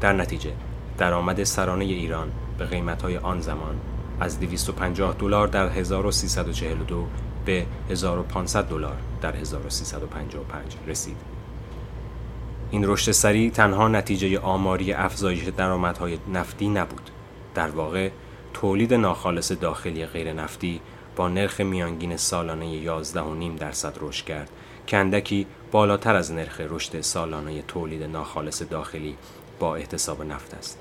در 0.00 0.12
نتیجه 0.12 0.52
درآمد 0.98 1.44
سرانه 1.44 1.84
ایران 1.84 2.32
به 2.58 2.66
قیمتهای 2.66 3.18
آن 3.18 3.40
زمان 3.40 3.80
از 4.20 4.40
250 4.40 5.14
دلار 5.18 5.48
در 5.48 5.68
1342 5.68 7.06
به 7.44 7.66
1500 7.90 8.64
دلار 8.64 8.96
در 9.20 9.36
1355 9.36 10.76
رسید. 10.86 11.31
این 12.72 12.88
رشد 12.88 13.12
سریع 13.12 13.50
تنها 13.50 13.88
نتیجه 13.88 14.38
آماری 14.38 14.92
افزایش 14.92 15.42
درآمدهای 15.42 16.18
نفتی 16.32 16.68
نبود. 16.68 17.10
در 17.54 17.68
واقع 17.68 18.10
تولید 18.54 18.94
ناخالص 18.94 19.52
داخلی 19.52 20.06
غیر 20.06 20.32
نفتی 20.32 20.80
با 21.16 21.28
نرخ 21.28 21.60
میانگین 21.60 22.16
سالانه 22.16 23.02
11.5 23.02 23.14
درصد 23.58 23.98
رشد 24.00 24.24
کرد 24.24 24.50
که 24.86 24.96
اندکی 24.96 25.46
بالاتر 25.72 26.16
از 26.16 26.32
نرخ 26.32 26.60
رشد 26.60 27.00
سالانه 27.00 27.62
تولید 27.62 28.02
ناخالص 28.02 28.62
داخلی 28.62 29.16
با 29.58 29.76
احتساب 29.76 30.22
نفت 30.22 30.54
است. 30.54 30.78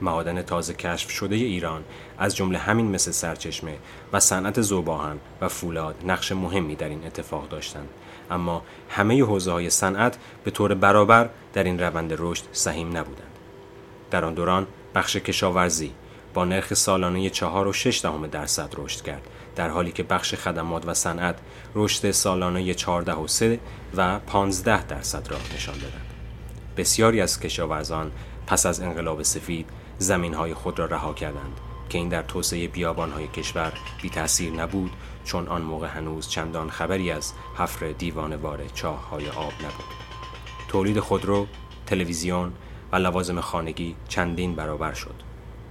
معادن 0.00 0.42
تازه 0.42 0.74
کشف 0.74 1.10
شده 1.10 1.36
ایران 1.36 1.84
از 2.18 2.36
جمله 2.36 2.58
همین 2.58 2.86
مثل 2.86 3.10
سرچشمه 3.10 3.78
و 4.12 4.20
صنعت 4.20 4.60
زوباهن 4.60 5.18
و 5.40 5.48
فولاد 5.48 5.94
نقش 6.06 6.32
مهمی 6.32 6.74
در 6.74 6.88
این 6.88 7.06
اتفاق 7.06 7.48
داشتند 7.48 7.88
اما 8.30 8.62
همه 8.88 9.24
حوزه 9.24 9.52
های 9.52 9.70
صنعت 9.70 10.18
به 10.44 10.50
طور 10.50 10.74
برابر 10.74 11.28
در 11.52 11.64
این 11.64 11.80
روند 11.80 12.14
رشد 12.18 12.44
سهیم 12.52 12.88
نبودند. 12.88 13.38
در 14.10 14.24
آن 14.24 14.34
دوران 14.34 14.66
بخش 14.94 15.16
کشاورزی 15.16 15.92
با 16.34 16.44
نرخ 16.44 16.74
سالانه 16.74 17.30
4 17.30 17.66
و 17.66 17.72
6 17.72 18.02
دهم 18.02 18.26
درصد 18.26 18.74
رشد 18.78 19.02
کرد 19.02 19.22
در 19.56 19.68
حالی 19.68 19.92
که 19.92 20.02
بخش 20.02 20.34
خدمات 20.34 20.88
و 20.88 20.94
صنعت 20.94 21.36
رشد 21.74 22.10
سالانه 22.10 22.74
14 22.74 23.12
و 23.12 23.26
3 23.26 23.58
و 23.96 24.18
15 24.18 24.86
درصد 24.86 25.30
را 25.30 25.36
نشان 25.54 25.74
دادند. 25.74 26.06
بسیاری 26.76 27.20
از 27.20 27.40
کشاورزان 27.40 28.12
پس 28.46 28.66
از 28.66 28.80
انقلاب 28.80 29.22
سفید 29.22 29.66
زمین 29.98 30.34
های 30.34 30.54
خود 30.54 30.78
را 30.78 30.86
رها 30.86 31.14
کردند 31.14 31.60
که 31.88 31.98
این 31.98 32.08
در 32.08 32.22
توسعه 32.22 32.68
بیابان 32.68 33.10
های 33.10 33.28
کشور 33.28 33.72
بی 34.02 34.10
تاثیر 34.10 34.52
نبود 34.52 34.90
چون 35.28 35.48
آن 35.48 35.62
موقع 35.62 35.86
هنوز 35.86 36.28
چندان 36.28 36.70
خبری 36.70 37.10
از 37.10 37.32
حفر 37.56 37.86
دیوانوار 37.86 38.58
چاه 38.74 39.08
های 39.08 39.28
آب 39.28 39.52
نبود 39.58 39.84
تولید 40.68 41.00
خودرو، 41.00 41.46
تلویزیون 41.86 42.52
و 42.92 42.96
لوازم 42.96 43.40
خانگی 43.40 43.96
چندین 44.08 44.54
برابر 44.54 44.92
شد 44.92 45.14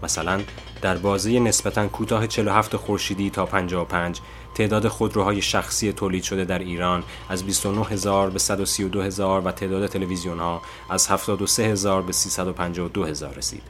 مثلا 0.03 0.41
در 0.81 0.97
بازه 0.97 1.39
نسبتا 1.39 1.87
کوتاه 1.87 2.27
47 2.27 2.75
خورشیدی 2.75 3.29
تا 3.29 3.45
55 3.45 4.19
تعداد 4.55 4.87
خودروهای 4.87 5.41
شخصی 5.41 5.93
تولید 5.93 6.23
شده 6.23 6.45
در 6.45 6.59
ایران 6.59 7.03
از 7.29 7.43
29 7.43 7.85
هزار 7.85 8.29
به 8.29 8.39
132 8.39 9.01
هزار 9.01 9.41
و 9.41 9.51
تعداد 9.51 9.87
تلویزیون 9.87 10.39
ها 10.39 10.61
از 10.89 11.07
73 11.07 11.63
هزار 11.63 12.01
به 12.01 12.11
352 12.11 13.05
هزار 13.05 13.33
رسید. 13.33 13.63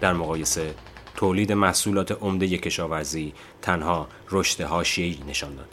در 0.00 0.12
مقایسه 0.12 0.74
تولید 1.22 1.52
محصولات 1.52 2.12
عمده 2.12 2.58
کشاورزی 2.58 3.32
تنها 3.62 4.08
رشد 4.30 4.60
حاشیه‌ای 4.60 5.18
نشان 5.28 5.54
داد. 5.54 5.68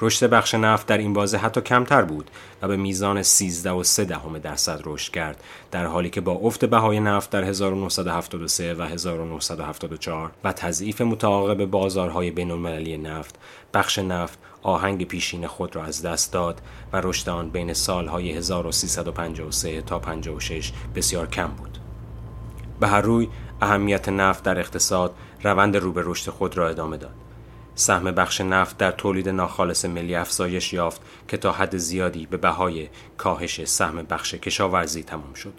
رشد 0.00 0.30
بخش 0.30 0.54
نفت 0.54 0.86
در 0.86 0.98
این 0.98 1.12
بازه 1.12 1.38
حتی 1.38 1.60
کمتر 1.60 2.02
بود 2.02 2.30
و 2.62 2.68
به 2.68 2.76
میزان 2.76 3.22
13 3.22 3.70
و 3.70 3.82
3 3.82 4.04
دهم 4.04 4.38
درصد 4.38 4.80
رشد 4.84 5.12
کرد 5.12 5.44
در 5.70 5.86
حالی 5.86 6.10
که 6.10 6.20
با 6.20 6.32
افت 6.32 6.64
بهای 6.64 7.00
نفت 7.00 7.30
در 7.30 7.44
1973 7.44 8.74
و 8.74 8.82
1974 8.82 10.30
و 10.44 10.52
تضعیف 10.52 11.00
متعاقب 11.00 11.64
بازارهای 11.64 12.30
بین 12.30 12.50
المللی 12.50 12.98
نفت 12.98 13.38
بخش 13.74 13.98
نفت 13.98 14.38
آهنگ 14.62 15.06
پیشین 15.06 15.46
خود 15.46 15.76
را 15.76 15.84
از 15.84 16.02
دست 16.02 16.32
داد 16.32 16.62
و 16.92 17.00
رشد 17.00 17.28
آن 17.28 17.50
بین 17.50 17.72
سالهای 17.72 18.32
1353 18.32 19.82
تا 19.82 19.98
56 19.98 20.72
بسیار 20.94 21.26
کم 21.26 21.46
بود 21.46 21.78
به 22.80 22.88
هر 22.88 23.00
روی 23.00 23.28
اهمیت 23.60 24.08
نفت 24.08 24.44
در 24.44 24.58
اقتصاد 24.58 25.14
روند 25.42 25.76
رو 25.76 25.92
به 25.92 26.02
رشد 26.04 26.30
خود 26.30 26.56
را 26.56 26.68
ادامه 26.68 26.96
داد 26.96 27.14
سهم 27.74 28.04
بخش 28.04 28.40
نفت 28.40 28.78
در 28.78 28.90
تولید 28.90 29.28
ناخالص 29.28 29.84
ملی 29.84 30.14
افزایش 30.14 30.72
یافت 30.72 31.00
که 31.28 31.36
تا 31.36 31.52
حد 31.52 31.76
زیادی 31.76 32.26
به 32.26 32.36
بهای 32.36 32.88
کاهش 33.16 33.64
سهم 33.64 34.02
بخش 34.02 34.34
کشاورزی 34.34 35.02
تمام 35.02 35.34
شد. 35.34 35.52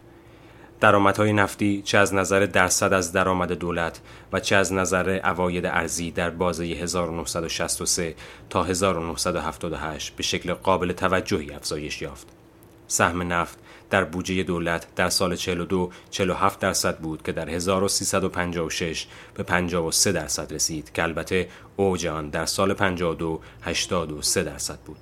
درآمدهای 0.80 1.34
نفتی 1.34 1.82
چه 1.82 1.97
از 1.97 2.14
نظر 2.14 2.45
درصد 2.45 2.93
از 2.93 3.12
درآمد 3.12 3.52
دولت 3.52 4.02
و 4.34 4.39
چه 4.39 4.56
از 4.56 4.74
نظر 4.74 5.10
عواید 5.10 5.66
ارزی 5.66 6.12
در 6.12 6.30
بازه 6.30 6.66
1963 6.66 8.16
تا 8.49 8.64
1978 8.64 10.16
به 10.16 10.24
شکل 10.24 10.54
قابل 10.54 10.91
توجهی 10.91 11.52
افزایش 11.52 12.02
یافت. 12.02 12.28
سهم 12.88 13.34
نفت 13.34 13.60
در 13.92 14.04
بودجه 14.04 14.44
دولت 14.44 14.88
در 14.96 15.10
سال 15.10 15.36
42 15.36 15.92
47 16.10 16.60
درصد 16.60 16.98
بود 16.98 17.24
که 17.24 17.32
در 17.32 17.50
1356 17.50 19.08
به 19.34 19.44
53 19.44 20.12
درصد 20.12 20.54
رسید 20.54 20.92
که 20.94 21.04
البته 21.04 21.48
اوج 21.76 22.08
آن 22.08 22.30
در 22.30 22.46
سال 22.46 22.74
52 22.74 23.42
83 23.62 24.44
درصد 24.44 24.80
بود. 24.80 24.98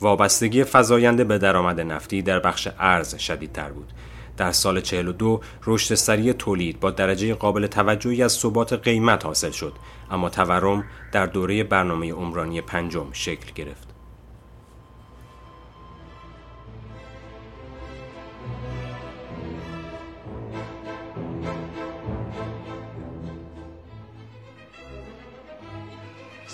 وابستگی 0.00 0.64
فزاینده 0.64 1.24
به 1.24 1.38
درآمد 1.38 1.80
نفتی 1.80 2.22
در 2.22 2.38
بخش 2.38 2.68
ارز 2.78 3.14
شدیدتر 3.14 3.68
بود. 3.68 3.92
در 4.36 4.52
سال 4.52 4.80
42 4.80 5.40
رشد 5.66 5.94
سریع 5.94 6.32
تولید 6.32 6.80
با 6.80 6.90
درجه 6.90 7.34
قابل 7.34 7.66
توجهی 7.66 8.22
از 8.22 8.32
ثبات 8.32 8.72
قیمت 8.72 9.24
حاصل 9.24 9.50
شد 9.50 9.72
اما 10.10 10.28
تورم 10.28 10.84
در 11.12 11.26
دوره 11.26 11.64
برنامه 11.64 12.12
عمرانی 12.12 12.60
پنجم 12.60 13.06
شکل 13.12 13.52
گرفت. 13.54 13.89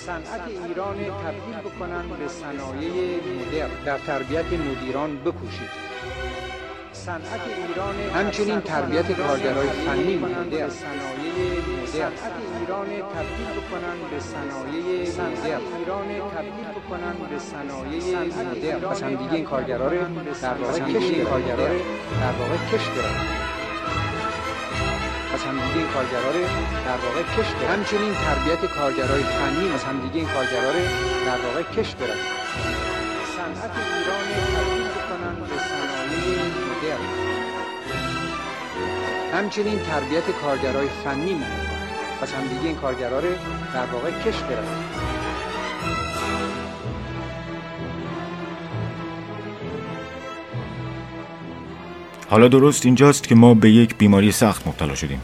صنعت 0.06 0.40
ایران 0.68 0.96
تبدیل 0.96 1.56
بکنن 1.64 2.08
به 2.18 2.28
صنایع 2.28 3.20
مدرن. 3.38 3.70
در 3.84 3.98
تربیت 3.98 4.44
مدیران 4.52 5.16
بکوشید. 5.16 5.70
صنعت 6.92 7.40
ایران 7.68 7.94
همچنین 8.14 8.60
تربیت 8.60 9.12
کارگرای 9.12 9.68
فنی 9.68 10.16
مدرن. 10.16 10.70
صنایع 10.70 11.86
صنعت 11.86 12.32
ایران 12.60 12.86
تبدیل 12.86 13.50
بکنن 13.58 13.96
به 14.10 14.20
صنایع 14.20 15.04
صنعت 15.04 15.62
ایران 15.78 16.08
تبدیل 16.34 16.68
بکنن 16.76 17.16
به 17.30 17.38
صنایع 17.38 18.18
مدرن. 18.28 18.80
پس 18.80 19.02
هم 19.02 19.14
دیگه 19.14 19.32
این 19.32 19.44
کارگرا 19.44 19.88
رو 19.88 19.98
در 20.42 20.54
واقع 20.54 20.80
کش 20.80 21.20
کارگرا 21.30 21.68
در 22.20 22.32
واقع 22.38 22.56
کش 22.72 22.88
برن 22.88 23.35
همدیگه 25.48 25.76
این 25.76 25.86
کارگرا 25.94 26.30
رو 26.30 26.42
در 26.86 26.98
واقع 27.04 27.22
کش 27.22 27.48
برن 27.52 27.70
همچنین 27.72 28.12
تربیت 28.14 28.62
کارگرای 28.78 29.22
فنی 29.22 29.68
از 29.74 29.84
همدیگه 29.84 30.16
این 30.16 30.28
کارگرا 30.28 30.70
رو 30.70 30.82
در 31.26 31.38
واقع 31.46 31.62
کش 31.62 31.94
برن 31.94 32.20
صنعت 33.36 33.70
ایران 33.98 34.26
تبدیل 34.54 34.88
بکنن 34.96 35.34
به 35.40 35.56
صنایع 35.68 36.38
مدرن. 36.68 37.36
همچنین 39.32 39.78
تربیت 39.78 40.30
کارگرای 40.42 40.88
فنی 41.04 41.34
مهم 41.34 41.66
از 42.22 42.32
همدیگه 42.32 42.64
این 42.64 42.76
کارگرا 42.76 43.18
رو 43.18 43.28
در 43.74 43.86
واقع 43.92 44.10
کش 44.10 44.38
برن 44.38 44.64
حالا 52.28 52.48
درست 52.48 52.86
اینجاست 52.86 53.28
که 53.28 53.34
ما 53.34 53.54
به 53.54 53.70
یک 53.70 53.96
بیماری 53.98 54.32
سخت 54.32 54.66
مبتلا 54.66 54.94
شدیم. 54.94 55.20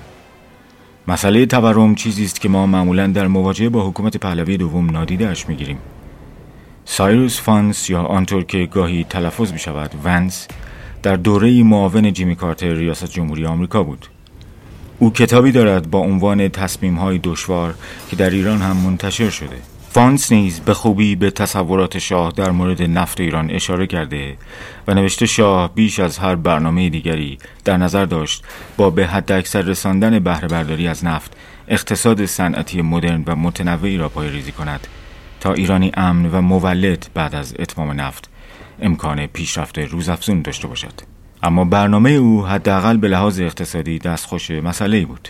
مسئله 1.09 1.47
تورم 1.47 1.95
چیزی 1.95 2.25
است 2.25 2.41
که 2.41 2.49
ما 2.49 2.67
معمولا 2.67 3.07
در 3.07 3.27
مواجهه 3.27 3.69
با 3.69 3.89
حکومت 3.89 4.17
پهلوی 4.17 4.57
دوم 4.57 4.91
نادیده 4.91 5.29
اش 5.29 5.49
می‌گیریم. 5.49 5.79
سایروس 6.85 7.41
ونس 7.41 7.91
یا 7.91 8.03
آنطور 8.03 8.45
که 8.45 8.67
گاهی 8.67 9.05
تلفظ 9.05 9.53
می 9.53 9.59
شود 9.59 9.91
ونس 10.05 10.49
در 11.03 11.17
دوره 11.17 11.63
معاون 11.63 12.13
جیمی 12.13 12.37
کارتر 12.37 12.75
ریاست 12.75 13.11
جمهوری 13.11 13.47
آمریکا 13.47 13.83
بود. 13.83 14.07
او 14.99 15.13
کتابی 15.13 15.53
دارد 15.53 15.91
با 15.91 15.99
عنوان 15.99 16.49
تصمیم 16.49 16.95
های 16.95 17.19
دشوار 17.19 17.75
که 18.11 18.17
در 18.17 18.31
ایران 18.31 18.59
هم 18.63 18.77
منتشر 18.77 19.31
شده. 19.31 19.72
ونس 19.95 20.33
نیز 20.33 20.61
به 20.61 20.75
خوبی 20.75 21.17
به 21.17 21.31
تصورات 21.31 21.99
شاه 21.99 22.33
در 22.37 22.51
مورد 22.51 22.83
نفت 22.83 23.21
ایران 23.21 23.51
اشاره 23.51 23.87
کرده 23.87 24.37
و 24.89 24.95
نوشته 24.95 25.27
شاه 25.27 25.75
بیش 25.75 26.01
از 26.01 26.19
هر 26.19 26.35
برنامه 26.35 26.89
دیگری 26.89 27.39
در 27.65 27.77
نظر 27.77 28.05
داشت 28.05 28.45
با 28.77 28.91
به 28.91 29.07
حد 29.07 29.33
اکثر 29.33 29.63
رساندن 29.63 30.19
بهره 30.19 30.49
برداری 30.49 30.89
از 30.89 31.05
نفت 31.05 31.37
اقتصاد 31.69 32.27
صنعتی 32.27 32.83
مدرن 32.83 33.25
و 33.27 33.37
متنوعی 33.37 33.97
را 33.97 34.09
پای 34.09 34.31
ریزی 34.31 34.53
کند 34.53 34.87
تا 35.41 35.53
ایرانی 35.53 35.93
امن 35.95 36.31
و 36.31 36.41
مولد 36.41 37.07
بعد 37.15 37.35
از 37.35 37.55
اتمام 37.59 38.01
نفت 38.01 38.31
امکان 38.83 39.27
پیشرفت 39.27 39.79
روزافزون 39.79 40.43
داشته 40.43 40.69
باشد. 40.69 40.95
اما 41.43 41.65
برنامه 41.65 42.11
او 42.11 42.47
حداقل 42.47 42.97
به 42.97 43.09
لحاظ 43.09 43.41
اقتصادی 43.41 43.99
دستخوش 43.99 44.51
مسئله 44.51 45.05
بود. 45.05 45.29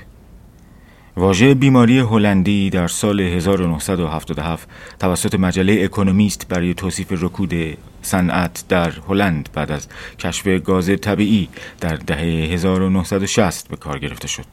واژه 1.17 1.55
بیماری 1.55 1.99
هلندی 1.99 2.71
در 2.71 2.89
سال 2.89 3.21
1977 3.21 4.69
توسط 4.99 5.35
مجله 5.35 5.81
اکونومیست 5.85 6.49
برای 6.49 6.75
توصیف 6.75 7.07
رکود 7.11 7.55
صنعت 8.03 8.65
در 8.69 8.93
هلند 9.09 9.49
بعد 9.55 9.73
از 9.73 9.89
کشف 10.19 10.49
گاز 10.49 10.91
طبیعی 11.01 11.49
در 11.81 11.97
دهه 11.97 12.19
1960 12.53 13.69
به 13.69 13.77
کار 13.77 13.99
گرفته 13.99 14.29
شد. 14.29 14.47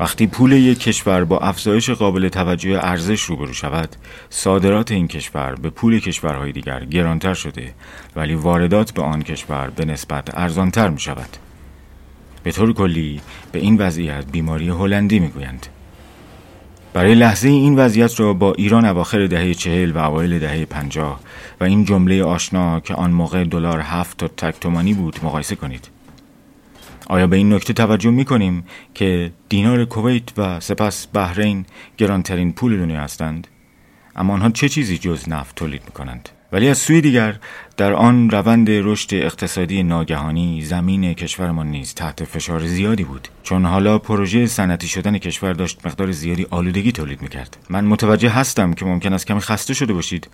وقتی 0.00 0.26
پول 0.26 0.52
یک 0.52 0.80
کشور 0.80 1.24
با 1.24 1.38
افزایش 1.38 1.90
قابل 1.90 2.28
توجه 2.28 2.78
ارزش 2.82 3.20
روبرو 3.20 3.52
شود 3.52 3.96
صادرات 4.30 4.92
این 4.92 5.08
کشور 5.08 5.54
به 5.54 5.70
پول 5.70 6.00
کشورهای 6.00 6.52
دیگر 6.52 6.84
گرانتر 6.84 7.34
شده 7.34 7.74
ولی 8.16 8.34
واردات 8.34 8.90
به 8.92 9.02
آن 9.02 9.22
کشور 9.22 9.70
به 9.76 9.84
نسبت 9.84 10.38
ارزانتر 10.38 10.88
می 10.88 11.00
شود 11.00 11.49
به 12.42 12.52
طور 12.52 12.72
کلی 12.72 13.20
به 13.52 13.58
این 13.58 13.76
وضعیت 13.76 14.24
بیماری 14.32 14.68
هلندی 14.68 15.18
می 15.18 15.28
گویند 15.28 15.66
برای 16.92 17.14
لحظه 17.14 17.48
این 17.48 17.76
وضعیت 17.76 18.20
را 18.20 18.32
با 18.32 18.52
ایران 18.52 18.84
اواخر 18.84 19.26
دهه 19.26 19.54
چهل 19.54 19.90
و 19.90 19.98
اوایل 19.98 20.38
دهه 20.38 20.64
پنجاه 20.64 21.20
و 21.60 21.64
این 21.64 21.84
جمله 21.84 22.24
آشنا 22.24 22.80
که 22.80 22.94
آن 22.94 23.10
موقع 23.10 23.44
دلار 23.44 23.80
هفت 23.80 24.16
تا 24.16 24.28
تک 24.28 24.60
تومانی 24.60 24.94
بود 24.94 25.16
مقایسه 25.22 25.56
کنید. 25.56 25.88
آیا 27.08 27.26
به 27.26 27.36
این 27.36 27.52
نکته 27.52 27.72
توجه 27.72 28.10
می 28.10 28.24
کنیم 28.24 28.64
که 28.94 29.32
دینار 29.48 29.84
کویت 29.84 30.38
و 30.38 30.60
سپس 30.60 31.06
بحرین 31.12 31.66
گرانترین 31.98 32.52
پول 32.52 32.78
دنیا 32.78 33.00
هستند؟ 33.00 33.46
اما 34.16 34.34
آنها 34.34 34.50
چه 34.50 34.68
چیزی 34.68 34.98
جز 34.98 35.28
نفت 35.28 35.56
تولید 35.56 35.82
می 35.84 35.92
کنند 35.92 36.28
ولی 36.52 36.68
از 36.68 36.78
سوی 36.78 37.00
دیگر 37.00 37.36
در 37.76 37.92
آن 37.92 38.30
روند 38.30 38.66
رشد 38.70 39.14
اقتصادی 39.14 39.82
ناگهانی 39.82 40.62
زمین 40.62 41.14
کشورمان 41.14 41.66
نیز 41.66 41.94
تحت 41.94 42.24
فشار 42.24 42.66
زیادی 42.66 43.04
بود. 43.04 43.28
چون 43.42 43.64
حالا 43.64 43.98
پروژه 43.98 44.46
صنعتی 44.46 44.88
شدن 44.88 45.18
کشور 45.18 45.52
داشت 45.52 45.86
مقدار 45.86 46.10
زیادی 46.10 46.46
آلودگی 46.50 46.92
تولید 46.92 47.22
می‌کرد. 47.22 47.56
من 47.70 47.84
متوجه 47.84 48.28
هستم 48.28 48.72
که 48.72 48.84
ممکن 48.84 49.12
است 49.12 49.26
کمی 49.26 49.40
خسته 49.40 49.74
شده 49.74 49.92
باشید. 49.92 50.28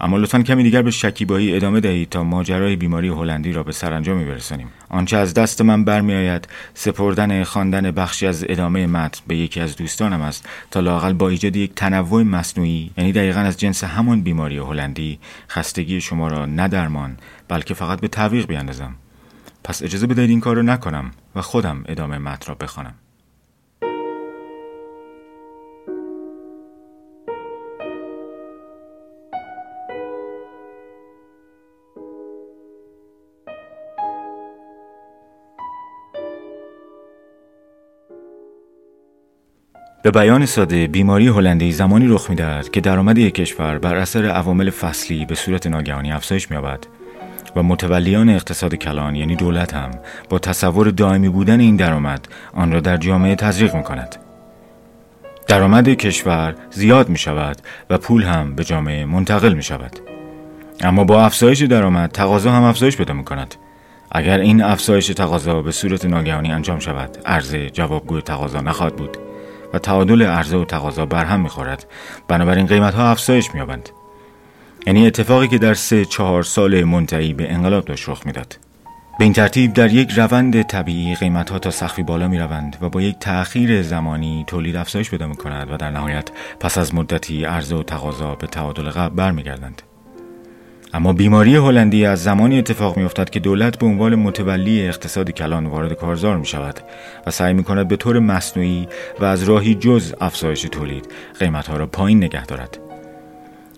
اما 0.00 0.16
لطفا 0.16 0.42
کمی 0.42 0.62
دیگر 0.62 0.82
به 0.82 0.90
شکیبایی 0.90 1.56
ادامه 1.56 1.80
دهید 1.80 2.08
تا 2.08 2.24
ماجرای 2.24 2.76
بیماری 2.76 3.08
هلندی 3.08 3.52
را 3.52 3.62
به 3.62 3.72
سرانجامی 3.72 4.24
برسانیم 4.24 4.68
آنچه 4.88 5.16
از 5.16 5.34
دست 5.34 5.60
من 5.62 5.84
برمیآید 5.84 6.48
سپردن 6.74 7.44
خواندن 7.44 7.90
بخشی 7.90 8.26
از 8.26 8.44
ادامه 8.48 8.86
متن 8.86 9.20
به 9.26 9.36
یکی 9.36 9.60
از 9.60 9.76
دوستانم 9.76 10.20
است 10.20 10.48
تا 10.70 10.80
لاقل 10.80 11.12
با 11.12 11.28
ایجاد 11.28 11.56
یک 11.56 11.74
تنوع 11.74 12.22
مصنوعی 12.22 12.90
یعنی 12.98 13.12
دقیقا 13.12 13.40
از 13.40 13.56
جنس 13.56 13.84
همان 13.84 14.22
بیماری 14.22 14.58
هلندی 14.58 15.18
خستگی 15.48 16.00
شما 16.00 16.28
را 16.28 16.46
نه 16.46 16.68
درمان 16.68 17.16
بلکه 17.48 17.74
فقط 17.74 18.00
به 18.00 18.08
تعویق 18.08 18.46
بیاندازم 18.46 18.94
پس 19.64 19.82
اجازه 19.82 20.06
بدهید 20.06 20.30
این 20.30 20.40
کار 20.40 20.56
را 20.56 20.62
نکنم 20.62 21.10
و 21.34 21.42
خودم 21.42 21.84
ادامه 21.88 22.18
متن 22.18 22.46
را 22.48 22.54
بخوانم. 22.54 22.94
به 40.02 40.10
بیان 40.10 40.46
ساده 40.46 40.86
بیماری 40.86 41.28
هلندی 41.28 41.72
زمانی 41.72 42.06
رخ 42.08 42.30
می‌دهد 42.30 42.70
که 42.70 42.80
درآمد 42.80 43.18
یک 43.18 43.34
کشور 43.34 43.78
بر 43.78 43.94
اثر 43.94 44.26
عوامل 44.26 44.70
فصلی 44.70 45.26
به 45.26 45.34
صورت 45.34 45.66
ناگهانی 45.66 46.12
افزایش 46.12 46.50
مییابد 46.50 46.86
و 47.56 47.62
متولیان 47.62 48.28
اقتصاد 48.28 48.74
کلان 48.74 49.16
یعنی 49.16 49.36
دولت 49.36 49.74
هم 49.74 49.90
با 50.28 50.38
تصور 50.38 50.90
دائمی 50.90 51.28
بودن 51.28 51.60
این 51.60 51.76
درآمد 51.76 52.28
آن 52.54 52.72
را 52.72 52.80
در 52.80 52.96
جامعه 52.96 53.34
تزریق 53.34 53.74
می 53.74 53.82
کند. 53.82 54.16
درآمد 55.48 55.88
کشور 55.88 56.54
زیاد 56.70 57.08
می 57.08 57.18
شود 57.18 57.56
و 57.90 57.98
پول 57.98 58.22
هم 58.22 58.54
به 58.54 58.64
جامعه 58.64 59.04
منتقل 59.04 59.52
می 59.52 59.62
شود. 59.62 60.00
اما 60.80 61.04
با 61.04 61.24
افزایش 61.24 61.62
درآمد 61.62 62.10
تقاضا 62.10 62.52
هم 62.52 62.62
افزایش 62.62 62.96
پیدا 62.96 63.14
می 63.14 63.24
کند. 63.24 63.54
اگر 64.12 64.38
این 64.38 64.62
افزایش 64.62 65.06
تقاضا 65.06 65.62
به 65.62 65.72
صورت 65.72 66.04
ناگهانی 66.04 66.52
انجام 66.52 66.78
شود، 66.78 67.18
عرضه 67.26 67.70
جوابگوی 67.70 68.22
تقاضا 68.22 68.60
نخواهد 68.60 68.96
بود. 68.96 69.29
و 69.74 69.78
تعادل 69.78 70.22
عرضه 70.22 70.56
و 70.56 70.64
تقاضا 70.64 71.06
برهم 71.06 71.40
می‌خورد. 71.40 71.86
بنابراین 72.28 72.66
قیمت 72.66 72.94
ها 72.94 73.10
افزایش 73.10 73.54
مییابند. 73.54 73.88
یعنی 74.86 75.06
اتفاقی 75.06 75.48
که 75.48 75.58
در 75.58 75.74
سه 75.74 76.04
چهار 76.04 76.42
سال 76.42 76.84
منتهی 76.84 77.32
به 77.32 77.52
انقلاب 77.52 77.84
داشت 77.84 78.08
رخ 78.08 78.26
می‌داد. 78.26 78.58
به 79.18 79.24
این 79.24 79.32
ترتیب 79.32 79.72
در 79.72 79.92
یک 79.92 80.10
روند 80.10 80.62
طبیعی 80.62 81.14
قیمت 81.14 81.50
ها 81.50 81.58
تا 81.58 81.70
سخفی 81.70 82.02
بالا 82.02 82.28
می 82.28 82.38
روند 82.38 82.76
و 82.80 82.88
با 82.88 83.02
یک 83.02 83.18
تأخیر 83.18 83.82
زمانی 83.82 84.44
تولید 84.46 84.76
افزایش 84.76 85.10
پیدا 85.10 85.26
می 85.26 85.36
کند 85.36 85.72
و 85.72 85.76
در 85.76 85.90
نهایت 85.90 86.30
پس 86.60 86.78
از 86.78 86.94
مدتی 86.94 87.44
عرضه 87.44 87.76
و 87.76 87.82
تقاضا 87.82 88.34
به 88.34 88.46
تعادل 88.46 88.90
قبل 88.90 89.14
برمیگردند. 89.14 89.82
اما 90.94 91.12
بیماری 91.12 91.56
هلندی 91.56 92.06
از 92.06 92.22
زمانی 92.22 92.58
اتفاق 92.58 92.96
می 92.96 93.02
افتد 93.02 93.30
که 93.30 93.40
دولت 93.40 93.78
به 93.78 93.86
عنوان 93.86 94.14
متولی 94.14 94.88
اقتصاد 94.88 95.30
کلان 95.30 95.66
وارد 95.66 95.92
کارزار 95.92 96.36
می 96.36 96.46
شود 96.46 96.80
و 97.26 97.30
سعی 97.30 97.54
می 97.54 97.64
کند 97.64 97.88
به 97.88 97.96
طور 97.96 98.18
مصنوعی 98.18 98.88
و 99.20 99.24
از 99.24 99.42
راهی 99.42 99.74
جز 99.74 100.14
افزایش 100.20 100.62
تولید 100.62 101.08
قیمت 101.38 101.66
ها 101.66 101.76
را 101.76 101.86
پایین 101.86 102.24
نگه 102.24 102.46
دارد. 102.46 102.78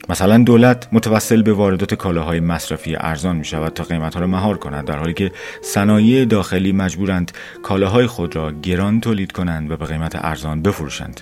مثلا 0.08 0.38
دولت 0.38 0.88
متوسل 0.92 1.42
به 1.42 1.52
واردات 1.52 1.94
کالاهای 1.94 2.40
مصرفی 2.40 2.96
ارزان 2.96 3.36
می 3.36 3.44
شود 3.44 3.72
تا 3.72 3.84
قیمت 3.84 4.14
ها 4.14 4.20
را 4.20 4.26
مهار 4.26 4.58
کند 4.58 4.84
در 4.84 4.98
حالی 4.98 5.14
که 5.14 5.32
صنایع 5.62 6.24
داخلی 6.24 6.72
مجبورند 6.72 7.32
کالاهای 7.62 8.06
خود 8.06 8.36
را 8.36 8.52
گران 8.52 9.00
تولید 9.00 9.32
کنند 9.32 9.70
و 9.70 9.76
به 9.76 9.86
قیمت 9.86 10.16
ارزان 10.16 10.62
بفروشند. 10.62 11.20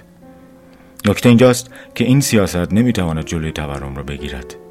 نکته 1.07 1.29
اینجاست 1.29 1.71
که 1.95 2.05
این 2.05 2.21
سیاست 2.21 2.73
نمی 2.73 2.93
تواند 2.93 3.25
جلوی 3.25 3.53
تورم 3.53 3.97
را 3.97 4.03
بگیرد. 4.03 4.70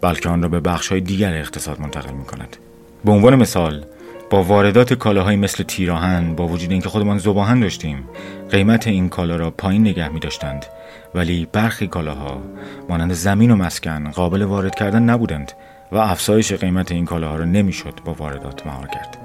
بلکه 0.00 0.28
آن 0.28 0.42
را 0.42 0.48
به 0.48 0.60
بخش 0.60 0.88
های 0.88 1.00
دیگر 1.00 1.34
اقتصاد 1.34 1.80
منتقل 1.80 2.12
می 2.12 2.24
کند. 2.24 2.56
به 3.04 3.12
عنوان 3.12 3.34
مثال 3.34 3.84
با 4.30 4.42
واردات 4.42 4.94
کالاهایی 4.94 5.36
مثل 5.36 5.64
تیراهن 5.64 6.34
با 6.34 6.48
وجود 6.48 6.70
اینکه 6.70 6.88
خودمان 6.88 7.18
زباهن 7.18 7.60
داشتیم 7.60 8.08
قیمت 8.50 8.86
این 8.86 9.08
کالا 9.08 9.36
را 9.36 9.50
پایین 9.50 9.82
نگه 9.82 10.08
می 10.08 10.20
داشتند 10.20 10.66
ولی 11.14 11.48
برخی 11.52 11.86
کالاها 11.86 12.42
مانند 12.88 13.12
زمین 13.12 13.50
و 13.50 13.56
مسکن 13.56 14.10
قابل 14.10 14.42
وارد 14.42 14.74
کردن 14.74 15.02
نبودند 15.02 15.52
و 15.92 15.96
افزایش 15.96 16.52
قیمت 16.52 16.92
این 16.92 17.04
کالاها 17.04 17.36
را 17.36 17.44
نمی‌شد 17.44 18.00
با 18.04 18.12
واردات 18.12 18.66
مهار 18.66 18.86
کرد. 18.86 19.18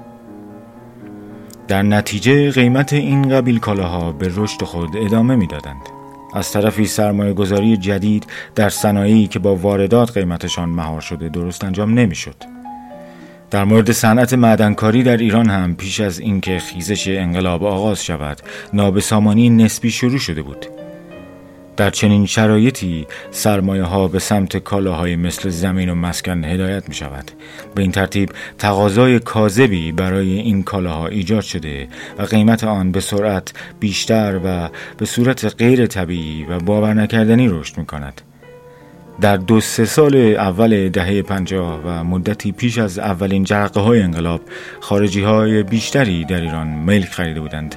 در 1.68 1.82
نتیجه 1.82 2.50
قیمت 2.50 2.92
این 2.92 3.28
قبیل 3.28 3.58
کالاها 3.58 4.12
به 4.12 4.30
رشد 4.36 4.64
خود 4.64 4.96
ادامه 4.96 5.36
می‌دادند. 5.36 5.95
از 6.34 6.52
طرفی 6.52 6.86
سرمایه 6.86 7.32
گذاری 7.32 7.76
جدید 7.76 8.26
در 8.54 8.68
صنایعی 8.68 9.26
که 9.26 9.38
با 9.38 9.56
واردات 9.56 10.12
قیمتشان 10.18 10.68
مهار 10.68 11.00
شده 11.00 11.28
درست 11.28 11.64
انجام 11.64 11.94
نمی‌شد. 11.98 12.34
در 13.50 13.64
مورد 13.64 13.92
صنعت 13.92 14.34
معدنکاری 14.34 15.02
در 15.02 15.16
ایران 15.16 15.50
هم 15.50 15.76
پیش 15.76 16.00
از 16.00 16.18
اینکه 16.18 16.58
خیزش 16.58 17.08
انقلاب 17.08 17.64
آغاز 17.64 18.04
شود 18.04 18.40
نابسامانی 18.72 19.50
نسبی 19.50 19.90
شروع 19.90 20.18
شده 20.18 20.42
بود 20.42 20.66
در 21.76 21.90
چنین 21.90 22.26
شرایطی 22.26 23.06
سرمایه 23.30 23.82
ها 23.82 24.08
به 24.08 24.18
سمت 24.18 24.56
کالاهای 24.56 25.16
مثل 25.16 25.48
زمین 25.48 25.88
و 25.88 25.94
مسکن 25.94 26.44
هدایت 26.44 26.88
می 26.88 26.94
شود 26.94 27.30
به 27.74 27.82
این 27.82 27.92
ترتیب 27.92 28.30
تقاضای 28.58 29.18
کاذبی 29.18 29.92
برای 29.92 30.32
این 30.32 30.62
کالاها 30.62 31.06
ایجاد 31.06 31.42
شده 31.42 31.88
و 32.18 32.22
قیمت 32.22 32.64
آن 32.64 32.92
به 32.92 33.00
سرعت 33.00 33.52
بیشتر 33.80 34.40
و 34.44 34.68
به 34.98 35.06
صورت 35.06 35.54
غیر 35.58 35.86
طبیعی 35.86 36.44
و 36.44 36.58
باور 36.58 36.94
نکردنی 36.94 37.48
رشد 37.48 37.78
می 37.78 37.86
کند 37.86 38.20
در 39.20 39.36
دو 39.36 39.60
سه 39.60 39.84
سال 39.84 40.16
اول 40.16 40.88
دهه 40.88 41.22
پنجاه 41.22 41.80
و 41.84 42.04
مدتی 42.04 42.52
پیش 42.52 42.78
از 42.78 42.98
اولین 42.98 43.44
جرقه 43.44 43.80
های 43.80 44.02
انقلاب 44.02 44.40
خارجی 44.80 45.22
های 45.22 45.62
بیشتری 45.62 46.24
در 46.24 46.40
ایران 46.40 46.66
ملک 46.66 47.08
خریده 47.08 47.40
بودند. 47.40 47.76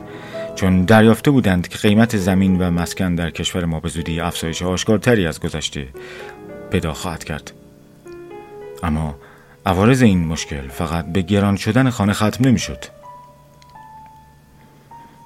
چون 0.60 0.82
دریافته 0.82 1.32
بودند 1.32 1.68
که 1.68 1.78
قیمت 1.78 2.18
زمین 2.18 2.62
و 2.62 2.72
مسکن 2.72 3.16
در 3.16 3.30
کشور 3.30 3.66
ما 3.66 3.80
به 3.80 3.90
زودی 3.90 4.20
افزایش 4.20 4.62
آشکارتری 4.62 5.28
از 5.28 5.40
گذشته 5.40 5.88
پیدا 6.72 6.94
خواهد 6.94 7.24
کرد 7.24 7.52
اما 8.84 9.16
عوارض 9.66 10.02
این 10.02 10.26
مشکل 10.26 10.68
فقط 10.68 11.06
به 11.06 11.22
گران 11.22 11.56
شدن 11.56 11.90
خانه 11.90 12.14
ختم 12.14 12.48
نمی‌شد. 12.48 12.78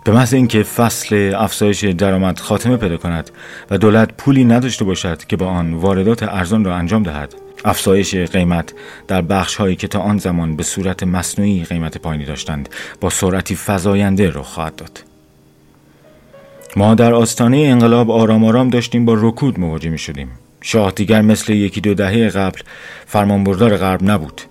به 0.05 0.11
محض 0.11 0.33
اینکه 0.33 0.63
فصل 0.63 1.33
افزایش 1.37 1.83
درآمد 1.83 2.39
خاتمه 2.39 2.77
پیدا 2.77 2.97
کند 2.97 3.29
و 3.71 3.77
دولت 3.77 4.13
پولی 4.17 4.45
نداشته 4.45 4.85
باشد 4.85 5.25
که 5.25 5.37
با 5.37 5.47
آن 5.47 5.73
واردات 5.73 6.23
ارزان 6.23 6.65
را 6.65 6.75
انجام 6.75 7.03
دهد 7.03 7.35
افزایش 7.65 8.15
قیمت 8.15 8.73
در 9.07 9.21
بخش 9.21 9.55
هایی 9.55 9.75
که 9.75 9.87
تا 9.87 9.99
آن 9.99 10.17
زمان 10.17 10.55
به 10.55 10.63
صورت 10.63 11.03
مصنوعی 11.03 11.63
قیمت 11.63 11.97
پایینی 11.97 12.25
داشتند 12.25 12.69
با 13.01 13.09
سرعتی 13.09 13.57
فزاینده 13.65 14.29
رخ 14.29 14.45
خواهد 14.45 14.75
داد 14.75 15.12
ما 16.75 16.95
در 16.95 17.13
آستانه 17.13 17.57
انقلاب 17.57 18.11
آرام 18.11 18.45
آرام 18.45 18.69
داشتیم 18.69 19.05
با 19.05 19.13
رکود 19.17 19.59
مواجه 19.59 19.89
می 19.89 19.97
شدیم 19.97 20.27
شاه 20.61 20.91
دیگر 20.91 21.21
مثل 21.21 21.53
یکی 21.53 21.81
دو 21.81 21.93
دهه 21.93 22.29
قبل 22.29 22.59
فرمانبردار 23.05 23.77
غرب 23.77 24.03
نبود. 24.03 24.41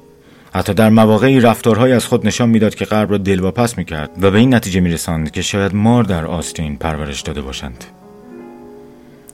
حتی 0.54 0.74
در 0.74 0.90
مواقعی 0.90 1.40
رفتارهای 1.40 1.92
از 1.92 2.06
خود 2.06 2.26
نشان 2.26 2.48
می‌داد 2.48 2.74
که 2.74 2.84
غرب 2.84 3.10
را 3.10 3.18
دلواپس 3.18 3.78
می‌کرد 3.78 4.10
و 4.20 4.30
به 4.30 4.38
این 4.38 4.54
نتیجه 4.54 4.80
میرساند 4.80 5.30
که 5.30 5.42
شاید 5.42 5.74
مار 5.74 6.04
در 6.04 6.26
آستین 6.26 6.76
پرورش 6.76 7.20
داده 7.20 7.42
باشند. 7.42 7.84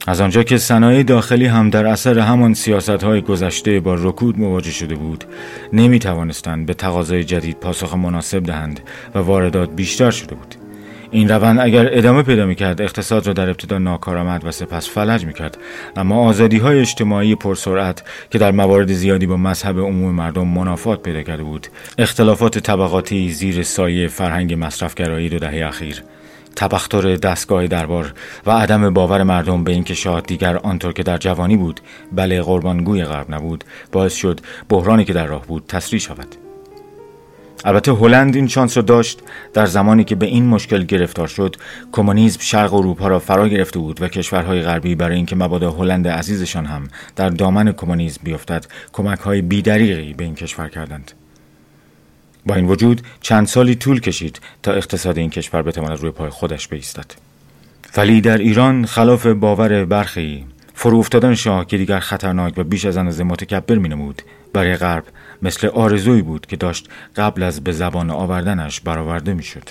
از 0.07 0.20
آنجا 0.20 0.43
که 0.43 0.59
صنایع 0.59 1.03
داخلی 1.03 1.47
هم 1.47 1.70
در 1.70 1.86
اثر 1.86 2.18
همان 2.18 2.55
سیاست 2.55 2.91
های 2.91 3.20
گذشته 3.20 3.80
با 3.80 3.95
رکود 3.95 4.39
مواجه 4.39 4.70
شده 4.70 4.95
بود 4.95 5.24
نمی 5.72 5.99
توانستند 5.99 6.66
به 6.66 6.74
تقاضای 6.74 7.24
جدید 7.24 7.57
پاسخ 7.57 7.95
مناسب 7.95 8.43
دهند 8.43 8.80
و 9.14 9.18
واردات 9.18 9.70
بیشتر 9.70 10.11
شده 10.11 10.34
بود. 10.34 10.68
این 11.11 11.28
روند 11.28 11.61
اگر 11.61 11.88
ادامه 11.92 12.22
پیدا 12.22 12.46
می‌کرد 12.46 12.82
اقتصاد 12.82 13.26
را 13.26 13.32
در 13.32 13.48
ابتدا 13.48 13.78
ناکارآمد 13.78 14.44
و 14.44 14.50
سپس 14.50 14.90
فلج 14.90 15.24
می‌کرد. 15.24 15.59
اما 15.96 16.28
آزادی 16.28 16.59
های 16.59 16.80
اجتماعی 16.80 17.34
پرسرعت 17.34 18.02
که 18.30 18.38
در 18.38 18.50
موارد 18.50 18.92
زیادی 18.92 19.26
با 19.26 19.36
مذهب 19.36 19.78
عموم 19.78 20.14
مردم 20.14 20.48
منافات 20.48 21.02
پیدا 21.02 21.22
کرده 21.22 21.42
بود 21.42 21.66
اختلافات 21.98 22.59
طبقاتی 22.59 23.30
زیر 23.30 23.62
سایه 23.62 24.09
فرهنگ 24.09 24.56
مصرفگرایی 24.59 25.28
دو 25.28 25.38
دهه 25.38 25.66
اخیر 25.66 26.02
تبختر 26.56 27.16
دستگاه 27.16 27.66
دربار 27.66 28.14
و 28.46 28.50
عدم 28.50 28.94
باور 28.94 29.22
مردم 29.22 29.64
به 29.64 29.72
اینکه 29.72 29.94
شاه 29.94 30.20
دیگر 30.20 30.56
آنطور 30.56 30.92
که 30.92 31.02
در 31.02 31.18
جوانی 31.18 31.56
بود 31.56 31.80
بله 32.12 32.42
قربانگوی 32.42 33.04
غرب 33.04 33.34
نبود 33.34 33.64
باعث 33.92 34.14
شد 34.14 34.40
بحرانی 34.68 35.04
که 35.04 35.12
در 35.12 35.26
راه 35.26 35.46
بود 35.46 35.64
تسریع 35.68 36.00
شود. 36.00 36.47
البته 37.64 37.92
هلند 37.92 38.36
این 38.36 38.48
شانس 38.48 38.76
را 38.76 38.82
داشت. 38.82 39.20
در 39.52 39.66
زمانی 39.66 40.04
که 40.04 40.14
به 40.14 40.26
این 40.26 40.46
مشکل 40.46 40.84
گرفتار 40.84 41.28
شد 41.28 41.56
کمونیسم 41.92 42.40
شرق 42.40 42.74
اروپا 42.74 43.09
را 43.09 43.18
فرا 43.18 43.48
گرفته 43.48 43.78
بود 43.78 44.02
و 44.02 44.09
کشورهای 44.09 44.62
غربی 44.62 44.94
برای 44.94 45.16
اینکه 45.16 45.36
مبادا 45.36 45.70
هلند 45.70 46.09
عزیزشان 46.09 46.66
هم 46.66 46.88
در 47.16 47.28
دامن 47.28 47.72
کمونیسم 47.72 48.20
بیفتد 48.24 48.66
کمک 48.92 49.18
های 49.18 49.42
بیدریقی 49.42 50.14
به 50.14 50.24
این 50.24 50.34
کشور 50.34 50.68
کردند. 50.68 51.12
با 52.46 52.54
این 52.54 52.64
وجود 52.64 53.02
چند 53.20 53.46
سالی 53.46 53.74
طول 53.74 54.00
کشید 54.00 54.40
تا 54.62 54.72
اقتصاد 54.72 55.18
این 55.18 55.30
کشور 55.30 55.62
بتواند 55.62 56.00
روی 56.00 56.11
پای 56.11 56.30
خودش 56.30 56.68
بایستد 56.68 57.06
ولی 57.96 58.20
در 58.20 58.38
ایران 58.38 58.86
خلاف 58.86 59.26
باور 59.26 59.84
برخی 59.84 60.46
فرو 60.81 60.99
افتادن 60.99 61.35
شاه 61.35 61.66
که 61.66 61.79
دیگر 61.79 61.99
خطرناک 61.99 62.55
و 62.57 62.64
بیش 62.64 62.85
از 62.85 62.97
اندازه 62.97 63.24
متکبر 63.24 63.79
مینمود. 63.79 64.22
برای 64.53 64.76
غرب 64.76 65.05
مثل 65.43 65.66
آرزویی 65.66 66.22
بود 66.22 66.47
که 66.47 66.57
داشت 66.57 66.89
قبل 67.16 67.43
از 67.43 67.64
به 67.64 67.72
زبان 67.72 68.11
آوردنش 68.11 68.81
برآورده 68.81 69.35
می‌شد. 69.35 69.70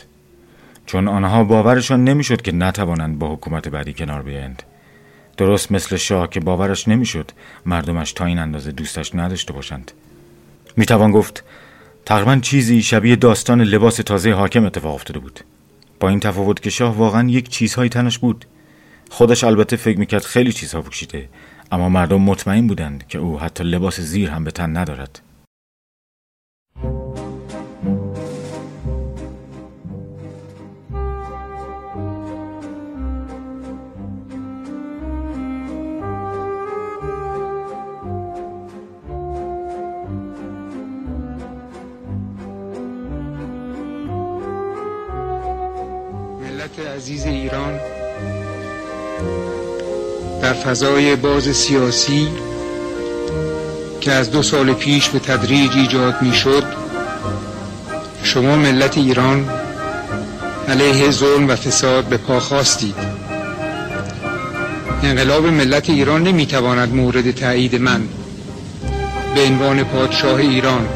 چون 0.86 1.08
آنها 1.08 1.44
باورشان 1.44 2.04
نمی‌شد 2.04 2.42
که 2.42 2.52
نتوانند 2.52 3.20
با 3.20 3.34
حکومت 3.34 3.68
بعدی 3.68 3.94
کنار 3.94 4.22
بیایند. 4.22 4.64
درست 5.38 5.72
مثل 5.72 5.96
شاه 5.96 6.30
که 6.30 6.40
باورش 6.40 6.88
نمی‌شد 6.88 7.32
مردمش 7.66 8.14
تا 8.14 8.26
این 8.26 8.40
اندازه 8.40 8.72
دوستش 8.72 9.16
نداشته 9.16 9.54
باشند. 9.54 9.92
می‌توان 10.78 11.12
گفت 11.12 11.44
تقریبا 12.06 12.36
چیزی 12.36 12.82
شبیه 12.82 13.16
داستان 13.16 13.62
لباس 13.62 13.96
تازه 13.96 14.32
حاکم 14.32 14.66
اتفاق 14.66 14.96
افتاده 14.96 15.20
بود. 15.20 15.40
با 16.00 16.10
این 16.10 16.20
تفاوت 16.20 16.62
که 16.62 16.70
شاه 16.70 16.96
واقعا 16.96 17.30
یک 17.30 17.50
چیزهایی 17.50 17.90
تنش 17.90 18.18
بود. 18.18 18.46
خودش 19.10 19.44
البته 19.44 19.76
فکر 19.76 20.00
می‌کرد 20.00 20.24
خیلی 20.24 20.54
چیزها 20.54 20.82
پوشیده 20.82 21.30
اما 21.72 21.90
مردم 21.90 22.22
مطمئن 22.22 22.68
بودند 22.68 23.08
که 23.08 23.18
او 23.20 23.40
حتی 23.40 23.64
لباس 23.64 24.00
زیر 24.00 24.30
هم 24.30 24.44
به 24.44 24.52
تن 24.52 24.78
ندارد. 24.78 25.22
عزیز 46.98 47.26
ایران 47.26 47.80
در 50.42 50.54
فضای 50.54 51.16
باز 51.16 51.44
سیاسی 51.44 52.28
که 54.02 54.12
از 54.12 54.32
دو 54.32 54.44
سال 54.44 54.74
پیش 54.74 55.10
به 55.10 55.20
تدریج 55.20 55.72
ایجاد 55.76 56.22
می 56.22 56.34
شد 56.34 56.64
شما 58.24 58.56
ملت 58.56 58.98
ایران 58.98 59.50
علیه 60.68 61.12
ظلم 61.12 61.50
و 61.50 61.56
فساد 61.56 62.06
به 62.06 62.18
پا 62.18 62.40
خواستید. 62.40 62.96
انقلاب 65.04 65.46
ملت 65.46 65.90
ایران 65.90 66.24
نمی 66.24 66.46
تواند 66.46 66.94
مورد 66.94 67.32
تایید 67.32 67.76
من 67.76 68.02
به 69.36 69.44
عنوان 69.44 69.84
پادشاه 69.84 70.40
ایران 70.40 70.88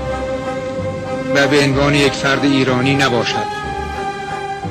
و 1.35 1.47
به 1.47 1.59
عنوان 1.59 1.95
یک 1.95 2.13
فرد 2.13 2.43
ایرانی 2.45 2.95
نباشد. 2.95 3.61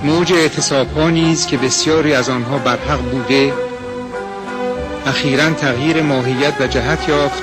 موج 0.05 0.33
اعتصاب 0.33 0.93
ها 0.97 1.11
نیز 1.11 1.47
که 1.47 1.57
بسیاری 1.57 2.15
از 2.15 2.29
آنها 2.29 2.59
برحق 2.59 3.01
بوده 3.01 3.53
اخیرا 5.07 5.51
تغییر 5.51 6.03
ماهیت 6.03 6.55
و 6.61 6.67
جهت 6.67 7.09
یافت 7.09 7.43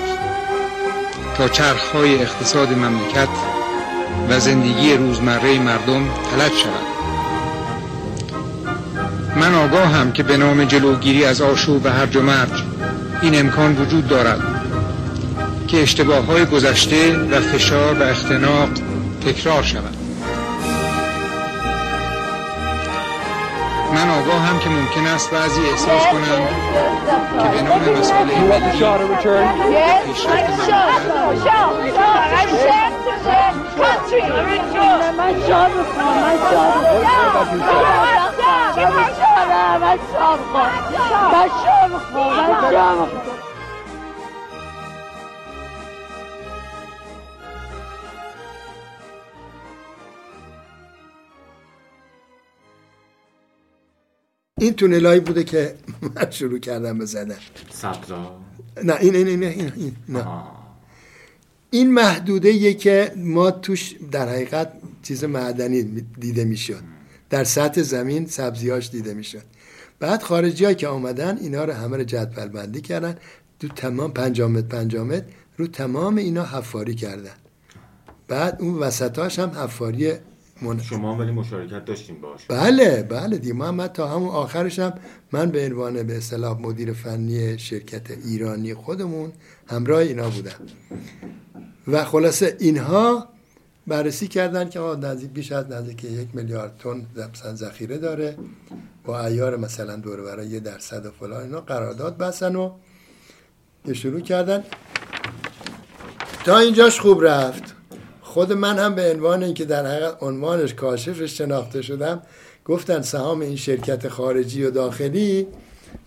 تا 1.37 1.47
چرخهای 1.49 2.21
اقتصاد 2.21 2.71
مملکت 2.73 3.27
و 4.29 4.39
زندگی 4.39 4.93
روزمره 4.93 5.59
مردم 5.59 6.09
تلد 6.31 6.51
شود. 6.51 6.87
من 9.35 9.55
آگاهم 9.55 10.11
که 10.11 10.23
به 10.23 10.37
نام 10.37 10.65
جلوگیری 10.65 11.25
از 11.25 11.41
آشوب 11.41 11.85
و 11.85 11.89
هرج 11.89 12.15
و 12.15 12.21
مرج 12.21 12.63
این 13.21 13.39
امکان 13.39 13.75
وجود 13.75 14.07
دارد 14.07 14.39
که 15.67 15.81
اشتباه 15.81 16.25
های 16.25 16.45
گذشته 16.45 17.17
و 17.17 17.41
فشار 17.41 17.99
و 17.99 18.03
اختناق 18.03 18.69
تکرار 19.25 19.63
شود. 19.63 19.96
من 23.97 24.09
آگاه 24.09 24.41
هم 24.41 24.59
که 24.59 24.69
ممکن 24.69 25.05
است 25.05 25.31
بعضی 25.31 25.61
احساس 25.61 26.07
کنند 26.07 26.47
که 27.43 27.49
به 27.49 27.61
نام 27.61 27.99
مسئله 27.99 28.39
ملی 28.39 28.79
این 54.59 54.73
تونلایی 54.73 55.19
بوده 55.19 55.43
که 55.43 55.75
من 56.15 56.31
شروع 56.31 56.59
کردم 56.59 56.97
به 56.97 57.05
زدن. 57.05 57.35
سبزا. 57.71 58.39
نه 58.83 58.95
این 58.99 59.15
این 59.15 59.27
این 59.27 59.43
این, 59.43 59.71
این 59.75 59.95
نه. 60.09 60.25
این 61.69 61.93
محدوده 61.93 62.73
که 62.73 63.11
ما 63.17 63.51
توش 63.51 63.95
در 64.11 64.29
حقیقت 64.29 64.71
چیز 65.03 65.23
معدنی 65.23 65.83
دیده 66.19 66.45
می‌شد. 66.45 66.83
در 67.29 67.43
سطح 67.43 67.81
زمین 67.81 68.27
سبزیاش 68.27 68.89
دیده 68.89 69.13
می‌شد. 69.13 69.43
بعد 69.99 70.21
خارجی 70.21 70.75
که 70.75 70.87
آمدن 70.87 71.37
اینا 71.37 71.65
رو 71.65 71.73
همه 71.73 71.97
رو 71.97 72.03
جدول 72.03 72.47
بندی 72.47 72.81
کردن. 72.81 73.17
تو 73.59 73.67
تمام 73.67 74.13
پنجامت 74.13 74.63
پنجامت 74.63 75.23
رو 75.57 75.67
تمام 75.67 76.15
اینا 76.15 76.45
حفاری 76.45 76.95
کردن. 76.95 77.35
بعد 78.27 78.57
اون 78.61 78.73
وسطاش 78.73 79.39
هم 79.39 79.49
حفاری 79.49 80.13
من... 80.61 80.81
شما 80.81 81.15
ولی 81.15 81.31
مشارکت 81.31 81.85
داشتیم 81.85 82.21
باش 82.21 82.45
بله 82.49 83.03
بله 83.03 83.37
دی 83.37 83.51
محمد 83.51 83.91
تا 83.91 84.07
همون 84.07 84.29
آخرش 84.29 84.79
هم 84.79 84.93
من 85.31 85.51
به 85.51 85.65
عنوان 85.65 86.03
به 86.03 86.17
اصطلاح 86.17 86.61
مدیر 86.61 86.93
فنی 86.93 87.59
شرکت 87.59 88.11
ایرانی 88.11 88.73
خودمون 88.73 89.31
همراه 89.67 89.99
اینا 89.99 90.29
بودم. 90.29 90.51
و 91.87 92.05
خلاصه 92.05 92.57
اینها 92.59 93.27
بررسی 93.87 94.27
کردن 94.27 94.69
که 94.69 94.79
نزدیک 94.79 95.29
بیش 95.29 95.51
از 95.51 95.71
نزدیک 95.71 96.03
یک 96.03 96.27
میلیارد 96.33 96.77
تن 96.77 97.05
مثلا 97.33 97.55
ذخیره 97.55 97.97
داره. 97.97 98.37
با 99.05 99.25
ایار 99.25 99.57
مثلا 99.57 99.95
دور 99.95 100.21
برای 100.21 100.47
یه 100.47 100.59
درصد 100.59 101.05
و 101.05 101.11
فلان 101.11 101.41
اینا 101.41 101.61
قرارداد 101.61 102.17
بسن 102.17 102.55
و 102.55 102.71
شروع 103.93 104.19
کردن. 104.19 104.63
تا 106.45 106.57
اینجاش 106.57 106.99
خوب 106.99 107.23
رفت. 107.23 107.76
خود 108.37 108.53
من 108.53 108.79
هم 108.79 108.95
به 108.95 109.11
عنوان 109.11 109.43
اینکه 109.43 109.65
در 109.65 109.85
حقیقت 109.85 110.23
عنوانش 110.23 110.73
کاشفش 110.73 111.37
شناخته 111.37 111.81
شدم 111.81 112.21
گفتن 112.65 113.01
سهام 113.01 113.39
این 113.39 113.55
شرکت 113.55 114.07
خارجی 114.07 114.63
و 114.63 114.71
داخلی 114.71 115.47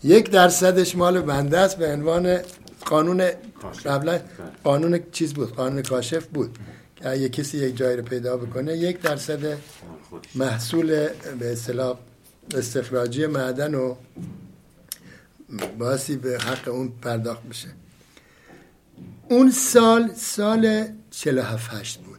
یک 0.05 0.31
درصدش 0.31 0.97
مال 0.97 1.21
بنده 1.21 1.59
است 1.59 1.79
به 1.79 1.93
عنوان 1.93 2.39
قانون 2.87 3.31
قبلا 3.85 4.21
قانون 4.65 5.01
چیز 5.13 5.35
بود 5.35 5.55
قانون 5.55 5.83
کاشف 5.83 6.27
بود. 6.27 6.59
که 6.97 7.09
اگه 7.09 7.29
کسی 7.29 7.59
یک 7.59 7.77
جایی 7.77 7.97
رو 7.97 8.03
پیدا 8.03 8.37
بکنه 8.37 8.77
یک 8.77 9.01
درصد 9.01 9.59
محصول 10.35 10.87
به 11.39 11.53
اصطلاح 11.53 11.99
استخراجی 12.55 13.27
معدن 13.27 13.75
و 13.75 13.95
باسی 15.79 16.17
به 16.17 16.39
حق 16.39 16.69
اون 16.69 16.93
پرداخت 17.03 17.43
بشه. 17.43 17.69
اون 19.29 19.51
سال 19.51 20.11
سال 20.15 20.87
47 21.11 21.75
8 21.75 21.99
بود. 21.99 22.10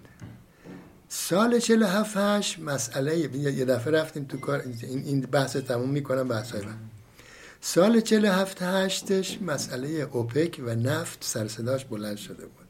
سال 1.13 1.59
47 1.59 2.17
8 2.17 2.59
مسئله 2.59 3.17
یه 3.17 3.65
دفعه 3.65 3.93
رفتیم 3.93 4.25
تو 4.25 4.37
کار 4.37 4.63
این 4.81 5.21
بحث 5.21 5.57
تموم 5.57 5.89
می‌کنم 5.89 6.27
بحث 6.27 6.51
های 6.51 6.61
من. 6.65 6.77
سال 7.61 8.01
47 8.01 8.61
8 8.61 9.41
مسئله 9.41 9.87
اوپک 10.11 10.61
و 10.65 10.75
نفت 10.75 11.17
سر 11.21 11.47
صداش 11.47 11.85
بلند 11.85 12.17
شده 12.17 12.45
بود. 12.45 12.65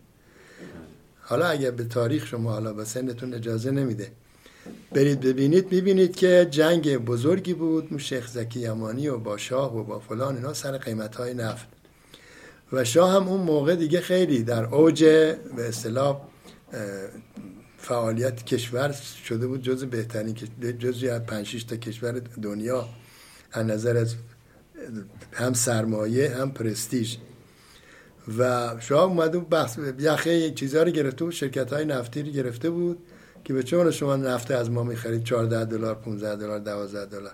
حالا 1.22 1.48
اگر 1.48 1.72
به 1.72 1.84
تاریخ 1.84 2.28
شما 2.28 2.52
حالا 2.52 2.74
به 2.74 2.86
سنتون 2.86 3.34
اجازه 3.34 3.72
نمیده. 3.72 4.12
برید 4.92 5.20
ببینید 5.20 5.72
می‌بینید 5.72 6.16
که 6.16 6.48
جنگ 6.52 6.98
بزرگی 6.98 7.54
بود. 7.54 7.98
شیخ 7.98 8.28
زکی 8.28 8.60
یمانی 8.60 9.08
و 9.08 9.18
با 9.18 9.38
شاه 9.38 9.78
و 9.78 9.84
با 9.84 10.00
فلان 10.00 10.36
اینا 10.36 10.54
سر 10.54 10.78
قیمت 10.78 11.16
های 11.16 11.34
نفت. 11.34 11.68
و 12.74 12.84
شاه 12.84 13.12
هم 13.12 13.28
اون 13.28 13.42
موقع 13.42 13.76
دیگه 13.76 14.02
خیلی 14.02 14.44
در 14.44 14.66
اوج 14.66 15.04
به 15.04 15.68
اصطلاح 15.68 16.22
فعالیت 17.82 18.46
کشور 18.46 18.92
شده 19.26 19.48
بود 19.48 19.62
جز 19.62 19.84
بهترین 19.84 20.36
جزی 20.80 21.10
از 21.10 21.22
5 21.22 21.66
تا 21.66 21.76
کشور 21.76 22.12
دنیا 22.42 22.90
از 23.52 23.66
نظر 23.66 23.98
از 23.98 24.16
هم 25.34 25.54
سرمایه 25.54 26.30
هم 26.30 26.52
پرستیژ. 26.52 27.18
و 28.38 28.72
شاه 28.80 29.04
اومده 29.04 29.38
بود 29.38 29.50
بحث 29.50 29.80
یخه 30.00 30.52
چیزها 30.52 30.84
رو 30.84 30.92
گرفته 30.92 31.26
بود 31.26 31.34
شرکت 31.34 31.74
های 31.74 31.86
نفتی 31.86 32.24
رو 32.24 32.32
گرفته 32.32 32.70
بود 32.70 32.98
که 33.44 33.54
به 33.54 33.64
چون 33.64 33.92
شما 33.92 34.16
نفت 34.16 34.52
از 34.52 34.72
ما 34.72 34.84
می‌خرید؟ 34.84 35.24
14 35.24 35.66
دلار 35.66 35.96
15 35.96 36.36
دلار 36.36 36.60
12 36.60 37.06
دلار. 37.06 37.32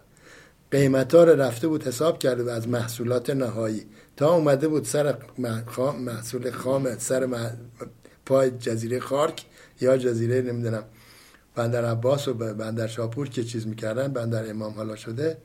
قیمت 0.72 1.16
ها 1.16 1.24
رو 1.24 1.42
رفته 1.42 1.68
بود 1.68 1.88
حساب 1.88 2.20
کرده 2.20 2.44
و 2.44 2.50
از 2.50 2.68
محصولات 2.68 3.30
نهایی. 3.30 3.86
تا 4.18 4.34
اومده 4.34 4.68
بود 4.68 4.84
سر 4.84 5.16
محصول 6.00 6.52
خام 6.52 6.98
سر 6.98 7.26
پای 8.28 8.52
جزیره 8.52 9.00
خارک 9.00 9.46
یا 9.82 9.98
جزیره 9.98 10.42
نمی‌دونم 10.42 10.84
بندر 11.56 11.86
عباس 11.86 12.28
و 12.28 12.34
بندر 12.34 12.88
شاپور 12.88 13.30
که 13.30 13.44
چیز 13.44 13.68
می‌کردن 13.68 14.08
بندر 14.08 14.50
امام 14.50 14.74
حالا 14.74 14.96
شده 14.96 15.38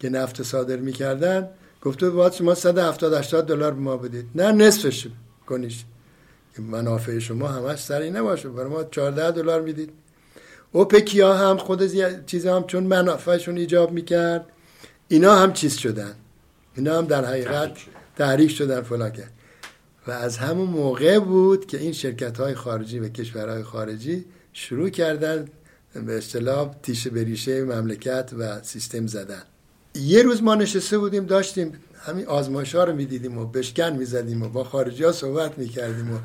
که 0.00 0.08
نفت 0.08 0.42
صادر 0.42 0.76
می‌کردن. 0.76 1.48
گفته 1.82 2.10
باید 2.10 2.32
شما 2.32 2.54
170 2.54 3.14
80 3.14 3.46
دلار 3.46 3.72
به 3.72 3.80
ما 3.80 3.96
بدید. 3.96 4.26
نه 4.34 4.52
نصفش 4.52 5.06
کنیش. 5.46 5.84
منافع 6.58 7.18
شما 7.18 7.48
همش 7.48 7.78
سری 7.78 8.10
نباشه. 8.10 8.48
برای 8.48 8.68
ما 8.68 8.84
14 8.84 9.30
دلار 9.30 9.60
می‌دید. 9.62 9.90
اوپکیا 10.72 11.34
هم 11.34 11.56
خود 11.56 11.82
چیز 12.26 12.46
هم 12.46 12.64
چون 12.64 12.84
منافعشون 12.84 13.56
ایجاب 13.56 13.92
می‌کرد. 13.92 14.46
اینا 15.08 15.36
هم 15.36 15.52
چیز 15.52 15.76
شدن. 15.76 16.14
اینا 16.76 16.98
هم 16.98 17.06
در 17.06 17.24
حقیقت 17.24 17.70
تحریک 18.16 18.50
شدن 18.50 18.82
فلان 18.82 19.12
و 20.08 20.10
از 20.10 20.38
همون 20.38 20.68
موقع 20.68 21.18
بود 21.18 21.66
که 21.66 21.78
این 21.78 21.92
شرکت 21.92 22.40
های 22.40 22.54
خارجی 22.54 22.98
و 22.98 23.08
کشورهای 23.08 23.62
خارجی 23.62 24.24
شروع 24.52 24.88
کردن 24.88 25.48
به 26.06 26.18
اصطلاح 26.18 26.74
تیشه 26.82 27.10
بریشه 27.10 27.64
مملکت 27.64 28.30
و 28.38 28.62
سیستم 28.62 29.06
زدن. 29.06 29.42
یه 29.94 30.22
روز 30.22 30.42
ما 30.42 30.54
نشسته 30.54 30.98
بودیم 30.98 31.26
داشتیم 31.26 31.72
همین 31.94 32.26
آزمایش 32.26 32.74
ها 32.74 32.84
رو 32.84 32.94
می‌دیدیم 32.94 33.38
و 33.38 33.46
بشکن 33.46 33.90
می‌زدیم 33.90 34.42
و 34.42 34.48
با 34.48 34.64
خارجی 34.64 35.04
ها 35.04 35.12
صحبت 35.12 35.58
می‌کردیم 35.58 36.14
و 36.14 36.18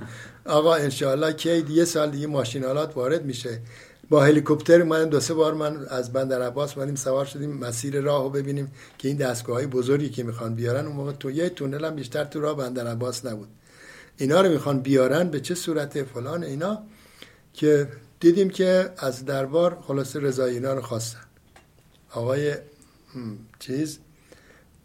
آقا 0.45 0.75
انشاءالله 0.75 1.33
کی 1.33 1.65
یه 1.69 1.85
سال 1.85 2.11
دیگه 2.11 2.27
ماشین 2.27 2.65
آلات 2.65 2.97
وارد 2.97 3.25
میشه. 3.25 3.59
با 4.09 4.23
هلیکوپتر 4.23 4.83
من 4.83 5.09
دو 5.09 5.19
سه 5.19 5.33
بار 5.33 5.53
من 5.53 5.85
از 5.89 6.13
بندر 6.13 6.41
عباس 6.41 6.77
مانیم 6.77 6.95
سوار 6.95 7.25
شدیم 7.25 7.57
مسیر 7.57 8.01
راه 8.01 8.23
رو 8.23 8.29
ببینیم 8.29 8.71
که 8.97 9.07
این 9.07 9.17
دستگاه 9.17 9.55
های 9.55 9.67
بزرگی 9.67 10.09
که 10.09 10.23
می‌خوان 10.23 10.55
بیارن 10.55 10.85
اون 10.85 10.95
موقع 10.95 11.11
تو 11.11 11.31
یه 11.31 11.49
تونل 11.49 11.85
هم 11.85 11.95
بیشتر 11.95 12.23
تو 12.23 12.41
راه 12.41 12.57
بندر 12.57 12.87
عباس 12.87 13.25
نبود. 13.25 13.47
اینا 14.17 14.41
رو 14.41 14.49
می‌خوان 14.49 14.79
بیارن 14.79 15.29
به 15.29 15.39
چه 15.39 15.55
صورت 15.55 16.03
فلان 16.03 16.43
اینا 16.43 16.83
که 17.53 17.89
دیدیم 18.19 18.49
که 18.49 18.93
از 18.97 19.25
دربار 19.25 19.81
خلاصه 19.81 20.19
رضای 20.19 20.53
اینا 20.53 20.73
رو 20.73 20.81
خواستن. 20.81 21.23
آقای 22.11 22.55
چیز 23.59 23.99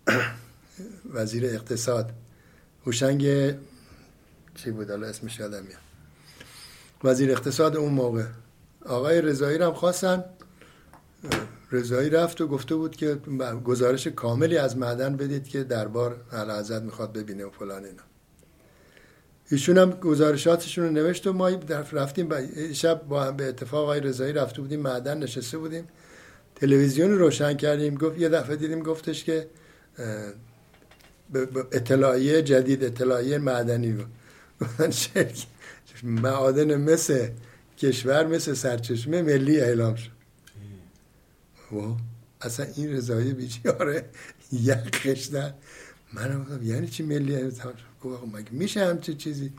وزیر 1.15 1.45
اقتصاد. 1.45 2.13
هوشنگ 2.87 3.55
چی 4.55 4.71
بود؟ 4.71 4.91
الان 4.91 5.09
اسمش 5.09 5.39
یادم 5.39 5.63
میاد. 5.63 5.81
وزیر 7.05 7.31
اقتصاد 7.31 7.77
اون 7.77 7.93
موقع. 7.93 8.25
آقای 8.87 9.21
رضایی 9.21 9.59
هم 9.59 9.73
خواستن. 9.73 10.25
رضایی 11.73 12.11
رفت 12.11 12.41
و 12.41 12.47
گفته 12.47 12.75
بود 12.75 12.97
که 12.97 13.15
گزارش 13.65 14.07
کاملی 14.07 14.57
از 14.57 14.77
معدن 14.77 15.17
بدید 15.17 15.49
که 15.49 15.65
دربار 15.65 16.21
اعلی 16.33 16.81
می‌خواد 16.81 17.13
ببینه 17.13 17.45
و 17.45 17.51
فلان 17.51 17.85
اینا. 17.85 18.03
ایشون 19.51 19.79
هم 19.79 19.91
گزارشاتشون 19.91 20.85
رو 20.85 20.91
نوشت 20.91 21.27
و 21.27 21.33
ما 21.33 21.49
رفتیم 21.93 22.29
شب 22.73 23.03
با 23.09 23.25
هم 23.25 23.37
به 23.37 23.45
اتفاق 23.45 23.83
آقای 23.83 24.01
رضایی 24.01 24.33
رفته 24.33 24.61
بودیم 24.61 24.81
معدن 24.81 25.19
نشسته 25.19 25.59
بودیم. 25.59 25.89
تلویزیون 26.55 27.11
روشن 27.11 27.55
کردیم. 27.55 27.95
گفت 27.95 28.19
یه 28.19 28.29
دفعه 28.29 28.57
دیدیم 28.57 28.83
گفتش 28.83 29.25
که 29.25 29.47
اطلاعیه 31.73 32.43
جدید 32.43 32.85
اطلاعیه 32.85 33.39
معدنی 33.39 33.93
رو 33.93 34.05
معادن 36.03 36.75
مثل 36.75 37.29
کشور 37.79 38.27
مثل 38.27 38.55
سرچشمه 38.55 39.23
ملی 39.23 39.61
اعلام 39.61 39.95
شد. 39.95 40.11
و 41.73 41.77
اصلا 42.41 42.67
این 42.77 42.93
رضایی 42.93 43.33
بیچاره 43.33 44.05
یک 44.53 44.97
خشتن 44.97 45.55
من 46.13 46.41
گفتم 46.41 46.63
یعنی 46.63 46.89
چی 46.89 47.03
ملی؟ 47.03 47.51
گفت 48.03 48.23
مگه 48.35 48.53
میشه 48.53 48.87
همچه 48.87 49.15
چیزی؟ 49.15 49.53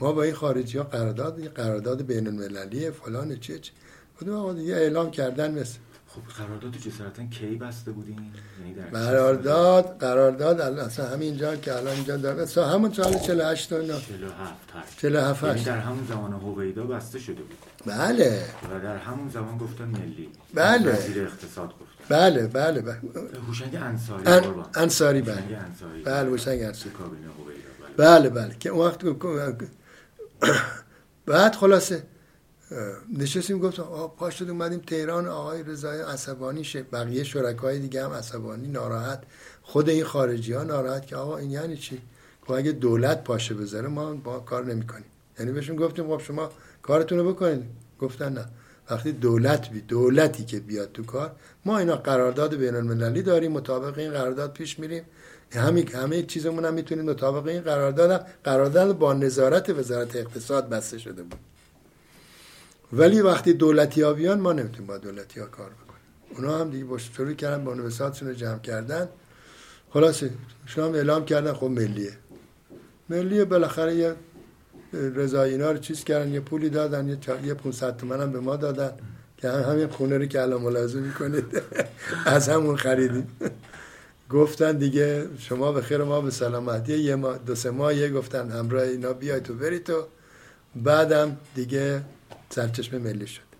ما 0.00 0.12
با 0.12 0.22
این 0.22 0.34
خارجی 0.34 0.78
ها 0.78 0.84
قرارداد 0.84 1.44
قرارداد 1.44 2.02
بین 2.02 2.26
المللی 2.26 2.90
فلان 2.90 3.36
چه 3.38 3.58
چه؟ 3.58 3.72
گفتم 4.16 4.32
آقا 4.32 4.52
دیگه 4.52 4.74
اعلام 4.74 5.10
کردن 5.10 5.60
مثل 5.60 5.78
خب 6.14 6.44
قرارداد 6.44 6.76
جسارتا 6.76 7.24
کی 7.26 7.56
بسته 7.56 7.90
بودین؟ 7.90 8.18
یعنی 8.60 8.90
قرارداد 8.90 9.98
قرارداد 9.98 10.60
اصلا 10.60 11.08
همینجا 11.08 11.56
که 11.56 11.76
الان 11.76 11.94
اینجا 11.94 12.16
داره 12.16 12.46
همون 12.72 12.92
سال 12.92 13.18
48 13.18 13.70
تا 13.70 13.82
47 13.82 14.98
47 15.00 15.44
یعنی 15.44 15.64
در 15.64 15.78
همون 15.78 16.06
زمان 16.08 16.32
هویدا 16.32 16.84
بسته 16.84 17.18
شده 17.18 17.42
بود. 17.42 17.56
بله. 17.86 18.44
و 18.74 18.80
در 18.80 18.96
همون 18.96 19.28
زمان 19.28 19.58
گفتن 19.58 19.84
ملی. 19.84 20.28
بله. 20.54 20.92
وزیر 20.92 21.22
اقتصاد 21.22 21.68
گفت. 21.68 21.92
بله 22.08 22.46
بله 22.46 22.80
بله. 22.80 23.00
هوشنگ 23.48 23.74
انصاری 23.74 24.26
ان... 24.26 24.44
انصاری 24.74 25.22
بله. 25.22 25.42
بله 26.04 26.30
هوشنگ 26.30 26.62
انصاری. 26.62 26.92
بله 27.96 28.28
بله. 28.28 28.56
که 28.60 28.68
اون 28.68 28.86
وقت 28.86 29.02
بعد 31.26 31.54
خلاصه 31.54 32.02
نشستیم 33.18 33.58
گفتم 33.58 33.82
آه 33.82 34.16
پا 34.16 34.30
شد 34.30 34.50
اومدیم 34.50 34.78
تهران. 34.78 35.28
آقای 35.28 35.62
رضای 35.62 36.00
عصبانی 36.00 36.64
شه 36.64 36.82
بقیه 36.82 37.24
شرکای 37.24 37.78
دیگه 37.78 38.04
هم 38.04 38.12
عصبانی 38.12 38.68
ناراحت. 38.68 39.22
خود 39.62 39.88
این 39.88 40.04
خارجی 40.04 40.52
ها 40.52 40.62
ناراحت 40.62 41.06
که 41.06 41.16
آقا 41.16 41.36
این 41.36 41.50
یعنی 41.50 41.76
چی؟ 41.76 42.02
خب 42.46 42.52
اگه 42.52 42.72
دولت 42.72 43.24
پاشه 43.24 43.54
بذاره 43.54 43.88
ما 43.88 44.14
با 44.14 44.40
کار 44.40 44.64
نمی‌کنیم. 44.64 45.04
یعنی 45.38 45.52
بهشون 45.52 45.76
گفتیم 45.76 46.16
خب 46.16 46.22
شما 46.22 46.50
کارتون 46.82 47.18
رو 47.18 47.32
بکنید. 47.32 47.64
گفتن 48.00 48.32
نه. 48.32 48.44
وقتی 48.90 49.12
دولت 49.12 49.70
بی 49.70 49.80
دولتی 49.80 50.44
که 50.44 50.60
بیاد 50.60 50.92
تو 50.92 51.02
کار 51.02 51.36
ما 51.64 51.78
اینا 51.78 51.96
قرارداد 51.96 52.54
بین 52.54 52.74
المللی 52.74 53.22
داریم 53.22 53.52
مطابق 53.52 53.98
این 53.98 54.10
قرارداد 54.10 54.52
پیش 54.52 54.78
میریم. 54.78 55.04
همین 55.60 55.88
همه 55.88 56.22
چیزمون 56.22 56.64
هم 56.64 56.74
می‌تونیم 56.74 57.10
مطابق 57.10 57.46
این 57.46 57.60
قرارداد 57.60 58.26
قرارداد 58.44 58.98
با 58.98 59.12
نظارت 59.12 59.70
وزارت 59.70 60.16
اقتصاد 60.16 60.68
بسته 60.68 60.98
شده 60.98 61.22
بود. 61.22 61.40
ولی 62.92 63.20
وقتی 63.20 63.52
دولتی 63.52 64.12
بیان 64.12 64.40
ما 64.40 64.52
نمی‌تونیم 64.52 64.86
با 64.86 64.98
دولتی 64.98 65.40
ها 65.40 65.46
کار 65.46 65.70
بکنیم. 65.70 65.92
اونا 66.36 66.58
هم 66.58 66.70
دیگه 66.70 66.84
باش 66.84 67.10
شروع 67.16 67.32
کردن 67.32 67.64
با 67.64 67.72
رو 67.72 68.32
جمع 68.32 68.58
کردن. 68.58 69.08
خلاصه 69.90 70.30
شما 70.66 70.84
هم 70.84 70.94
اعلام 70.94 71.24
کردن 71.24 71.52
خب 71.52 71.66
ملیه. 71.66 72.12
ملیه 73.08 73.44
بالاخره 73.44 73.94
یه 73.94 74.14
رضای 74.92 75.50
اینا 75.50 75.70
رو 75.70 75.78
چیز 75.78 76.04
کردن 76.04 76.32
یه 76.32 76.40
پولی 76.40 76.70
دادن 76.70 77.08
یه, 77.08 77.18
یه 77.44 77.54
500 77.54 77.96
تومن 77.96 78.20
هم 78.20 78.32
به 78.32 78.40
ما 78.40 78.56
دادن. 78.56 78.92
که 79.36 79.50
همین 79.50 79.86
خونه 79.86 80.18
رو 80.18 80.26
که 80.26 80.42
الان 80.42 80.62
ملاحظه 80.62 81.00
می‌کنید. 81.00 81.44
از 82.26 82.48
همون 82.48 82.76
خریدیم. 82.76 83.26
گفتن 84.32 84.78
دیگه 84.78 85.28
شما 85.38 85.72
به 85.72 85.82
خیر 85.82 86.02
ما 86.04 86.20
به 86.20 86.30
سلامتی. 86.30 86.98
یه 86.98 87.16
ما 87.16 87.32
دو 87.36 87.54
سه 87.54 87.70
ماه 87.70 87.94
یه 87.94 88.10
گفتن 88.10 88.50
همراه 88.50 88.82
اینا 88.82 89.12
بیای 89.12 89.40
تو 89.40 89.54
بری 89.54 89.78
تو. 89.78 90.04
بعدم 90.74 91.36
دیگه 91.54 92.02
سرچشمه 92.50 92.98
ملی 92.98 93.26
شد. 93.26 93.51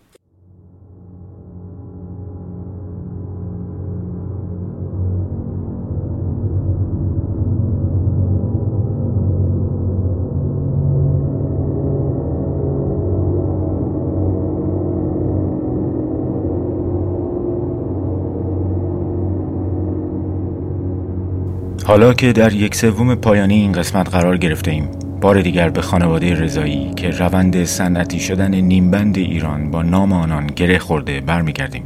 حالا 21.85 22.13
که 22.13 22.33
در 22.33 22.53
یک 22.53 22.75
سوم 22.75 23.15
پایانی 23.15 23.53
این 23.53 23.71
قسمت 23.71 24.09
قرار 24.09 24.37
گرفته 24.37 24.71
ایم 24.71 24.89
بار 25.21 25.41
دیگر 25.41 25.69
به 25.69 25.81
خانواده 25.81 26.33
رضایی 26.35 26.93
که 26.95 27.09
روند 27.09 27.63
صنعتی 27.63 28.19
شدن 28.19 28.55
نیمبند 28.55 29.17
ایران 29.17 29.71
با 29.71 29.81
نام 29.81 30.13
آنان 30.13 30.47
گره 30.47 30.79
خورده 30.79 31.21
برمیگردیم. 31.21 31.83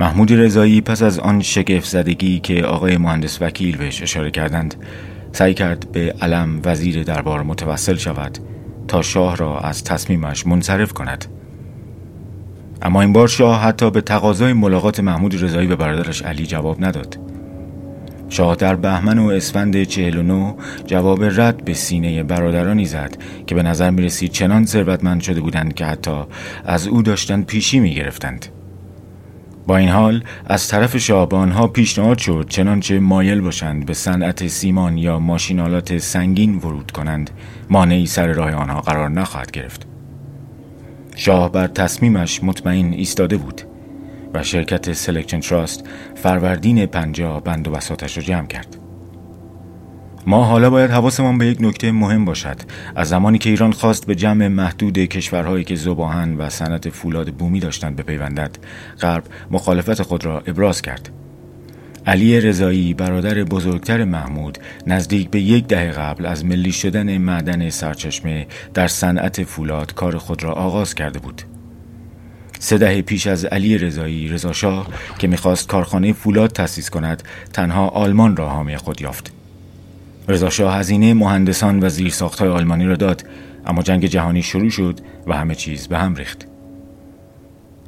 محمود 0.00 0.32
رضایی 0.32 0.80
پس 0.80 1.02
از 1.02 1.18
آن 1.18 1.40
شگفت 1.40 1.88
زدگی 1.88 2.40
که 2.40 2.64
آقای 2.64 2.96
مهندس 2.96 3.42
وکیل 3.42 3.76
بهش 3.76 4.02
اشاره 4.02 4.30
کردند 4.30 4.74
سعی 5.32 5.54
کرد 5.54 5.92
به 5.92 6.14
علم 6.20 6.60
وزیر 6.64 7.02
دربار 7.02 7.42
متوسل 7.42 7.96
شود 7.96 8.38
تا 8.88 9.02
شاه 9.02 9.36
را 9.36 9.60
از 9.60 9.84
تصمیمش 9.84 10.46
منصرف 10.46 10.92
کند 10.92 11.24
اما 12.82 13.00
این 13.00 13.12
بار 13.12 13.28
شاه 13.28 13.60
حتی 13.62 13.90
به 13.90 14.00
تقاضای 14.00 14.52
ملاقات 14.52 15.00
محمود 15.00 15.42
رضایی 15.42 15.66
به 15.66 15.76
برادرش 15.76 16.22
علی 16.22 16.46
جواب 16.46 16.84
نداد 16.84 17.18
شاه 18.32 18.56
در 18.56 18.76
بهمن 18.76 19.18
و 19.18 19.26
اسفند 19.26 19.82
49 19.82 20.54
جواب 20.86 21.24
رد 21.24 21.64
به 21.64 21.74
سینه 21.74 22.22
برادرانی 22.22 22.84
زد 22.84 23.16
که 23.46 23.54
به 23.54 23.62
نظر 23.62 23.90
می 23.90 24.02
رسید 24.02 24.32
چنان 24.32 24.66
ثروتمند 24.66 25.20
شده 25.20 25.40
بودند 25.40 25.74
که 25.74 25.84
حتی 25.84 26.22
از 26.64 26.86
او 26.86 27.02
داشتند 27.02 27.46
پیشی 27.46 27.80
می 27.80 27.94
گرفتند. 27.94 28.46
با 29.66 29.76
این 29.76 29.88
حال 29.88 30.24
از 30.46 30.68
طرف 30.68 30.96
شاه 30.96 31.28
به 31.28 31.36
آنها 31.36 31.66
پیشنهاد 31.66 32.18
شد 32.18 32.46
چنانچه 32.48 33.00
مایل 33.00 33.40
باشند 33.40 33.86
به 33.86 33.94
صنعت 33.94 34.46
سیمان 34.46 34.98
یا 34.98 35.18
ماشینالات 35.18 35.98
سنگین 35.98 36.54
ورود 36.54 36.90
کنند. 36.90 37.30
مانعی 37.70 38.06
سر 38.06 38.26
راه 38.26 38.52
آنها 38.52 38.80
قرار 38.80 39.08
نخواهد 39.08 39.50
گرفت. 39.50 39.86
شاه 41.16 41.52
بر 41.52 41.66
تصمیمش 41.66 42.44
مطمئن 42.44 42.92
ایستاده 42.92 43.36
بود. 43.36 43.71
و 44.34 44.42
شرکت 44.42 44.92
سلکشن 44.92 45.40
تراست 45.40 45.84
فروردین 46.14 46.86
پنجاه 46.86 47.42
بند 47.42 47.68
و 47.68 47.70
بساطش 47.70 48.16
را 48.16 48.22
جمع 48.22 48.46
کرد. 48.46 48.76
ما 50.26 50.44
حالا 50.44 50.70
باید 50.70 50.90
حواسمان 50.90 51.38
به 51.38 51.46
یک 51.46 51.58
نکته 51.60 51.92
مهم 51.92 52.24
باشد. 52.24 52.56
از 52.96 53.08
زمانی 53.08 53.38
که 53.38 53.50
ایران 53.50 53.72
خواست 53.72 54.06
به 54.06 54.14
جمع 54.14 54.48
محدود 54.48 54.98
کشورهایی 54.98 55.64
که 55.64 55.74
ذوب‌آهن 55.74 56.36
و 56.36 56.50
صنعت 56.50 56.88
فولاد 56.88 57.34
بومی 57.34 57.60
داشتند 57.60 57.96
بپیوندد 57.96 58.58
غرب 59.00 59.24
مخالفت 59.50 60.02
خود 60.02 60.24
را 60.24 60.42
ابراز 60.46 60.82
کرد. 60.82 61.10
علی 62.06 62.40
رضایی 62.40 62.94
برادر 62.94 63.44
بزرگتر 63.44 64.04
محمود 64.04 64.58
نزدیک 64.86 65.30
به 65.30 65.40
یک 65.40 65.66
دهه 65.66 65.90
قبل 65.90 66.26
از 66.26 66.44
ملی 66.44 66.72
شدن 66.72 67.18
معدن 67.18 67.70
سرچشمه 67.70 68.46
در 68.74 68.88
صنعت 68.88 69.44
فولاد 69.44 69.94
کار 69.94 70.18
خود 70.18 70.42
را 70.44 70.52
آغاز 70.52 70.94
کرده 70.94 71.18
بود. 71.18 71.42
سه 72.62 72.78
دهه 72.78 73.02
پیش 73.02 73.26
از 73.26 73.44
علی 73.44 73.78
رضایی 73.78 74.28
رضا 74.28 74.86
که 75.18 75.26
می‌خواست 75.26 75.68
کارخانه 75.68 76.12
فولاد 76.12 76.50
تأسیس 76.50 76.90
کند 76.90 77.22
تنها 77.52 77.88
آلمان 77.88 78.36
را 78.36 78.48
حامی 78.48 78.76
خود 78.76 79.00
یافت. 79.00 79.32
رضا 80.28 80.50
شاه 80.50 80.76
هزینه 80.76 81.14
مهندسان 81.14 81.84
و 81.84 81.88
زیرساختهای 81.88 82.48
آلمانی 82.48 82.86
را 82.86 82.96
داد 82.96 83.24
اما 83.66 83.82
جنگ 83.82 84.06
جهانی 84.06 84.42
شروع 84.42 84.70
شد 84.70 85.00
و 85.26 85.34
همه 85.34 85.54
چیز 85.54 85.88
به 85.88 85.98
هم 85.98 86.14
ریخت. 86.14 86.46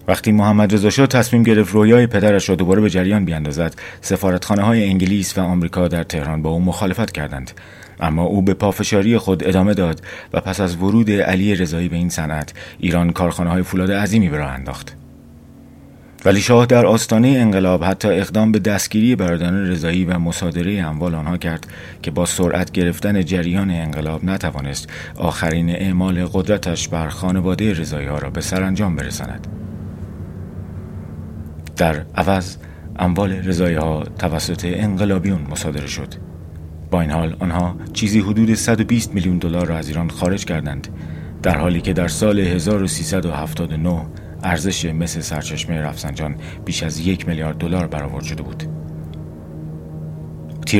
وقتی 0.08 0.32
محمد 0.32 0.74
رضا 0.74 0.90
شاه 0.90 1.06
تصمیم 1.06 1.42
گرفت 1.42 1.74
رویای 1.74 2.06
پدرش 2.06 2.48
را 2.48 2.54
دوباره 2.54 2.80
به 2.80 2.90
جریان 2.90 3.24
بیاندازد 3.24 3.74
سفارتخانه 4.00 4.62
های 4.62 4.84
انگلیس 4.84 5.38
و 5.38 5.40
آمریکا 5.40 5.88
در 5.88 6.02
تهران 6.02 6.42
با 6.42 6.50
او 6.50 6.60
مخالفت 6.60 7.12
کردند. 7.12 7.50
اما 8.00 8.22
او 8.22 8.42
به 8.42 8.54
پافشاری 8.54 9.18
خود 9.18 9.48
ادامه 9.48 9.74
داد 9.74 10.02
و 10.32 10.40
پس 10.40 10.60
از 10.60 10.76
ورود 10.76 11.10
علی 11.10 11.54
رضایی 11.54 11.88
به 11.88 11.96
این 11.96 12.08
صنعت 12.08 12.52
ایران 12.78 13.12
کارخانه 13.12 13.50
های 13.50 13.62
فولاد 13.62 13.92
عظیمی 13.92 14.28
به 14.28 14.36
راه 14.36 14.50
انداخت. 14.50 14.96
ولی 16.24 16.40
شاه 16.40 16.66
در 16.66 16.86
آستانه 16.86 17.28
انقلاب 17.28 17.84
حتی 17.84 18.08
اقدام 18.08 18.52
به 18.52 18.58
دستگیری 18.58 19.16
برادران 19.16 19.70
رضایی 19.70 20.04
و 20.04 20.18
مصادره 20.18 20.72
اموال 20.72 21.14
آنها 21.14 21.36
کرد 21.36 21.66
که 22.02 22.10
با 22.10 22.26
سرعت 22.26 22.72
گرفتن 22.72 23.24
جریان 23.24 23.70
انقلاب 23.70 24.24
نتوانست 24.24 24.88
آخرین 25.16 25.70
اعمال 25.70 26.26
قدرتش 26.32 26.88
بر 26.88 27.08
خانواده 27.08 27.72
رضایی 27.72 28.06
ها 28.06 28.18
را 28.18 28.30
به 28.30 28.40
سرانجام 28.40 28.96
برساند. 28.96 29.46
در 31.76 32.02
عوض 32.14 32.56
اموال 32.98 33.32
رضایی 33.32 33.76
ها 33.76 34.04
توسط 34.18 34.64
انقلابیون 34.64 35.46
مصادره 35.50 35.86
شد. 35.86 36.14
با 36.94 37.00
این 37.00 37.10
حال 37.10 37.36
آنها 37.38 37.76
چیزی 37.92 38.20
حدود 38.20 38.54
120 38.54 39.14
میلیون 39.14 39.38
دلار 39.38 39.66
را 39.66 39.76
از 39.76 39.88
ایران 39.88 40.10
خارج 40.10 40.44
کردند 40.44 40.88
در 41.42 41.58
حالی 41.58 41.80
که 41.80 41.92
در 41.92 42.08
سال 42.08 42.40
1379 42.40 44.06
ارزش 44.42 44.84
مثل 44.84 45.20
سرچشمه 45.20 45.80
رفسنجان 45.80 46.36
بیش 46.64 46.82
از 46.82 47.00
یک 47.00 47.28
میلیارد 47.28 47.58
دلار 47.58 47.86
برآورد 47.86 48.24
شده 48.24 48.42
بود. 48.42 48.62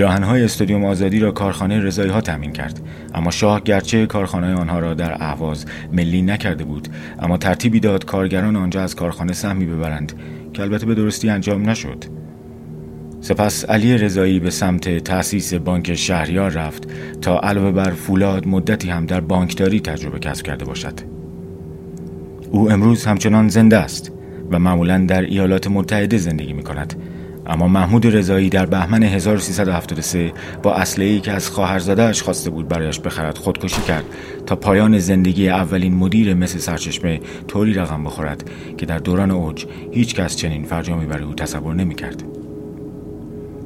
های 0.02 0.44
استادیوم 0.44 0.84
آزادی 0.84 1.20
را 1.20 1.32
کارخانه 1.32 1.80
رضایی 1.80 2.10
ها 2.10 2.20
تامین 2.20 2.52
کرد 2.52 2.80
اما 3.14 3.30
شاه 3.30 3.60
گرچه 3.60 4.06
کارخانه 4.06 4.54
آنها 4.54 4.78
را 4.78 4.94
در 4.94 5.22
اهواز 5.22 5.66
ملی 5.92 6.22
نکرده 6.22 6.64
بود 6.64 6.88
اما 7.18 7.36
ترتیبی 7.36 7.80
داد 7.80 8.04
کارگران 8.04 8.56
آنجا 8.56 8.82
از 8.82 8.96
کارخانه 8.96 9.32
سهمی 9.32 9.66
ببرند 9.66 10.12
که 10.52 10.62
البته 10.62 10.86
به 10.86 10.94
درستی 10.94 11.30
انجام 11.30 11.70
نشد 11.70 12.23
سپس 13.24 13.64
علی 13.64 13.98
رضایی 13.98 14.40
به 14.40 14.50
سمت 14.50 14.98
تأسیس 14.98 15.54
بانک 15.54 15.94
شهریار 15.94 16.50
رفت 16.50 16.88
تا 17.20 17.40
علاوه 17.40 17.70
بر 17.70 17.90
فولاد 17.90 18.46
مدتی 18.46 18.90
هم 18.90 19.06
در 19.06 19.20
بانکداری 19.20 19.80
تجربه 19.80 20.18
کسب 20.18 20.46
کرده 20.46 20.64
باشد 20.64 20.92
او 22.50 22.72
امروز 22.72 23.04
همچنان 23.04 23.48
زنده 23.48 23.76
است 23.76 24.12
و 24.50 24.58
معمولا 24.58 25.04
در 25.08 25.22
ایالات 25.22 25.66
متحده 25.66 26.18
زندگی 26.18 26.52
می 26.52 26.62
کند 26.62 26.94
اما 27.46 27.68
محمود 27.68 28.06
رضایی 28.06 28.48
در 28.48 28.66
بهمن 28.66 29.02
1373 29.02 30.32
با 30.62 30.74
اسلحه‌ای 30.74 31.20
که 31.20 31.32
از 31.32 31.50
خواهرزادهاش 31.50 32.22
خواسته 32.22 32.50
بود 32.50 32.68
برایش 32.68 33.00
بخرد 33.00 33.38
خودکشی 33.38 33.82
کرد 33.82 34.04
تا 34.46 34.56
پایان 34.56 34.98
زندگی 34.98 35.48
اولین 35.48 35.94
مدیر 35.94 36.34
مثل 36.34 36.58
سرچشمه 36.58 37.20
طوری 37.48 37.74
رقم 37.74 38.04
بخورد 38.04 38.50
که 38.76 38.86
در 38.86 38.98
دوران 38.98 39.30
اوج 39.30 39.66
هیچ 39.92 40.14
کس 40.14 40.36
چنین 40.36 40.64
فرجامی 40.64 41.06
برای 41.06 41.24
او 41.24 41.34
تصور 41.34 41.74
نمی 41.74 41.94
کرد. 41.94 42.43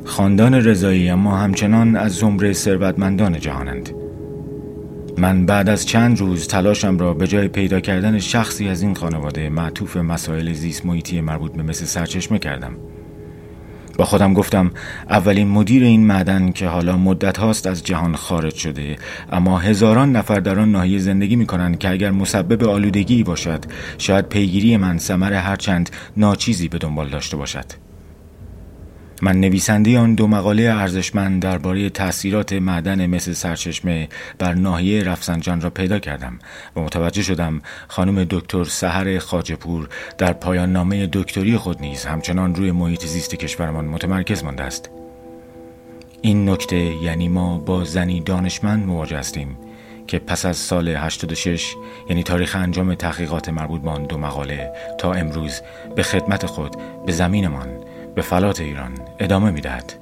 خاندان 0.08 0.54
رضایی 0.54 1.08
اما 1.08 1.36
همچنان 1.36 1.96
از 1.96 2.14
زمره 2.14 2.52
ثروتمندان 2.52 3.40
جهانند. 3.40 3.90
من 5.18 5.46
بعد 5.46 5.68
از 5.68 5.86
چند 5.86 6.18
روز 6.18 6.46
تلاشم 6.46 6.98
را 6.98 7.14
به 7.14 7.26
جای 7.26 7.48
پیدا 7.48 7.80
کردن 7.80 8.18
شخصی 8.18 8.68
از 8.68 8.82
این 8.82 8.94
خانواده 8.94 9.48
معطوف 9.48 9.96
مسائل 9.96 10.52
زیست 10.52 10.86
محیطی 10.86 11.20
مربوط 11.20 11.52
به 11.52 11.62
مثل 11.62 11.84
سرچشمه 11.84 12.38
کردم. 12.38 12.76
با 13.98 14.04
خودم 14.04 14.34
گفتم 14.34 14.70
اولین 15.10 15.48
مدیر 15.48 15.82
این 15.82 16.06
معدن 16.06 16.52
که 16.52 16.66
حالا 16.68 16.96
مدت 16.96 17.38
هاست 17.38 17.66
از 17.66 17.84
جهان 17.84 18.16
خارج 18.16 18.54
شده 18.54 18.96
اما 19.32 19.58
هزاران 19.58 20.12
نفر 20.12 20.40
در 20.40 20.58
آن 20.58 20.72
ناحیه 20.72 20.98
زندگی 20.98 21.36
می 21.36 21.46
کنند 21.46 21.78
که 21.78 21.90
اگر 21.90 22.10
مسبب 22.10 22.64
آلودگی 22.64 23.22
باشد 23.22 23.64
شاید 23.98 24.28
پیگیری 24.28 24.76
من 24.76 24.98
سمر 24.98 25.32
هرچند 25.32 25.90
ناچیزی 26.16 26.68
به 26.68 26.78
دنبال 26.78 27.08
داشته 27.08 27.36
باشد. 27.36 27.87
من 29.22 29.40
نویسنده 29.40 29.98
آن 29.98 30.14
دو 30.14 30.26
مقاله 30.26 30.62
ارزشمند 30.62 31.42
درباره 31.42 31.90
تاثیرات 31.90 32.52
معدن 32.52 33.06
مثل 33.06 33.32
سرچشمه 33.32 34.08
بر 34.38 34.54
ناحیه 34.54 35.02
رفسنجان 35.02 35.60
را 35.60 35.70
پیدا 35.70 35.98
کردم 35.98 36.38
و 36.76 36.80
متوجه 36.80 37.22
شدم 37.22 37.60
خانم 37.88 38.24
دکتر 38.30 38.64
سحر 38.64 39.18
خاجپور 39.18 39.88
در 40.18 40.32
پایان 40.32 40.72
نامه 40.72 41.08
دکتری 41.12 41.56
خود 41.56 41.80
نیز 41.80 42.04
همچنان 42.04 42.54
روی 42.54 42.72
محیط 42.72 43.06
زیست 43.06 43.34
کشورمان 43.34 43.84
متمرکز 43.84 44.44
مانده 44.44 44.62
است. 44.62 44.90
این 46.22 46.48
نکته 46.48 46.76
یعنی 46.76 47.28
ما 47.28 47.58
با 47.58 47.84
زنی 47.84 48.20
دانشمند 48.20 48.86
مواجه 48.86 49.18
هستیم 49.18 49.58
که 50.06 50.18
پس 50.18 50.46
از 50.46 50.56
سال 50.56 50.88
86 50.88 51.74
یعنی 52.08 52.22
تاریخ 52.22 52.56
انجام 52.56 52.94
تحقیقات 52.94 53.48
مربوط 53.48 53.80
به 53.80 53.90
آن 53.90 54.04
دو 54.04 54.18
مقاله 54.18 54.72
تا 54.98 55.12
امروز 55.12 55.60
به 55.96 56.02
خدمت 56.02 56.46
خود 56.46 56.76
به 57.06 57.12
زمینمان 57.12 57.68
به 58.18 58.22
فلات 58.22 58.60
ایران 58.60 58.92
ادامه 59.18 59.50
می‌دهد. 59.50 59.92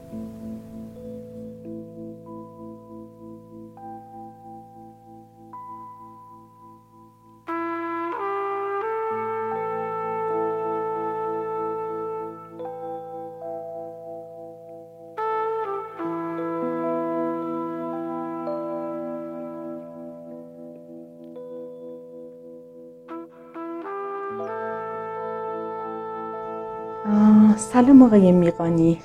سلام 27.57 28.03
آقای 28.03 28.33
میقانی. 28.33 28.99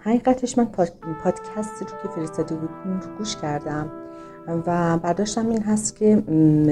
حقیقتش 0.00 0.58
من 0.58 0.64
پادکست 1.24 1.82
رو 1.82 1.86
که 2.02 2.08
فرستاده 2.14 2.54
بود 2.54 2.70
رو 2.84 3.16
گوش 3.18 3.36
کردم 3.36 3.90
و 4.66 4.98
برداشتم 4.98 5.48
این 5.48 5.62
هست 5.62 5.96
که 5.96 6.22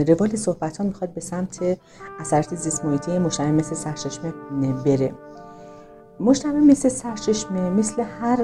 روال 0.09 0.37
صحبت 0.37 0.77
ها 0.77 0.85
می‌خواد 0.85 1.15
به 1.15 1.21
سمت 1.21 1.79
اثرات 2.21 2.55
زیست 2.55 2.85
محیطی 2.85 3.19
مشتمل 3.19 3.51
مثل 3.51 3.75
سرچشمه 3.75 4.33
بره. 4.85 5.15
مشتمل 6.21 6.61
مثل 6.61 6.89
سرچشمه 6.89 7.71
مثل 7.71 8.03
هر 8.21 8.43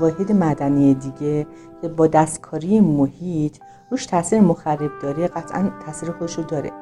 واحد 0.00 0.32
مدنی 0.32 0.94
دیگه 0.94 1.46
که 1.82 1.88
با 1.88 2.06
دستکاری 2.06 2.80
محیط 2.80 3.56
روش 3.90 4.06
تاثیر 4.06 4.40
مخرب 4.40 4.90
داره 5.02 5.28
قطعا 5.28 5.70
تاثیر 5.86 6.10
خودش 6.10 6.38
رو 6.38 6.44
داره. 6.44 6.72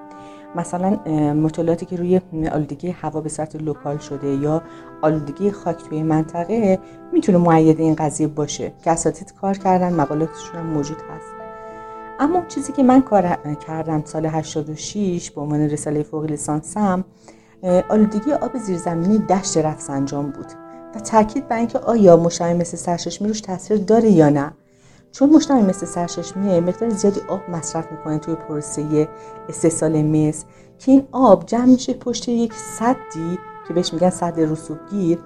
مثلا 0.56 0.90
مطالعاتی 1.32 1.86
که 1.86 1.96
روی 1.96 2.20
آلودگی 2.52 2.90
هوا 2.90 3.20
به 3.20 3.28
صورت 3.28 3.56
لوکال 3.56 3.98
شده 3.98 4.28
یا 4.28 4.62
آلودگی 5.02 5.50
خاک 5.50 5.76
توی 5.88 6.02
منطقه 6.02 6.78
می‌تونه 7.12 7.38
معید 7.38 7.80
این 7.80 7.94
قضیه 7.94 8.26
باشه 8.26 8.72
که 8.84 8.90
اساتید 8.90 9.34
کار 9.40 9.54
کردن 9.58 9.92
مقالاتشون 9.92 10.62
موجود 10.62 10.96
هست. 10.96 11.32
اما 12.20 12.42
چیزی 12.48 12.72
که 12.72 12.82
من 12.82 13.02
کار 13.02 13.38
کردم 13.66 14.02
سال 14.04 14.26
86 14.26 15.30
به 15.30 15.40
عنوان 15.40 15.60
رساله 15.60 16.02
فوق 16.02 16.24
لیسانسم 16.24 17.04
آلودگی 17.88 18.32
آب 18.32 18.58
زیرزمینی 18.58 19.18
دشت 19.18 19.56
رفسنجان 19.56 20.30
بود 20.30 20.46
و 20.94 21.00
تاکید 21.00 21.48
بر 21.48 21.56
اینکه 21.56 21.78
آیا 21.78 22.16
مشتری 22.16 22.54
مثل 22.54 22.76
سرچشمه 22.76 23.28
روش 23.28 23.40
تاثیر 23.40 23.76
داره 23.76 24.10
یا 24.10 24.28
نه. 24.28 24.52
چون 25.12 25.30
مشتری 25.30 25.62
مثل 25.62 25.86
سرچشمه 25.86 26.60
مقدار 26.60 26.90
زیادی 26.90 27.20
آب 27.28 27.40
مصرف 27.50 27.92
می‌کنه 27.92 28.18
توی 28.18 28.34
پروسه 28.34 29.08
استحصال 29.48 30.02
مس 30.02 30.44
که 30.78 30.92
این 30.92 31.08
آب 31.12 31.46
جمع 31.46 31.64
میشه 31.64 31.94
پشت 31.94 32.28
یک 32.28 32.54
صدی 32.54 33.38
که 33.68 33.74
بهش 33.74 33.92
میگن 33.92 34.10
صد 34.10 34.40
رسوبگیر. 34.40 35.18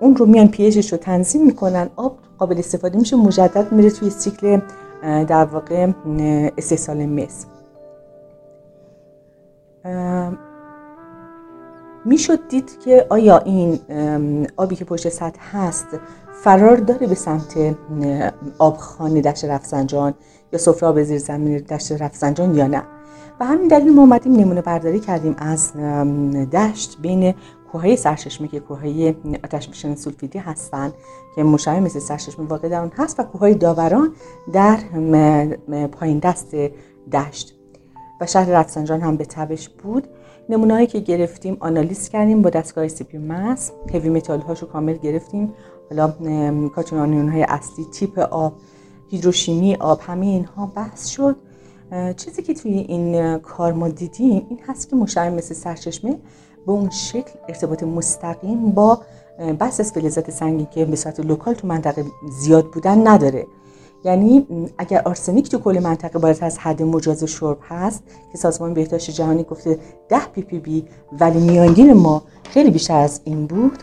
اون 0.00 0.16
رو 0.16 0.26
میان 0.26 0.48
پیشش 0.48 0.92
رو 0.92 0.98
تنظیم 0.98 1.46
می‌کنن 1.46 1.90
آب 1.96 2.18
قابل 2.38 2.58
استفاده 2.58 2.98
میشه 2.98 3.16
مجدد 3.16 3.72
میره 3.72 3.90
توی 3.90 4.10
سیکل 4.10 4.60
در 5.02 5.44
واقع 5.44 5.92
استحصال 6.58 7.06
مس 7.06 7.46
می‌شد 12.04 12.48
دید 12.48 12.78
که 12.84 13.06
آیا 13.08 13.38
این 13.38 13.78
آبی 14.56 14.76
که 14.76 14.84
پشت 14.84 15.08
سطح 15.08 15.56
هست 15.56 15.86
فرار 16.44 16.76
داره 16.76 17.06
به 17.06 17.14
سمت 17.14 17.76
آبخانه 18.58 19.20
دشت 19.20 19.44
رفسنجان 19.44 20.14
یا 20.52 20.58
سفره 20.58 20.88
آب 20.88 21.02
زیر 21.02 21.18
زمین 21.18 21.56
دشت 21.58 21.92
رفسنجان 21.92 22.54
یا 22.54 22.66
نه. 22.66 22.82
و 23.40 23.44
همین 23.44 23.68
دلیل 23.68 23.94
ما 23.94 24.02
اومدیم 24.02 24.32
نمونه 24.32 24.62
برداری 24.62 25.00
کردیم 25.00 25.36
از 25.38 25.72
دشت 26.52 26.98
بین 27.00 27.34
کوههای 27.72 27.96
سرچشمه 27.96 28.48
که 28.48 28.60
کوههای 28.60 29.14
آتشفشان 29.44 29.94
سولفیدی 29.94 30.38
هستند 30.38 30.92
که 31.34 31.42
معدن 31.42 31.80
مس 31.80 31.98
سرچشمه 31.98 32.46
واقع 32.46 32.68
در 32.68 32.80
اون 32.80 32.92
هست 32.96 33.20
و 33.20 33.22
کوههای 33.22 33.54
داوران 33.54 34.12
در 34.52 34.76
پایین 35.86 36.18
دست 36.18 36.54
دشت. 37.12 37.54
و 38.20 38.26
شهر 38.26 38.50
رفسنجان 38.50 39.00
هم 39.00 39.16
به 39.16 39.24
تبعش 39.24 39.68
بود. 39.68 40.08
نمونه‌هایی 40.48 40.86
که 40.86 41.00
گرفتیم 41.00 41.56
آنالیز 41.60 42.08
کردیم 42.08 42.42
با 42.42 42.50
دستگاه 42.50 42.88
ICP 42.88 43.18
mass 43.18 43.72
heavy 43.94 44.08
metal 44.08 44.40
هاشو 44.40 44.66
کامل 44.66 44.96
گرفتیم. 44.96 45.54
حالا 45.90 46.12
کاتیون 46.68 47.28
های 47.28 47.42
اصلی 47.42 47.84
تیپ 47.84 48.18
آب 48.18 48.52
هیدروشیمی 49.08 49.74
آب 49.74 50.00
همه 50.02 50.26
اینها 50.26 50.66
بحث 50.66 51.06
شد. 51.06 51.36
چیزی 52.16 52.42
که 52.42 52.54
توی 52.54 52.72
این 52.72 53.38
کار 53.38 53.72
ما 53.72 53.88
دیدیم 53.88 54.46
این 54.48 54.60
هست 54.66 54.88
که 54.88 54.96
معدن 54.96 55.30
مس 55.30 55.54
سرچشمه 55.54 56.18
به 56.66 56.72
اون 56.72 56.90
شکل 56.90 57.30
ارتباط 57.48 57.82
مستقیم 57.82 58.70
با 58.70 59.00
بحث 59.58 59.80
از 59.80 59.92
فلزات 59.92 60.30
سنگین 60.30 60.66
که 60.70 60.84
به 60.84 60.96
صورت 60.96 61.20
local 61.20 61.54
تو 61.54 61.68
منطقه 61.68 62.04
زیاد 62.40 62.70
بودن 62.70 63.08
نداره. 63.08 63.46
یعنی 64.04 64.46
اگر 64.78 65.02
آرسنیک 65.04 65.48
تو 65.48 65.58
کل 65.58 65.80
منطقه 65.82 66.18
بالاتر 66.18 66.46
از 66.46 66.58
حد 66.58 66.82
مجاز 66.82 67.24
شرب 67.24 67.58
هست 67.68 68.02
که 68.32 68.38
سازمان 68.38 68.74
بهداشت 68.74 69.10
جهانی 69.10 69.42
گفته 69.42 69.78
10 70.08 70.18
ppb 70.32 70.84
ولی 71.20 71.40
میانگین 71.40 71.92
ما 71.92 72.22
خیلی 72.44 72.70
بیشتر 72.70 72.96
از 72.96 73.20
این 73.24 73.46
بود 73.46 73.78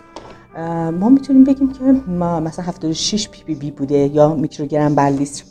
ما 0.99 1.09
می‌تونیم 1.09 1.43
بگیم 1.43 1.73
که 1.73 1.83
ما 2.07 2.39
مثلا 2.39 2.65
76 2.65 3.29
ppb 3.29 3.71
بوده 3.71 3.97
یا 3.97 4.35
میکروگرم 4.35 4.95
بر 4.95 5.09
لیتر. 5.09 5.43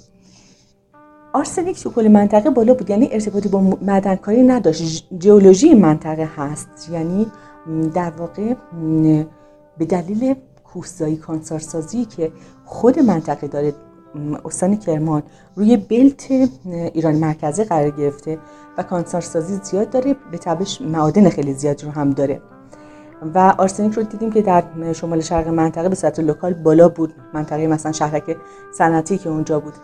آرسنیک 1.32 1.82
تو 1.82 1.90
کل 1.90 2.08
منطقه 2.08 2.50
بالا 2.50 2.74
بود 2.74 2.90
یعنی 2.90 3.08
ارتباطی 3.12 3.48
با 3.48 3.60
معدنکاری 3.60 4.42
نداشت. 4.42 5.08
جیولوژی 5.18 5.74
منطقه 5.74 6.28
هست. 6.36 6.88
یعنی 6.92 7.26
در 7.94 8.10
واقع 8.10 8.54
به 9.78 9.84
دلیل 9.84 10.34
کوهزایی 10.64 11.16
کانسارسازی 11.16 12.04
که 12.04 12.32
خود 12.64 12.98
منطقه 12.98 13.46
داره 13.46 13.74
استان 14.44 14.76
کرمان 14.76 15.22
روی 15.56 15.76
belt 15.76 16.30
ایران 16.94 17.14
مرکزی 17.14 17.64
قرار 17.64 17.90
گرفته 17.90 18.38
و 18.78 18.82
کانسارسازی 18.82 19.58
زیاد 19.62 19.90
داره 19.90 20.16
به 20.30 20.38
تبش 20.38 20.82
معادن 20.82 21.28
خیلی 21.28 21.54
زیاد 21.54 21.84
رو 21.84 21.90
هم 21.90 22.10
داره. 22.10 22.40
و 23.34 23.54
آرسنیک 23.58 23.94
رو 23.94 24.02
دیدیم 24.02 24.32
که 24.32 24.42
در 24.42 24.64
شمال 24.92 25.20
شرق 25.20 25.48
منطقه 25.48 25.88
به 25.88 25.94
صورت 25.94 26.20
لوکال 26.20 26.54
بالا 26.54 26.88
بود. 26.88 27.14
منطقه 27.34 27.66
مثلا 27.66 27.92
شهرک 27.92 28.36
صنعتی 28.74 29.18
که 29.18 29.28
اونجا 29.28 29.60
بود. 29.60 29.74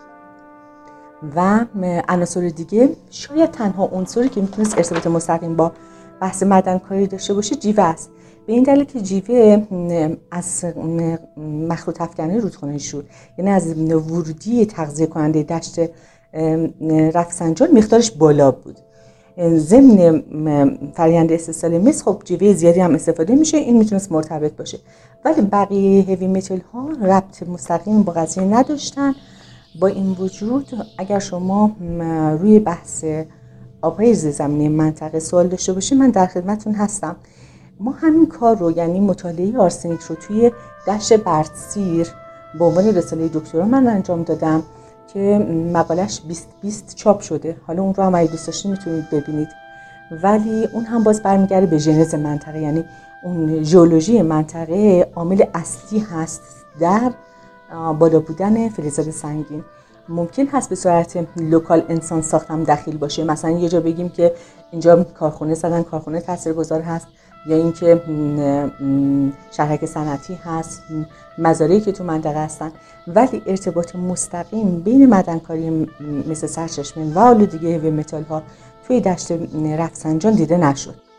و 1.37 1.64
عناصر 2.09 2.49
دیگه 2.49 2.89
شاید 3.11 3.51
تنها 3.51 3.85
عنصری 3.85 4.28
که 4.28 4.41
می‌تونست 4.41 4.78
ارتباط 4.78 5.07
مستقیم 5.07 5.57
با 5.57 5.72
بحث 6.20 6.43
کاری 6.89 7.07
داشته 7.07 7.35
باشه 7.35 7.57
جیوه 7.57 7.85
است. 7.85 8.11
به 8.47 8.53
این 8.53 8.62
دلیل 8.62 8.85
که 8.85 9.01
جیوه 9.01 9.66
از 10.30 10.64
مخلوط 11.68 12.01
افکنه 12.01 12.39
رودخانه 12.39 12.78
شد. 12.78 13.07
یعنی 13.39 13.51
از 13.51 13.78
ورودی 13.78 14.66
تغذیه 14.66 15.07
کننده 15.07 15.43
دشت 15.43 15.80
رفسنجان 17.14 17.68
مقدارش 17.78 18.11
بالا 18.11 18.51
بود. 18.51 18.78
ضمن 19.57 20.22
فرآیند 20.95 21.33
استحصال 21.33 21.78
مس 21.78 22.03
خب 22.03 22.22
جیوه 22.24 22.53
زیادی 22.53 22.80
هم 22.80 22.95
استفاده 22.95 23.35
میشه 23.35 23.57
این 23.57 23.78
می‌تونست 23.78 24.12
مرتبط 24.12 24.57
باشه. 24.57 24.78
ولی 25.24 25.41
بقیه 25.41 26.03
هوی 26.03 26.26
متل 26.26 26.59
ها 26.72 26.89
ربط 27.03 27.43
مستقیم 27.43 28.03
با 28.03 28.12
قضیه 28.12 28.45
نداشتن. 28.45 29.14
با 29.80 29.87
این 29.87 30.16
وجود 30.18 30.66
اگر 30.99 31.18
شما 31.18 31.76
روی 32.41 32.59
بحث 32.59 33.05
آبهای 33.83 34.14
زمینی 34.14 34.68
منطقه 34.68 35.18
سوال 35.18 35.49
داشته 35.49 35.72
باشید 35.72 35.99
من 35.99 36.11
در 36.11 36.26
خدمتون 36.26 36.74
هستم. 36.74 37.16
ما 37.81 37.90
همین 37.93 38.27
کار 38.27 38.56
رو 38.56 38.70
یعنی 38.70 39.01
مطالعه 39.01 39.59
آرسنیک 39.59 40.01
رو 40.01 40.16
توی 40.16 40.51
دشت 40.86 41.12
برسیر 41.12 42.09
به 42.59 42.65
عنوان 42.65 42.85
رساله 42.85 43.28
دکترا 43.28 43.65
من 43.65 43.86
انجام 43.86 44.23
دادم. 44.23 44.62
که 45.14 45.47
مقالش 45.72 46.20
20 46.28 46.48
20 46.62 46.94
چاپ 46.97 47.20
شده. 47.20 47.56
حالا 47.66 47.82
اون 47.82 47.94
رو 47.94 48.05
هم 48.05 48.14
اگه 48.14 48.30
دوست 48.30 48.47
داشتین 48.47 48.70
می‌تونید 48.70 49.10
ببینید. 49.10 49.48
ولی 50.22 50.68
اون 50.72 50.84
هم 50.84 51.02
باز 51.02 51.22
برمیگرده 51.22 51.66
به 51.66 51.78
ژنز 51.78 52.14
منطقه. 52.14 52.60
یعنی 52.60 52.84
اون 53.24 53.62
ژئولوژی 53.62 54.22
منطقه 54.22 55.09
عامل 55.16 55.44
اصلی 55.55 55.98
هست 55.98 56.40
در 56.80 57.12
بالا 57.98 58.20
بودن 58.20 58.68
فلزات 58.68 59.10
سنگین. 59.10 59.64
ممکن 60.09 60.47
هست 60.47 60.68
به 60.68 60.74
صورت 60.74 61.26
لوکال 61.36 61.82
انسان 61.89 62.22
ساختم 62.22 62.64
دخیل 62.64 62.98
باشه. 62.98 63.24
مثلا 63.24 63.51
یه 63.51 63.68
جا 63.68 63.80
بگیم 63.80 64.09
که 64.09 64.32
اینجا 64.70 65.05
کارخونه 65.05 65.55
زدن 65.55 65.82
کارخونه 65.82 66.20
تاثیرگذار 66.20 66.80
هست. 66.80 67.06
یا 67.47 67.56
اینکه 67.56 68.02
شهرک 69.51 69.86
صنعتی 69.86 70.34
هست. 70.34 70.82
مزارعی 71.39 71.80
که 71.80 71.93
تو 71.93 72.05
منطقه 72.05 72.44
هستن. 72.44 72.72
ولی 73.07 73.43
ارتباط 73.47 73.97
مستقیم 73.97 74.81
بین 74.81 75.07
مدنکاری 75.07 75.89
مثل 76.29 76.47
سرچشمه 76.47 77.15
و 77.15 77.19
آلودگی 77.19 77.79
و 77.79 77.91
متال 77.91 78.23
ها 78.23 78.43
توی 78.87 79.01
دشت 79.01 79.33
رفسنجان 79.79 80.35
دیده 80.35 80.57
نشد. 80.57 81.11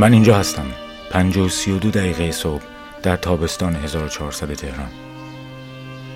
من 0.00 0.12
اینجا 0.12 0.38
هستم. 0.38 0.66
پنج 1.10 1.36
و 1.36 1.48
سی 1.48 1.72
و 1.72 1.78
دو 1.78 1.90
دقیقه 1.90 2.32
صبح 2.32 2.62
در 3.02 3.16
تابستان 3.16 3.76
1400 3.76 4.54
تهران. 4.54 4.88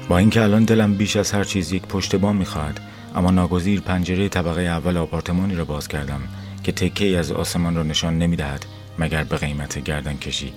با 0.09 0.19
اینکه 0.19 0.43
الان 0.43 0.65
دلم 0.65 0.95
بیش 0.95 1.17
از 1.17 1.33
هر 1.33 1.45
چیز 1.45 1.73
یک 1.73 1.83
پشت 1.83 2.17
بام 2.17 2.37
می‌خواهد 2.37 2.81
اما 3.15 3.31
ناگزیر 3.31 3.81
پنجره 3.81 4.29
طبقه 4.29 4.61
اول 4.61 4.97
آپارتمانی 4.97 5.55
را 5.55 5.65
باز 5.65 5.89
کردم 5.89 6.21
که 6.63 6.73
تکه 6.73 7.19
از 7.19 7.33
آسمان 7.33 7.77
را 7.77 7.83
نشان 7.83 8.19
نمی‌دهد 8.19 8.67
مگر 8.99 9.25
به 9.25 9.37
قیمت 9.37 9.79
گردن 9.79 10.17
کشی 10.17 10.53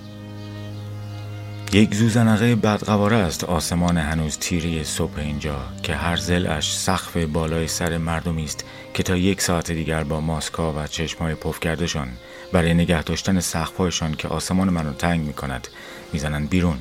یک 1.72 1.94
زوزنقه 1.94 2.56
بدقواره 2.56 3.16
است 3.16 3.44
آسمان 3.44 3.98
هنوز 3.98 4.38
تیری 4.38 4.84
صبح 4.84 5.18
اینجا 5.18 5.60
که 5.82 5.94
هر 5.94 6.16
زلش 6.16 6.76
سقف 6.76 7.16
بالای 7.16 7.68
سر 7.68 7.98
مردمی 7.98 8.44
است 8.44 8.64
که 8.94 9.02
تا 9.02 9.16
یک 9.16 9.40
ساعت 9.40 9.72
دیگر 9.72 10.04
با 10.04 10.20
ماسکا 10.20 10.72
و 10.72 10.86
چشمهای 10.86 11.34
پف 11.34 11.60
کردشان 11.60 12.08
برای 12.52 12.74
نگه 12.74 13.02
داشتن 13.02 13.40
سقفهایشان 13.40 14.14
که 14.14 14.28
آسمان 14.28 14.70
منو 14.70 14.92
تنگ 14.92 15.26
می 15.26 15.32
کند 15.32 15.68
می‌زنند 16.12 16.50
بیرون. 16.50 16.78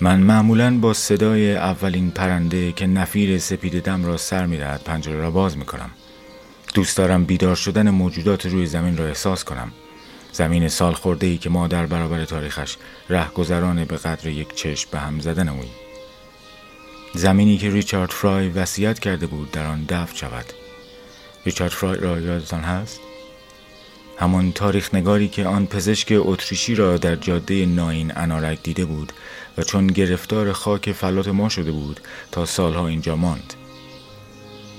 من 0.00 0.20
معمولا 0.20 0.78
با 0.78 0.94
صدای 0.94 1.56
اولین 1.56 2.10
پرنده 2.10 2.72
که 2.72 2.86
نفیر 2.86 3.38
سپید 3.38 3.82
دم 3.82 4.04
را 4.04 4.16
سر 4.16 4.46
می‌دهد 4.46 4.84
پنجره 4.84 5.16
را 5.16 5.30
باز 5.30 5.56
می 5.56 5.64
کنم 5.64 5.90
دوست 6.74 6.96
دارم 6.96 7.24
بیدار 7.24 7.56
شدن 7.56 7.90
موجودات 7.90 8.46
روی 8.46 8.66
زمین 8.66 8.96
را 8.96 9.06
احساس 9.06 9.44
کنم. 9.44 9.72
زمین 10.32 10.68
سال 10.68 10.92
خورده 10.92 11.26
ای 11.26 11.38
که 11.38 11.50
ما 11.50 11.68
در 11.68 11.86
برابر 11.86 12.24
تاریخش 12.24 12.76
رهگذران 13.08 13.84
به 13.84 13.96
قدر 13.96 14.28
یک 14.28 14.54
چشم 14.54 14.88
به 14.92 14.98
هم 14.98 15.20
زدن 15.20 15.48
اوی 15.48 15.68
زمینی 17.14 17.58
که 17.58 17.70
ریچارد 17.70 18.10
فرای 18.10 18.48
وصیت 18.48 18.98
کرده 18.98 19.26
بود 19.26 19.50
در 19.50 19.66
آن 19.66 19.84
دفن 19.88 20.16
شود. 20.16 20.44
ریچارد 21.46 21.70
فرای 21.70 22.00
را 22.00 22.20
یادتان 22.20 22.60
هست؟ 22.60 23.00
همان 24.18 24.52
تاریخ 24.52 24.94
نگاری 24.94 25.28
که 25.28 25.46
آن 25.46 25.66
پزشک 25.66 26.12
اتریشی 26.16 26.74
را 26.74 26.96
در 26.96 27.16
جاده 27.16 27.66
ناین 27.66 28.12
انارک 28.16 28.62
دیده 28.62 28.84
بود 28.84 29.12
و 29.58 29.62
چون 29.62 29.86
گرفتار 29.86 30.52
خاک 30.52 30.92
فلات 30.92 31.28
ما 31.28 31.48
شده 31.48 31.72
بود 31.72 32.00
تا 32.30 32.46
سالها 32.46 32.88
اینجا 32.88 33.16
ماند. 33.16 33.54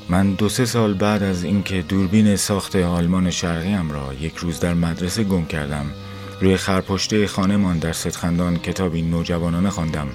من 0.10 0.34
دو 0.34 0.50
سه 0.50 0.66
سال 0.66 0.94
بعد 0.94 1.24
از 1.24 1.44
اینکه 1.44 1.82
دوربین 1.82 2.36
ساخت 2.36 2.76
آلمان 2.76 3.30
شرقیم 3.30 3.92
را 3.92 4.14
یک 4.14 4.36
روز 4.36 4.60
در 4.60 4.74
مدرسه 4.74 5.24
گم 5.24 5.46
کردم 5.46 5.86
روی 6.42 6.58
خرپشته 6.58 7.28
خانهمان 7.28 7.80
در 7.80 7.94
ستخندان 7.94 8.58
کتابی 8.58 9.02
نوجوانانه 9.02 9.70
خواندم 9.70 10.08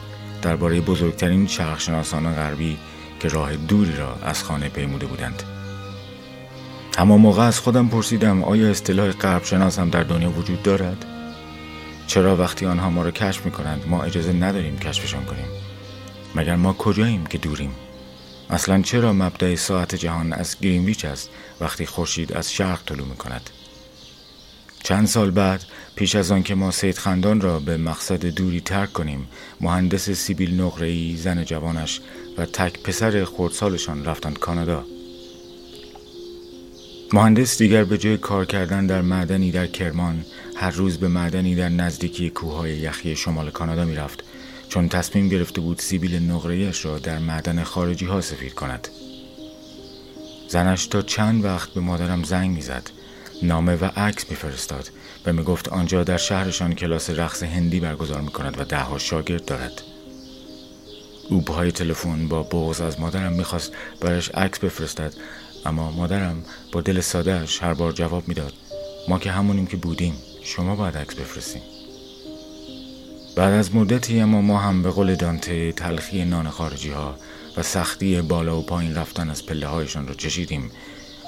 درباره 0.43 0.81
بزرگترین 0.81 1.47
شرقشناسان 1.47 2.35
غربی 2.35 2.79
که 3.21 3.29
راه 3.29 3.57
دوری 3.57 3.97
را 3.97 4.15
از 4.23 4.45
خانه 4.45 4.69
پیموده 4.69 5.07
بودند 5.07 5.43
همان 6.99 7.21
موقع 7.21 7.43
از 7.43 7.59
خودم 7.59 7.89
پرسیدم 7.89 8.45
آیا 8.45 8.71
اصطلاح 8.71 9.11
غرب 9.11 9.45
شناس 9.45 9.79
هم 9.79 9.91
در 9.91 10.03
دنیا 10.03 10.31
وجود 10.31 10.63
دارد؟ 10.63 11.05
چرا 12.07 12.37
وقتی 12.37 12.67
آنها 12.67 12.91
ما 12.91 13.03
را 13.03 13.11
کشف 13.11 13.45
می 13.45 13.51
کنند 13.51 13.85
ما 13.89 14.03
اجازه 14.03 14.33
نداریم 14.33 14.79
کشفشان 14.79 15.25
کنیم؟ 15.25 15.47
مگر 16.35 16.57
ما 16.57 16.73
کجاییم 16.73 17.27
که 17.27 17.39
دوریم؟ 17.39 17.71
اصلا 18.51 18.83
چرا 18.83 19.13
مبدع 19.13 19.55
ساعت 19.55 19.95
جهان 19.95 20.33
از 20.33 20.57
گرینویچ 20.61 21.05
است 21.05 21.31
وقتی 21.61 21.87
خورشید 21.87 22.33
از 22.33 22.53
شرق 22.53 22.81
طلوع 22.87 23.09
می 23.09 23.17
کند؟ 23.17 23.51
چند 24.83 25.07
سال 25.07 25.31
بعد 25.31 25.65
پیش 25.97 26.15
از 26.15 26.31
آن 26.33 26.43
که 26.43 26.55
ما 26.55 26.71
سید 26.71 26.99
خندان 26.99 27.41
را 27.41 27.61
به 27.61 27.77
مقصد 27.77 28.27
دوری 28.27 28.61
ترک 28.61 28.93
کنیم 28.93 29.29
مهندس 29.61 30.11
سیبیل 30.11 30.61
نقره‌ای 30.61 31.17
زن 31.17 31.45
جوانش 31.45 32.01
و 32.39 32.47
تک 32.47 32.83
پسر 32.83 33.25
خردسالشان 33.25 34.05
رفتند 34.05 34.39
کانادا 34.39 34.85
مهندس 37.13 37.59
دیگر 37.59 37.85
به 37.85 37.99
جای 37.99 38.17
کار 38.17 38.45
کردن 38.45 38.87
در 38.87 39.03
معدنی 39.03 39.51
در 39.51 39.67
کرمان 39.67 40.25
هر 40.57 40.71
روز 40.71 40.99
به 40.99 41.09
معدنی 41.09 41.55
در 41.55 41.69
نزدیکی 41.69 42.31
کوههای 42.31 42.77
یخی 42.77 43.17
شمال 43.17 43.51
کانادا 43.51 43.85
می‌رفت 43.85 44.25
چون 44.69 44.89
تصمیم 44.89 45.29
گرفته 45.29 45.61
بود 45.61 45.79
سیبیل 45.79 46.31
نقرهیش 46.31 46.85
را 46.85 46.99
در 46.99 47.19
معدن 47.19 47.65
خارجی 47.65 48.07
ها 48.07 48.21
سفید 48.21 48.55
کند. 48.55 48.89
زنش 50.49 50.87
تا 50.87 51.03
چند 51.03 51.45
وقت 51.45 51.71
به 51.71 51.81
مادرم 51.81 52.23
زنگ 52.23 52.51
می‌زد. 52.51 52.91
نامه 53.43 53.77
و 53.77 53.85
عکس 53.85 54.31
میفرستاد 54.31 54.91
و 55.27 55.33
می‌گفت 55.33 55.69
آنجا 55.69 56.05
در 56.05 56.17
شهرشان 56.17 56.75
کلاس 56.75 57.11
رقص 57.11 57.43
هندی 57.43 57.81
برگزار 57.81 58.21
می 58.21 58.31
کند 58.31 58.61
و 58.61 58.65
دهها 58.65 58.99
شاگرد 58.99 59.45
دارد. 59.45 59.83
او 61.31 61.41
پای 61.41 61.73
تلفن 61.73 62.29
با 62.29 62.43
بغض 62.43 62.81
از 62.81 63.01
مادرم 63.01 63.33
می‌خواست 63.33 63.73
برش 64.01 64.31
عکس 64.31 64.59
بفرستد 64.59 65.15
اما 65.67 65.91
مادرم 65.91 66.45
با 66.73 66.81
دل 66.81 67.01
سادهش 67.01 67.63
هر 67.63 67.75
بار 67.75 67.93
جواب 67.93 68.29
می‌داد. 68.29 68.53
ما 69.09 69.19
که 69.19 69.31
همونیم 69.31 69.67
که 69.67 69.77
بودیم 69.77 70.15
شما 70.43 70.77
باید 70.77 70.97
عکس 70.97 71.15
بفرستیم 71.15 71.63
بعد 73.39 73.55
از 73.55 73.75
مدتی 73.75 74.21
اما 74.21 74.41
ما 74.41 74.59
هم 74.59 74.83
به 74.83 74.91
قول 74.91 75.15
دانته 75.15 75.73
تلخی 75.73 76.25
نان 76.25 76.51
خارجی 76.51 76.91
ها 76.91 77.15
و 77.57 77.63
سختی 77.63 78.23
بالا 78.23 78.59
و 78.59 78.63
پایین 78.63 78.95
رفتن 78.95 79.31
از 79.31 79.47
پله 79.47 79.67
هایشان 79.67 80.09
رو 80.09 80.15
چشیدیم. 80.15 80.71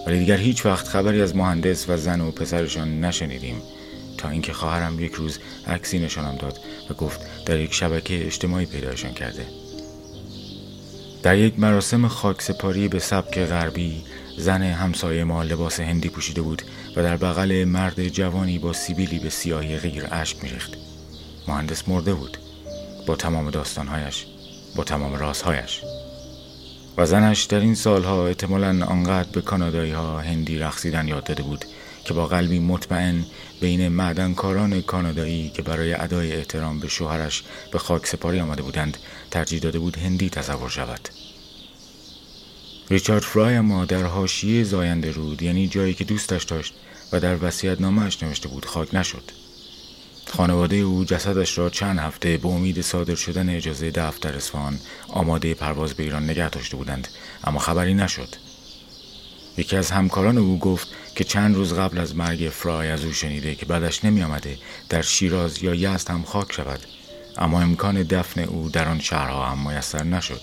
ولی 0.06 0.18
دیگر 0.18 0.36
هیچ 0.36 0.66
وقت 0.66 0.88
خبری 0.88 1.22
از 1.22 1.36
مهندس 1.36 1.88
و 1.88 1.96
زن 1.96 2.20
و 2.20 2.30
پسرشان 2.30 3.00
نشنیدیم. 3.00 3.62
تا 4.18 4.28
اینکه 4.28 4.52
خواهرم 4.52 5.00
یک 5.00 5.12
روز 5.12 5.38
عکسی 5.66 5.98
نشانم 5.98 6.36
داد 6.36 6.58
و 6.90 6.94
گفت 6.94 7.44
در 7.46 7.60
یک 7.60 7.74
شبکه 7.74 8.26
اجتماعی 8.26 8.66
پیدایشان 8.66 9.12
کرده. 9.12 9.46
در 11.22 11.38
یک 11.38 11.58
مراسم 11.58 12.08
خاکسپاری 12.08 12.88
به 12.88 12.98
سبک 12.98 13.38
غربی 13.38 14.04
زن 14.38 14.62
همسایه 14.62 15.24
ما 15.24 15.42
لباس 15.42 15.80
هندی 15.80 16.08
پوشیده 16.08 16.42
بود 16.42 16.62
و 16.96 17.02
در 17.02 17.16
بغل 17.16 17.64
مرد 17.64 18.08
جوانی 18.08 18.58
با 18.58 18.72
سیبیلی 18.72 19.18
به 19.18 19.30
سیاهی 19.30 19.76
غیر 19.76 20.08
اشک 20.10 20.42
میریخت. 20.42 20.89
مهندس 21.50 21.88
مرده 21.88 22.14
بود. 22.14 22.38
با 23.06 23.16
تمام 23.16 23.50
داستانهایش 23.50 24.26
با 24.76 24.84
تمام 24.84 25.14
رازهایش. 25.14 25.80
و 26.96 27.06
زنش 27.06 27.42
در 27.42 27.60
این 27.60 27.74
سالها 27.74 28.26
احتمالا 28.26 28.86
آنقدر 28.86 29.28
به 29.32 29.40
کانادایی 29.40 29.92
ها 29.92 30.20
هندی 30.20 30.58
رقصیدن 30.58 31.08
یاد 31.08 31.24
داده 31.24 31.42
بود 31.42 31.64
که 32.04 32.14
با 32.14 32.26
قلبی 32.26 32.58
مطمئن 32.58 33.26
بین 33.60 33.88
معدنکاران 33.88 34.82
کانادایی 34.82 35.50
که 35.50 35.62
برای 35.62 35.94
ادای 35.94 36.32
احترام 36.32 36.80
به 36.80 36.88
شوهرش 36.88 37.42
به 37.72 37.78
خاک 37.78 38.06
سپاری 38.06 38.40
آمده 38.40 38.62
بودند 38.62 38.96
ترجیح 39.30 39.60
داده 39.60 39.78
بود 39.78 39.98
هندی 39.98 40.30
تصور 40.30 40.68
شود. 40.68 41.08
ریچارد 42.90 43.22
فرای 43.22 43.60
ما 43.60 43.84
در 43.84 44.02
حاشیه 44.02 44.64
زاینده 44.64 45.10
رود 45.10 45.42
یعنی 45.42 45.68
جایی 45.68 45.94
که 45.94 46.04
دوستش 46.04 46.44
داشت 46.44 46.74
و 47.12 47.20
در 47.20 47.44
وصیت 47.44 47.80
نامش 47.80 48.22
نوشته 48.22 48.48
بود 48.48 48.64
خاک 48.64 48.94
نشد. 48.94 49.22
خانواده 50.30 50.76
او 50.76 51.04
جسدش 51.04 51.58
را 51.58 51.70
چند 51.70 51.98
هفته 51.98 52.36
به 52.36 52.48
امید 52.48 52.80
صادر 52.80 53.14
شدن 53.14 53.56
اجازه 53.56 53.90
دفن 53.90 54.18
در 54.20 54.36
اصفهان 54.36 54.78
آماده 55.08 55.54
پرواز 55.54 55.94
به 55.94 56.02
ایران 56.02 56.24
نگه 56.24 56.50
داشته 56.50 56.76
بودند 56.76 57.08
اما 57.44 57.58
خبری 57.58 57.94
نشد. 57.94 58.28
یکی 59.56 59.76
از 59.76 59.90
همکاران 59.90 60.38
او 60.38 60.58
گفت 60.58 60.88
که 61.14 61.24
چند 61.24 61.54
روز 61.54 61.74
قبل 61.74 61.98
از 61.98 62.16
مرگ 62.16 62.48
فرای 62.48 62.90
از 62.90 63.04
او 63.04 63.12
شنیده 63.12 63.54
که 63.54 63.66
بعدش 63.66 64.04
نمی 64.04 64.22
آمده 64.22 64.58
در 64.88 65.02
شیراز 65.02 65.62
یا 65.62 65.74
یزد 65.74 66.10
هم 66.10 66.22
خاک 66.22 66.52
شود 66.52 66.80
اما 67.38 67.60
امکان 67.60 68.02
دفن 68.02 68.40
او 68.40 68.68
در 68.68 68.88
آن 68.88 69.00
شهرها 69.00 69.46
هم 69.46 69.68
میسر 69.70 70.04
نشد. 70.04 70.42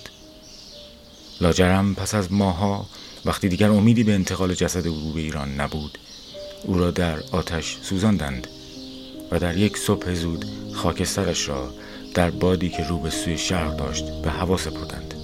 لاجرم 1.40 1.94
پس 1.94 2.14
از 2.14 2.32
ماها 2.32 2.86
وقتی 3.24 3.48
دیگر 3.48 3.70
امیدی 3.70 4.04
به 4.04 4.14
انتقال 4.14 4.54
جسد 4.54 4.86
او 4.86 5.12
به 5.12 5.20
ایران 5.20 5.60
نبود 5.60 5.98
او 6.64 6.78
را 6.78 6.90
در 6.90 7.20
آتش 7.32 7.78
سوزاندند. 7.82 8.46
و 9.30 9.38
در 9.38 9.56
یک 9.56 9.76
صبح 9.76 10.14
زود 10.14 10.44
خاکسترش 10.74 11.48
را 11.48 11.70
در 12.14 12.30
بادی 12.30 12.68
که 12.68 12.82
رو 12.82 12.98
به 12.98 13.10
سوی 13.10 13.38
شرق 13.38 13.76
داشت 13.76 14.04
به 14.22 14.30
هوا 14.30 14.56
سپردند. 14.56 15.17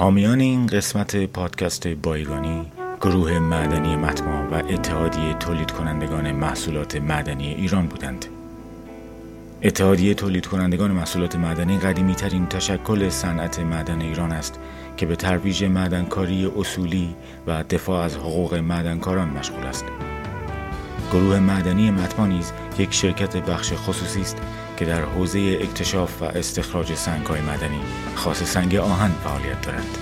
حامیان 0.00 0.40
این 0.40 0.66
قسمت 0.66 1.16
پادکست 1.16 1.88
بایگانی 1.88 2.66
گروه 3.00 3.38
معدنی 3.38 3.96
متما 3.96 4.48
و 4.50 4.54
اتحادیه 4.54 5.34
تولید 5.34 5.70
کنندگان 5.70 6.32
محصولات 6.32 6.96
معدنی 6.96 7.54
ایران 7.54 7.86
بودند. 7.86 8.26
اتحادیه 9.62 10.14
تولید 10.14 10.46
کنندگان 10.46 10.90
محصولات 10.90 11.36
معدنی 11.36 11.78
قدیمی 11.78 12.14
ترین 12.14 12.46
تشکل 12.46 13.08
صنعت 13.08 13.58
معدن 13.58 14.00
ایران 14.00 14.32
است 14.32 14.58
که 14.96 15.06
به 15.06 15.16
ترویج 15.16 15.64
معدنکاری 15.64 16.52
اصولی 16.58 17.14
و 17.46 17.64
دفاع 17.70 18.04
از 18.04 18.16
حقوق 18.16 18.54
معدنکاران 18.54 19.28
مشغول 19.28 19.64
است. 19.64 19.84
گروه 21.12 21.38
معدنی 21.38 21.90
متما 21.90 22.26
نیز 22.26 22.52
یک 22.78 22.94
شرکت 22.94 23.36
بخش 23.36 23.72
خصوصی 23.72 24.20
است 24.20 24.36
که 24.80 24.86
در 24.86 25.02
حوزه 25.02 25.58
اکتشاف 25.60 26.22
و 26.22 26.24
استخراج 26.24 26.94
سنگ‌های 26.94 27.40
معدنی 27.40 27.80
خاص 28.14 28.42
سنگ 28.42 28.74
آهن 28.74 29.10
فعالیت 29.24 29.60
دارد. 29.60 29.98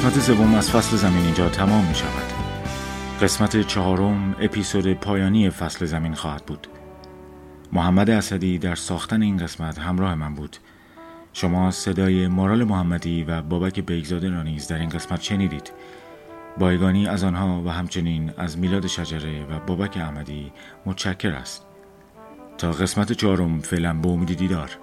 قسمت 0.00 0.18
سوم 0.18 0.54
از 0.54 0.70
فصل 0.70 0.96
زمین 0.96 1.24
اینجا 1.24 1.48
تمام 1.48 1.84
می 1.84 1.94
شود. 1.94 2.32
قسمت 3.22 3.66
چهارم 3.66 4.36
اپیزود 4.40 4.94
پایانی 4.94 5.50
فصل 5.50 5.86
زمین 5.86 6.14
خواهد 6.14 6.46
بود. 6.46 6.66
محمد 7.72 8.10
اسدی 8.10 8.58
در 8.58 8.74
ساختن 8.74 9.22
این 9.22 9.36
قسمت 9.36 9.78
همراه 9.78 10.14
من 10.14 10.34
بود. 10.34 10.56
شما 11.32 11.70
صدای 11.70 12.28
مارال 12.28 12.64
محمدی 12.64 13.24
و 13.24 13.42
بابک 13.42 13.80
بیگزاده 13.80 14.30
را 14.30 14.42
نیز 14.42 14.68
در 14.68 14.78
این 14.78 14.88
قسمت 14.88 15.22
شنیدید. 15.22 15.72
بایگانی 16.58 17.06
از 17.06 17.24
آنها 17.24 17.62
و 17.66 17.68
همچنین 17.68 18.32
از 18.36 18.58
میلاد 18.58 18.86
شجره 18.86 19.44
و 19.44 19.60
بابک 19.66 19.96
احمدی 19.96 20.52
متشکر 20.86 21.32
است. 21.32 21.66
تا 22.58 22.72
قسمت 22.72 23.12
چهارم 23.12 23.60
فعلا 23.60 23.94
به 23.94 24.08
امید 24.08 24.36
دیدار. 24.36 24.78